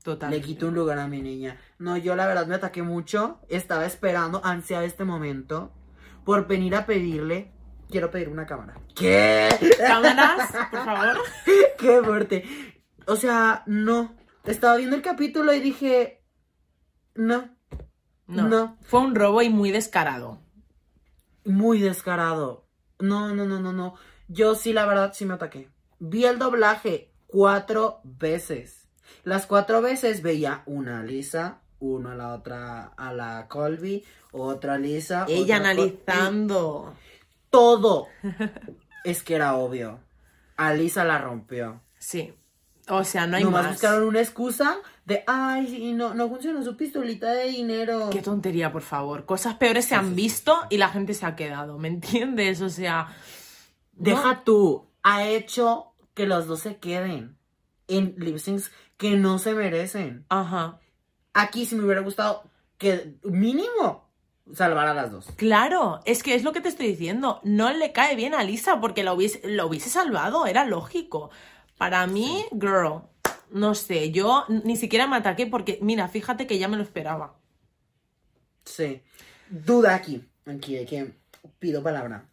Total. 0.02 0.30
Le 0.30 0.40
quito 0.40 0.68
un 0.68 0.74
lugar 0.74 0.98
a 0.98 1.08
mi 1.08 1.20
niña. 1.20 1.58
No, 1.78 1.96
yo 1.96 2.16
la 2.16 2.26
verdad 2.26 2.46
me 2.46 2.54
ataqué 2.54 2.82
mucho. 2.82 3.40
Estaba 3.48 3.86
esperando, 3.86 4.40
ansiaba 4.44 4.84
este 4.84 5.04
momento. 5.04 5.72
Por 6.24 6.46
venir 6.46 6.74
a 6.76 6.86
pedirle. 6.86 7.52
Quiero 7.90 8.10
pedir 8.10 8.28
una 8.28 8.46
cámara. 8.46 8.74
¿Qué? 8.94 9.48
Cámaras, 9.78 10.50
por 10.70 10.84
favor. 10.84 11.24
Qué 11.78 12.02
fuerte. 12.02 12.44
O 13.06 13.16
sea, 13.16 13.62
no. 13.66 14.14
Estaba 14.44 14.76
viendo 14.76 14.96
el 14.96 15.02
capítulo 15.02 15.52
y 15.52 15.60
dije. 15.60 16.22
No. 17.14 17.57
No. 18.28 18.46
No. 18.48 18.76
Fue 18.82 19.00
un 19.00 19.14
robo 19.14 19.42
y 19.42 19.48
muy 19.50 19.70
descarado. 19.72 20.38
Muy 21.44 21.80
descarado. 21.80 22.66
No, 22.98 23.34
no, 23.34 23.44
no, 23.46 23.58
no, 23.60 23.72
no. 23.72 23.94
Yo 24.28 24.54
sí, 24.54 24.72
la 24.72 24.86
verdad, 24.86 25.12
sí 25.14 25.24
me 25.24 25.34
ataqué. 25.34 25.70
Vi 25.98 26.24
el 26.24 26.38
doblaje 26.38 27.10
cuatro 27.26 28.00
veces. 28.04 28.88
Las 29.24 29.46
cuatro 29.46 29.80
veces 29.80 30.22
veía 30.22 30.62
una 30.66 31.00
a 31.00 31.02
Lisa, 31.02 31.60
una 31.78 32.12
a 32.12 32.16
la 32.16 32.34
otra, 32.34 32.92
a 32.96 33.12
la 33.12 33.46
Colby, 33.48 34.04
otra 34.32 34.74
a 34.74 34.78
Lisa. 34.78 35.24
Ella 35.28 35.56
otra 35.58 35.70
a 35.70 35.74
Col- 35.74 35.84
analizando. 36.06 36.94
Todo. 37.50 38.08
es 39.04 39.22
que 39.22 39.34
era 39.36 39.56
obvio. 39.56 40.00
A 40.56 40.74
Lisa 40.74 41.04
la 41.04 41.18
rompió. 41.18 41.80
Sí. 41.98 42.34
O 42.90 43.04
sea, 43.04 43.26
no 43.26 43.36
hay 43.36 43.44
Nomás 43.44 43.62
más. 43.64 43.72
buscaron 43.72 44.04
una 44.04 44.20
excusa 44.20 44.78
de, 45.08 45.24
ay, 45.26 45.66
sí, 45.66 45.92
no, 45.94 46.12
no 46.12 46.28
funciona 46.28 46.62
su 46.62 46.76
pistolita 46.76 47.32
de 47.32 47.44
dinero. 47.46 48.10
Qué 48.10 48.20
tontería, 48.20 48.70
por 48.70 48.82
favor. 48.82 49.24
Cosas 49.24 49.54
peores 49.54 49.86
se 49.86 49.94
han 49.94 50.14
visto 50.14 50.54
y 50.68 50.76
la 50.76 50.90
gente 50.90 51.14
se 51.14 51.24
ha 51.24 51.34
quedado, 51.34 51.78
¿me 51.78 51.88
entiendes? 51.88 52.60
O 52.60 52.68
sea, 52.68 53.16
Deja 53.92 54.44
tú, 54.44 54.84
ha 55.02 55.26
hecho 55.26 55.92
que 56.12 56.26
los 56.26 56.46
dos 56.46 56.60
se 56.60 56.76
queden 56.76 57.38
en 57.86 58.16
lip 58.18 58.36
syncs 58.36 58.70
que 58.98 59.16
no 59.16 59.38
se 59.38 59.54
merecen. 59.54 60.26
ajá. 60.28 60.78
Aquí 61.32 61.64
sí 61.64 61.74
me 61.74 61.84
hubiera 61.84 62.02
gustado 62.02 62.42
que 62.76 63.14
mínimo 63.22 64.10
salvar 64.52 64.88
a 64.88 64.94
las 64.94 65.10
dos. 65.10 65.28
Claro, 65.36 66.00
es 66.04 66.22
que 66.22 66.34
es 66.34 66.42
lo 66.42 66.52
que 66.52 66.60
te 66.60 66.68
estoy 66.68 66.88
diciendo. 66.88 67.40
No 67.44 67.72
le 67.72 67.92
cae 67.92 68.14
bien 68.14 68.34
a 68.34 68.42
Lisa 68.42 68.78
porque 68.80 69.04
lo 69.04 69.14
hubiese, 69.14 69.40
lo 69.48 69.68
hubiese 69.68 69.88
salvado, 69.88 70.46
era 70.46 70.64
lógico. 70.64 71.30
Para 71.78 72.06
mí, 72.08 72.44
girl, 72.52 73.04
no 73.50 73.74
sé, 73.74 74.10
yo 74.10 74.44
ni 74.48 74.76
siquiera 74.76 75.06
me 75.06 75.16
ataqué 75.16 75.46
porque, 75.46 75.78
mira, 75.82 76.08
fíjate 76.08 76.46
que 76.46 76.58
ya 76.58 76.68
me 76.68 76.76
lo 76.76 76.82
esperaba. 76.82 77.36
Sí. 78.64 79.02
Duda 79.48 79.94
aquí. 79.94 80.24
Aquí, 80.46 80.76
de 80.76 80.86
que 80.86 81.12
pido 81.58 81.82
palabra. 81.82 82.26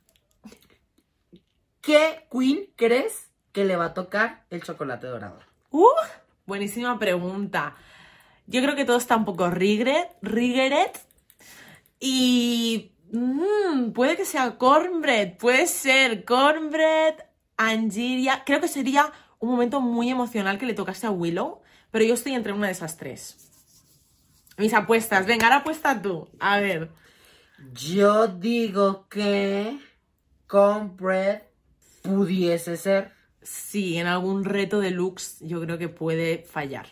¿Qué 1.81 2.27
queen 2.31 2.67
crees 2.75 3.29
que 3.51 3.65
le 3.65 3.75
va 3.75 3.85
a 3.85 3.93
tocar 3.93 4.45
el 4.49 4.63
chocolate 4.63 5.07
dorado? 5.07 5.39
Uh, 5.69 5.85
buenísima 6.45 6.97
pregunta. 6.97 7.75
Yo 8.47 8.61
creo 8.61 8.75
que 8.75 8.85
todo 8.85 8.97
está 8.97 9.15
un 9.15 9.25
poco 9.25 9.49
regret, 9.49 10.09
regret. 10.21 10.99
Y 11.99 12.91
mm, 13.11 13.91
puede 13.91 14.17
que 14.17 14.25
sea 14.25 14.57
cornbread, 14.57 15.37
puede 15.37 15.67
ser 15.67 16.25
cornbread, 16.25 17.15
Angiria. 17.57 18.43
Creo 18.45 18.59
que 18.61 18.67
sería 18.67 19.11
un 19.45 19.51
momento 19.51 19.81
muy 19.81 20.09
emocional 20.09 20.57
que 20.57 20.65
le 20.65 20.73
tocase 20.73 21.07
a 21.07 21.11
Willow, 21.11 21.61
pero 21.91 22.03
yo 22.05 22.13
estoy 22.15 22.33
entre 22.33 22.53
una 22.53 22.67
de 22.67 22.73
esas 22.73 22.97
tres. 22.97 23.37
Mis 24.57 24.73
apuestas. 24.73 25.25
Venga, 25.25 25.45
ahora 25.47 25.57
apuesta 25.57 26.01
tú. 26.01 26.27
A 26.39 26.59
ver. 26.59 26.89
Yo 27.73 28.27
digo 28.27 29.07
que 29.09 29.79
Compred 30.47 31.41
pudiese 32.01 32.77
ser, 32.77 33.13
Sí, 33.41 33.97
en 33.97 34.07
algún 34.07 34.43
reto 34.43 34.79
de 34.79 34.89
looks 34.89 35.37
yo 35.41 35.61
creo 35.61 35.77
que 35.77 35.87
puede 35.87 36.39
fallar. 36.43 36.87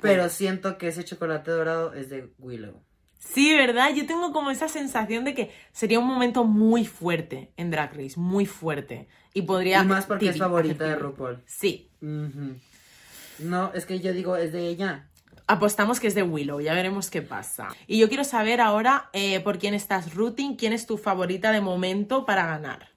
pero 0.00 0.28
siento 0.28 0.76
que 0.76 0.88
ese 0.88 1.02
chocolate 1.04 1.50
dorado 1.50 1.94
es 1.94 2.10
de 2.10 2.32
Willow. 2.38 2.82
Sí, 3.18 3.52
¿verdad? 3.54 3.90
Yo 3.94 4.06
tengo 4.06 4.32
como 4.32 4.50
esa 4.50 4.68
sensación 4.68 5.24
de 5.24 5.34
que 5.34 5.50
sería 5.72 5.98
un 5.98 6.06
momento 6.06 6.44
muy 6.44 6.84
fuerte 6.86 7.52
en 7.56 7.70
Drag 7.70 7.92
Race, 7.94 8.14
muy 8.16 8.46
fuerte. 8.46 9.08
Y 9.34 9.42
podría... 9.42 9.82
Y 9.82 9.86
más 9.86 10.06
porque 10.06 10.28
es 10.28 10.38
favorita 10.38 10.84
de. 10.84 10.96
RuPaul. 10.96 11.42
Sí. 11.44 11.90
No, 12.00 13.72
es 13.74 13.86
que 13.86 14.00
yo 14.00 14.12
digo, 14.12 14.36
es 14.36 14.52
de 14.52 14.68
ella. 14.68 15.08
Apostamos 15.46 15.98
que 15.98 16.06
es 16.06 16.14
de 16.14 16.22
Willow, 16.22 16.60
ya 16.60 16.74
veremos 16.74 17.10
qué 17.10 17.22
pasa. 17.22 17.68
Y 17.86 17.98
yo 17.98 18.08
quiero 18.08 18.22
saber 18.22 18.60
ahora 18.60 19.08
eh, 19.12 19.40
por 19.40 19.58
quién 19.58 19.74
estás 19.74 20.14
rooting, 20.14 20.56
quién 20.56 20.72
es 20.72 20.86
tu 20.86 20.98
favorita 20.98 21.52
de 21.52 21.60
momento 21.60 22.26
para 22.26 22.46
ganar. 22.46 22.90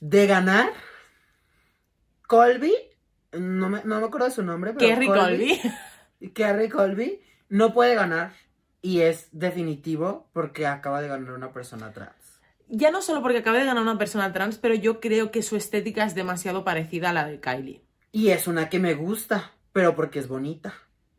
De 0.00 0.26
ganar, 0.26 0.70
Colby, 2.26 2.74
no 3.32 3.68
me, 3.68 3.82
no 3.84 4.00
me 4.00 4.06
acuerdo 4.06 4.26
de 4.26 4.32
su 4.32 4.42
nombre, 4.42 4.72
pero 4.72 4.86
Kerry 4.86 5.06
Colby. 5.06 5.60
Kerry 6.34 6.68
Colby 6.68 7.20
no 7.48 7.72
puede 7.72 7.94
ganar 7.94 8.32
y 8.82 9.00
es 9.00 9.28
definitivo 9.32 10.28
porque 10.32 10.66
acaba 10.66 11.00
de 11.00 11.08
ganar 11.08 11.32
una 11.32 11.52
persona 11.52 11.92
trans. 11.92 12.40
Ya 12.68 12.90
no 12.90 13.02
solo 13.02 13.22
porque 13.22 13.38
acaba 13.38 13.58
de 13.58 13.64
ganar 13.64 13.82
una 13.82 13.98
persona 13.98 14.32
trans, 14.32 14.58
pero 14.58 14.74
yo 14.74 15.00
creo 15.00 15.30
que 15.30 15.42
su 15.42 15.56
estética 15.56 16.04
es 16.04 16.14
demasiado 16.14 16.64
parecida 16.64 17.10
a 17.10 17.12
la 17.12 17.26
de 17.26 17.40
Kylie. 17.40 17.82
Y 18.12 18.28
es 18.28 18.46
una 18.46 18.68
que 18.68 18.78
me 18.78 18.94
gusta, 18.94 19.52
pero 19.72 19.96
porque 19.96 20.20
es 20.20 20.28
bonita. 20.28 20.74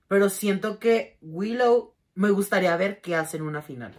Pero 0.07 0.29
siento 0.29 0.79
que 0.79 1.17
Willow 1.21 1.93
me 2.15 2.29
gustaría 2.29 2.75
ver 2.77 3.01
qué 3.01 3.15
hace 3.15 3.37
en 3.37 3.43
una 3.43 3.61
final. 3.61 3.93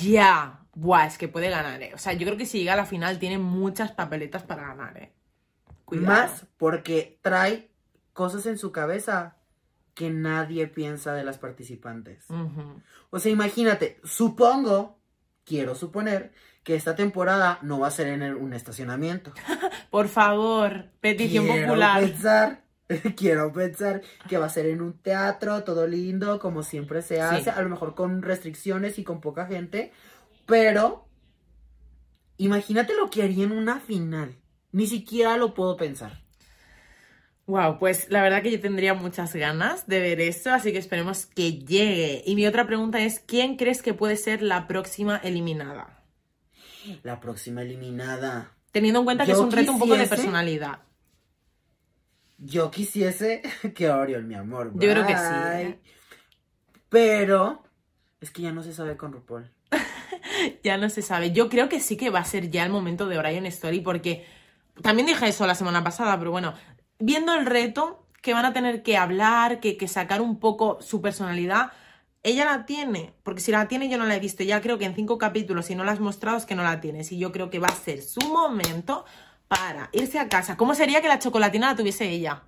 Ya. 0.00 0.60
Buah, 0.74 1.06
es 1.06 1.18
que 1.18 1.28
puede 1.28 1.50
ganar, 1.50 1.82
eh. 1.82 1.92
O 1.94 1.98
sea, 1.98 2.12
yo 2.12 2.26
creo 2.26 2.36
que 2.36 2.46
si 2.46 2.58
llega 2.58 2.74
a 2.74 2.76
la 2.76 2.86
final 2.86 3.18
tiene 3.18 3.38
muchas 3.38 3.92
papeletas 3.92 4.42
para 4.42 4.66
ganar, 4.66 4.96
eh. 4.98 5.12
Cuidado. 5.84 6.06
Más 6.06 6.46
porque 6.56 7.18
trae 7.22 7.70
cosas 8.12 8.46
en 8.46 8.58
su 8.58 8.72
cabeza 8.72 9.36
que 9.94 10.10
nadie 10.10 10.66
piensa 10.66 11.14
de 11.14 11.24
las 11.24 11.38
participantes. 11.38 12.26
O 13.10 13.18
sea, 13.18 13.30
imagínate, 13.32 14.00
supongo, 14.04 14.98
quiero 15.44 15.74
suponer, 15.74 16.32
que 16.64 16.74
esta 16.74 16.96
temporada 16.96 17.58
no 17.62 17.78
va 17.80 17.88
a 17.88 17.90
ser 17.90 18.08
en 18.08 18.22
el- 18.22 18.36
un 18.36 18.54
estacionamiento. 18.54 19.32
Por 19.90 20.08
favor, 20.08 20.86
petición 21.00 21.44
quiero 21.46 21.66
popular. 21.68 22.00
Pensar, 22.02 22.64
quiero 23.16 23.52
pensar 23.52 24.00
que 24.28 24.38
va 24.38 24.46
a 24.46 24.48
ser 24.50 24.66
en 24.66 24.80
un 24.80 24.94
teatro, 24.98 25.62
todo 25.62 25.86
lindo, 25.86 26.38
como 26.40 26.62
siempre 26.62 27.02
se 27.02 27.20
hace, 27.20 27.50
a 27.50 27.62
lo 27.62 27.68
mejor 27.68 27.94
con 27.94 28.22
restricciones 28.22 28.98
y 28.98 29.04
con 29.04 29.20
poca 29.20 29.46
gente, 29.46 29.92
pero 30.46 31.06
imagínate 32.36 32.94
lo 32.96 33.10
que 33.10 33.22
haría 33.22 33.44
en 33.44 33.52
una 33.52 33.80
final. 33.80 34.34
Ni 34.72 34.86
siquiera 34.86 35.36
lo 35.36 35.54
puedo 35.54 35.76
pensar. 35.76 36.23
Wow, 37.46 37.78
pues 37.78 38.08
la 38.10 38.22
verdad 38.22 38.42
que 38.42 38.50
yo 38.50 38.60
tendría 38.60 38.94
muchas 38.94 39.34
ganas 39.34 39.86
de 39.86 40.00
ver 40.00 40.20
eso, 40.20 40.50
así 40.52 40.72
que 40.72 40.78
esperemos 40.78 41.26
que 41.26 41.58
llegue. 41.58 42.22
Y 42.24 42.36
mi 42.36 42.46
otra 42.46 42.66
pregunta 42.66 43.00
es, 43.00 43.20
¿quién 43.20 43.56
crees 43.56 43.82
que 43.82 43.92
puede 43.92 44.16
ser 44.16 44.40
la 44.40 44.66
próxima 44.66 45.18
eliminada? 45.18 46.02
La 47.02 47.20
próxima 47.20 47.62
eliminada. 47.62 48.52
Teniendo 48.72 49.00
en 49.00 49.04
cuenta 49.04 49.24
que 49.24 49.32
Yo 49.32 49.38
es 49.38 49.42
un 49.42 49.52
reto 49.52 49.72
un 49.72 49.78
poco 49.78 49.94
de 49.94 50.06
personalidad. 50.06 50.80
Yo 52.38 52.70
quisiese 52.70 53.42
que 53.74 53.90
Oriol, 53.90 54.24
mi 54.24 54.34
amor. 54.34 54.72
Yo 54.74 54.90
creo 54.90 55.06
que 55.06 55.16
sí, 55.16 55.22
bye. 55.22 55.62
¿eh? 55.62 55.80
Pero 56.88 57.62
es 58.20 58.30
que 58.30 58.42
ya 58.42 58.52
no 58.52 58.62
se 58.62 58.72
sabe 58.72 58.96
con 58.96 59.12
RuPaul. 59.12 59.50
Ya 60.62 60.76
no 60.78 60.90
se 60.90 61.00
sabe. 61.00 61.30
Yo 61.32 61.48
creo 61.48 61.68
que 61.68 61.80
sí 61.80 61.96
que 61.96 62.10
va 62.10 62.18
a 62.18 62.24
ser 62.24 62.50
ya 62.50 62.64
el 62.64 62.70
momento 62.70 63.06
de 63.06 63.18
Orion 63.18 63.46
Story 63.46 63.80
porque 63.80 64.26
también 64.82 65.06
dije 65.06 65.28
eso 65.28 65.46
la 65.46 65.54
semana 65.54 65.84
pasada, 65.84 66.18
pero 66.18 66.32
bueno, 66.32 66.54
viendo 66.98 67.34
el 67.34 67.46
reto 67.46 68.06
que 68.22 68.34
van 68.34 68.44
a 68.44 68.52
tener 68.52 68.82
que 68.82 68.96
hablar, 68.96 69.60
que, 69.60 69.76
que 69.76 69.88
sacar 69.88 70.20
un 70.20 70.40
poco 70.40 70.78
su 70.80 71.02
personalidad, 71.02 71.72
ella 72.22 72.46
la 72.46 72.64
tiene, 72.64 73.14
porque 73.22 73.42
si 73.42 73.52
la 73.52 73.68
tiene 73.68 73.90
yo 73.90 73.98
no 73.98 74.06
la 74.06 74.16
he 74.16 74.20
visto, 74.20 74.42
ya 74.42 74.62
creo 74.62 74.78
que 74.78 74.86
en 74.86 74.94
cinco 74.94 75.18
capítulos, 75.18 75.66
si 75.66 75.74
no 75.74 75.84
la 75.84 75.92
has 75.92 76.00
mostrado 76.00 76.38
es 76.38 76.46
que 76.46 76.54
no 76.54 76.62
la 76.62 76.80
tienes 76.80 77.12
y 77.12 77.18
yo 77.18 77.32
creo 77.32 77.50
que 77.50 77.58
va 77.58 77.68
a 77.68 77.74
ser 77.74 78.00
su 78.02 78.20
momento 78.22 79.04
para 79.46 79.90
irse 79.92 80.18
a 80.18 80.28
casa. 80.28 80.56
¿Cómo 80.56 80.74
sería 80.74 81.02
que 81.02 81.08
la 81.08 81.18
chocolatina 81.18 81.68
la 81.68 81.76
tuviese 81.76 82.08
ella? 82.08 82.42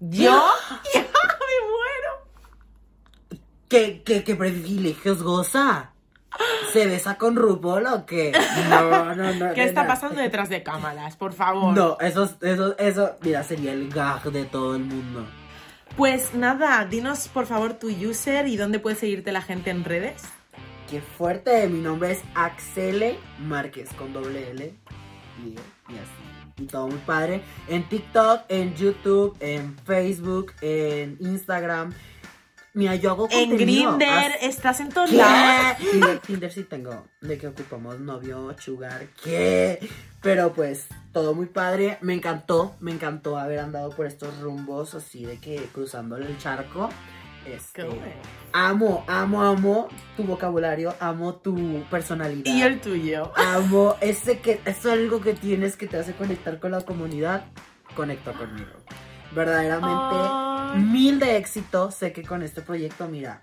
Yo 0.00 0.32
ya 0.94 1.00
me 1.02 1.68
muero. 1.70 3.42
¿Qué, 3.68 4.02
qué, 4.04 4.24
qué 4.24 4.34
privilegios 4.34 5.22
goza? 5.22 5.92
¿Se 6.72 6.86
besa 6.86 7.16
con 7.16 7.36
RuPaul 7.36 7.86
o 7.86 8.06
qué? 8.06 8.32
No, 8.70 9.14
no, 9.14 9.34
no. 9.34 9.54
¿Qué 9.54 9.64
está 9.64 9.86
pasando 9.86 10.20
detrás 10.20 10.48
de 10.48 10.62
cámaras? 10.62 11.16
Por 11.16 11.32
favor. 11.32 11.74
No, 11.74 11.96
eso, 12.00 12.28
eso, 12.42 12.76
eso, 12.78 13.16
mira, 13.22 13.42
sería 13.42 13.72
el 13.72 13.88
gag 13.88 14.22
de 14.30 14.44
todo 14.44 14.76
el 14.76 14.84
mundo. 14.84 15.26
Pues 15.96 16.34
nada, 16.34 16.84
dinos 16.84 17.28
por 17.28 17.46
favor 17.46 17.74
tu 17.74 17.88
user 17.88 18.46
y 18.48 18.56
dónde 18.56 18.78
puede 18.78 18.96
seguirte 18.96 19.32
la 19.32 19.40
gente 19.40 19.70
en 19.70 19.84
redes. 19.84 20.22
Qué 20.90 21.00
fuerte, 21.00 21.66
mi 21.68 21.80
nombre 21.80 22.12
es 22.12 22.22
Axele 22.34 23.18
Márquez 23.40 23.88
con 23.94 24.12
doble 24.12 24.50
L 24.50 24.74
y, 25.42 25.48
y 25.48 25.96
así. 25.96 26.26
Y 26.58 26.66
todo 26.66 26.88
muy 26.88 26.98
padre. 26.98 27.42
En 27.68 27.86
TikTok, 27.88 28.42
en 28.48 28.74
YouTube, 28.74 29.36
en 29.40 29.76
Facebook, 29.84 30.52
en 30.62 31.18
Instagram. 31.20 31.92
Mira, 32.76 32.94
yo 32.94 33.10
hago 33.12 33.26
En 33.30 33.48
contenido. 33.48 33.96
Grinder, 33.96 34.32
Haz- 34.32 34.42
estás 34.42 34.80
en 34.80 34.90
todos 34.90 35.10
lados. 35.10 35.78
¿Qué? 35.78 35.86
Tinder, 35.92 36.18
Tinder 36.18 36.52
sí 36.52 36.62
tengo. 36.64 37.06
De 37.22 37.38
que 37.38 37.46
ocupamos 37.46 37.98
novio, 38.00 38.54
sugar, 38.60 39.06
¿qué? 39.24 39.88
Pero 40.20 40.52
pues, 40.52 40.86
todo 41.10 41.34
muy 41.34 41.46
padre. 41.46 41.96
Me 42.02 42.12
encantó, 42.12 42.76
me 42.80 42.92
encantó 42.92 43.38
haber 43.38 43.60
andado 43.60 43.88
por 43.90 44.04
estos 44.04 44.38
rumbos 44.40 44.94
así 44.94 45.24
de 45.24 45.38
que 45.38 45.56
cruzando 45.72 46.18
el 46.18 46.36
charco. 46.36 46.90
Este, 47.46 47.80
Qué 47.82 47.88
bueno. 47.88 48.02
amo, 48.52 49.04
amo, 49.06 49.42
amo 49.42 49.88
tu 50.16 50.24
vocabulario, 50.24 50.94
amo 51.00 51.36
tu 51.36 51.82
personalidad. 51.90 52.44
Y 52.52 52.60
el 52.60 52.78
tuyo. 52.80 53.32
Amo 53.36 53.96
ese 54.02 54.40
que 54.40 54.60
es 54.66 54.84
algo 54.84 55.22
que 55.22 55.32
tienes 55.32 55.76
que 55.76 55.86
te 55.86 55.96
hace 55.96 56.12
conectar 56.12 56.58
con 56.60 56.72
la 56.72 56.82
comunidad. 56.82 57.46
Conecto 57.94 58.34
conmigo. 58.34 58.68
Verdaderamente 59.36 60.46
mil 60.76 61.18
de 61.18 61.36
éxito. 61.36 61.90
Sé 61.90 62.12
que 62.12 62.22
con 62.22 62.42
este 62.42 62.62
proyecto, 62.62 63.08
mira, 63.08 63.42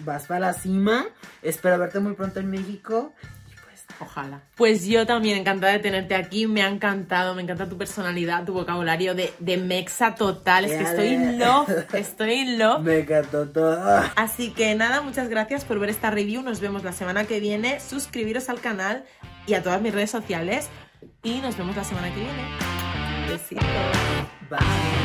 vas 0.00 0.26
para 0.26 0.40
la 0.40 0.52
cima. 0.52 1.06
Espero 1.42 1.78
verte 1.78 2.00
muy 2.00 2.14
pronto 2.14 2.40
en 2.40 2.50
México. 2.50 3.12
Y 3.50 3.54
pues, 3.64 3.84
Ojalá. 4.00 4.42
Pues 4.56 4.86
yo 4.86 5.06
también 5.06 5.38
encantada 5.38 5.72
de 5.72 5.78
tenerte 5.78 6.14
aquí. 6.14 6.46
Me 6.46 6.62
ha 6.62 6.68
encantado, 6.68 7.34
me 7.34 7.42
encanta 7.42 7.68
tu 7.68 7.76
personalidad, 7.76 8.44
tu 8.44 8.52
vocabulario 8.52 9.14
de, 9.14 9.32
de 9.38 9.56
mexa 9.56 10.14
total. 10.14 10.64
Es 10.64 10.72
que 10.72 10.82
estoy 10.82 11.06
in 11.08 11.38
love, 11.38 11.68
estoy 11.94 12.32
in 12.32 12.58
love. 12.58 12.80
me 12.82 13.00
encantó 13.00 13.48
todo. 13.48 14.02
Así 14.16 14.50
que 14.52 14.74
nada, 14.74 15.02
muchas 15.02 15.28
gracias 15.28 15.64
por 15.64 15.78
ver 15.78 15.90
esta 15.90 16.10
review. 16.10 16.42
Nos 16.42 16.60
vemos 16.60 16.84
la 16.84 16.92
semana 16.92 17.24
que 17.24 17.40
viene. 17.40 17.80
Suscribiros 17.80 18.48
al 18.48 18.60
canal 18.60 19.04
y 19.46 19.54
a 19.54 19.62
todas 19.62 19.80
mis 19.80 19.94
redes 19.94 20.10
sociales. 20.10 20.68
Y 21.22 21.40
nos 21.40 21.56
vemos 21.56 21.76
la 21.76 21.84
semana 21.84 22.08
que 22.12 22.20
viene. 22.20 22.42
Besitos. 23.28 23.64
Bye. 24.52 25.01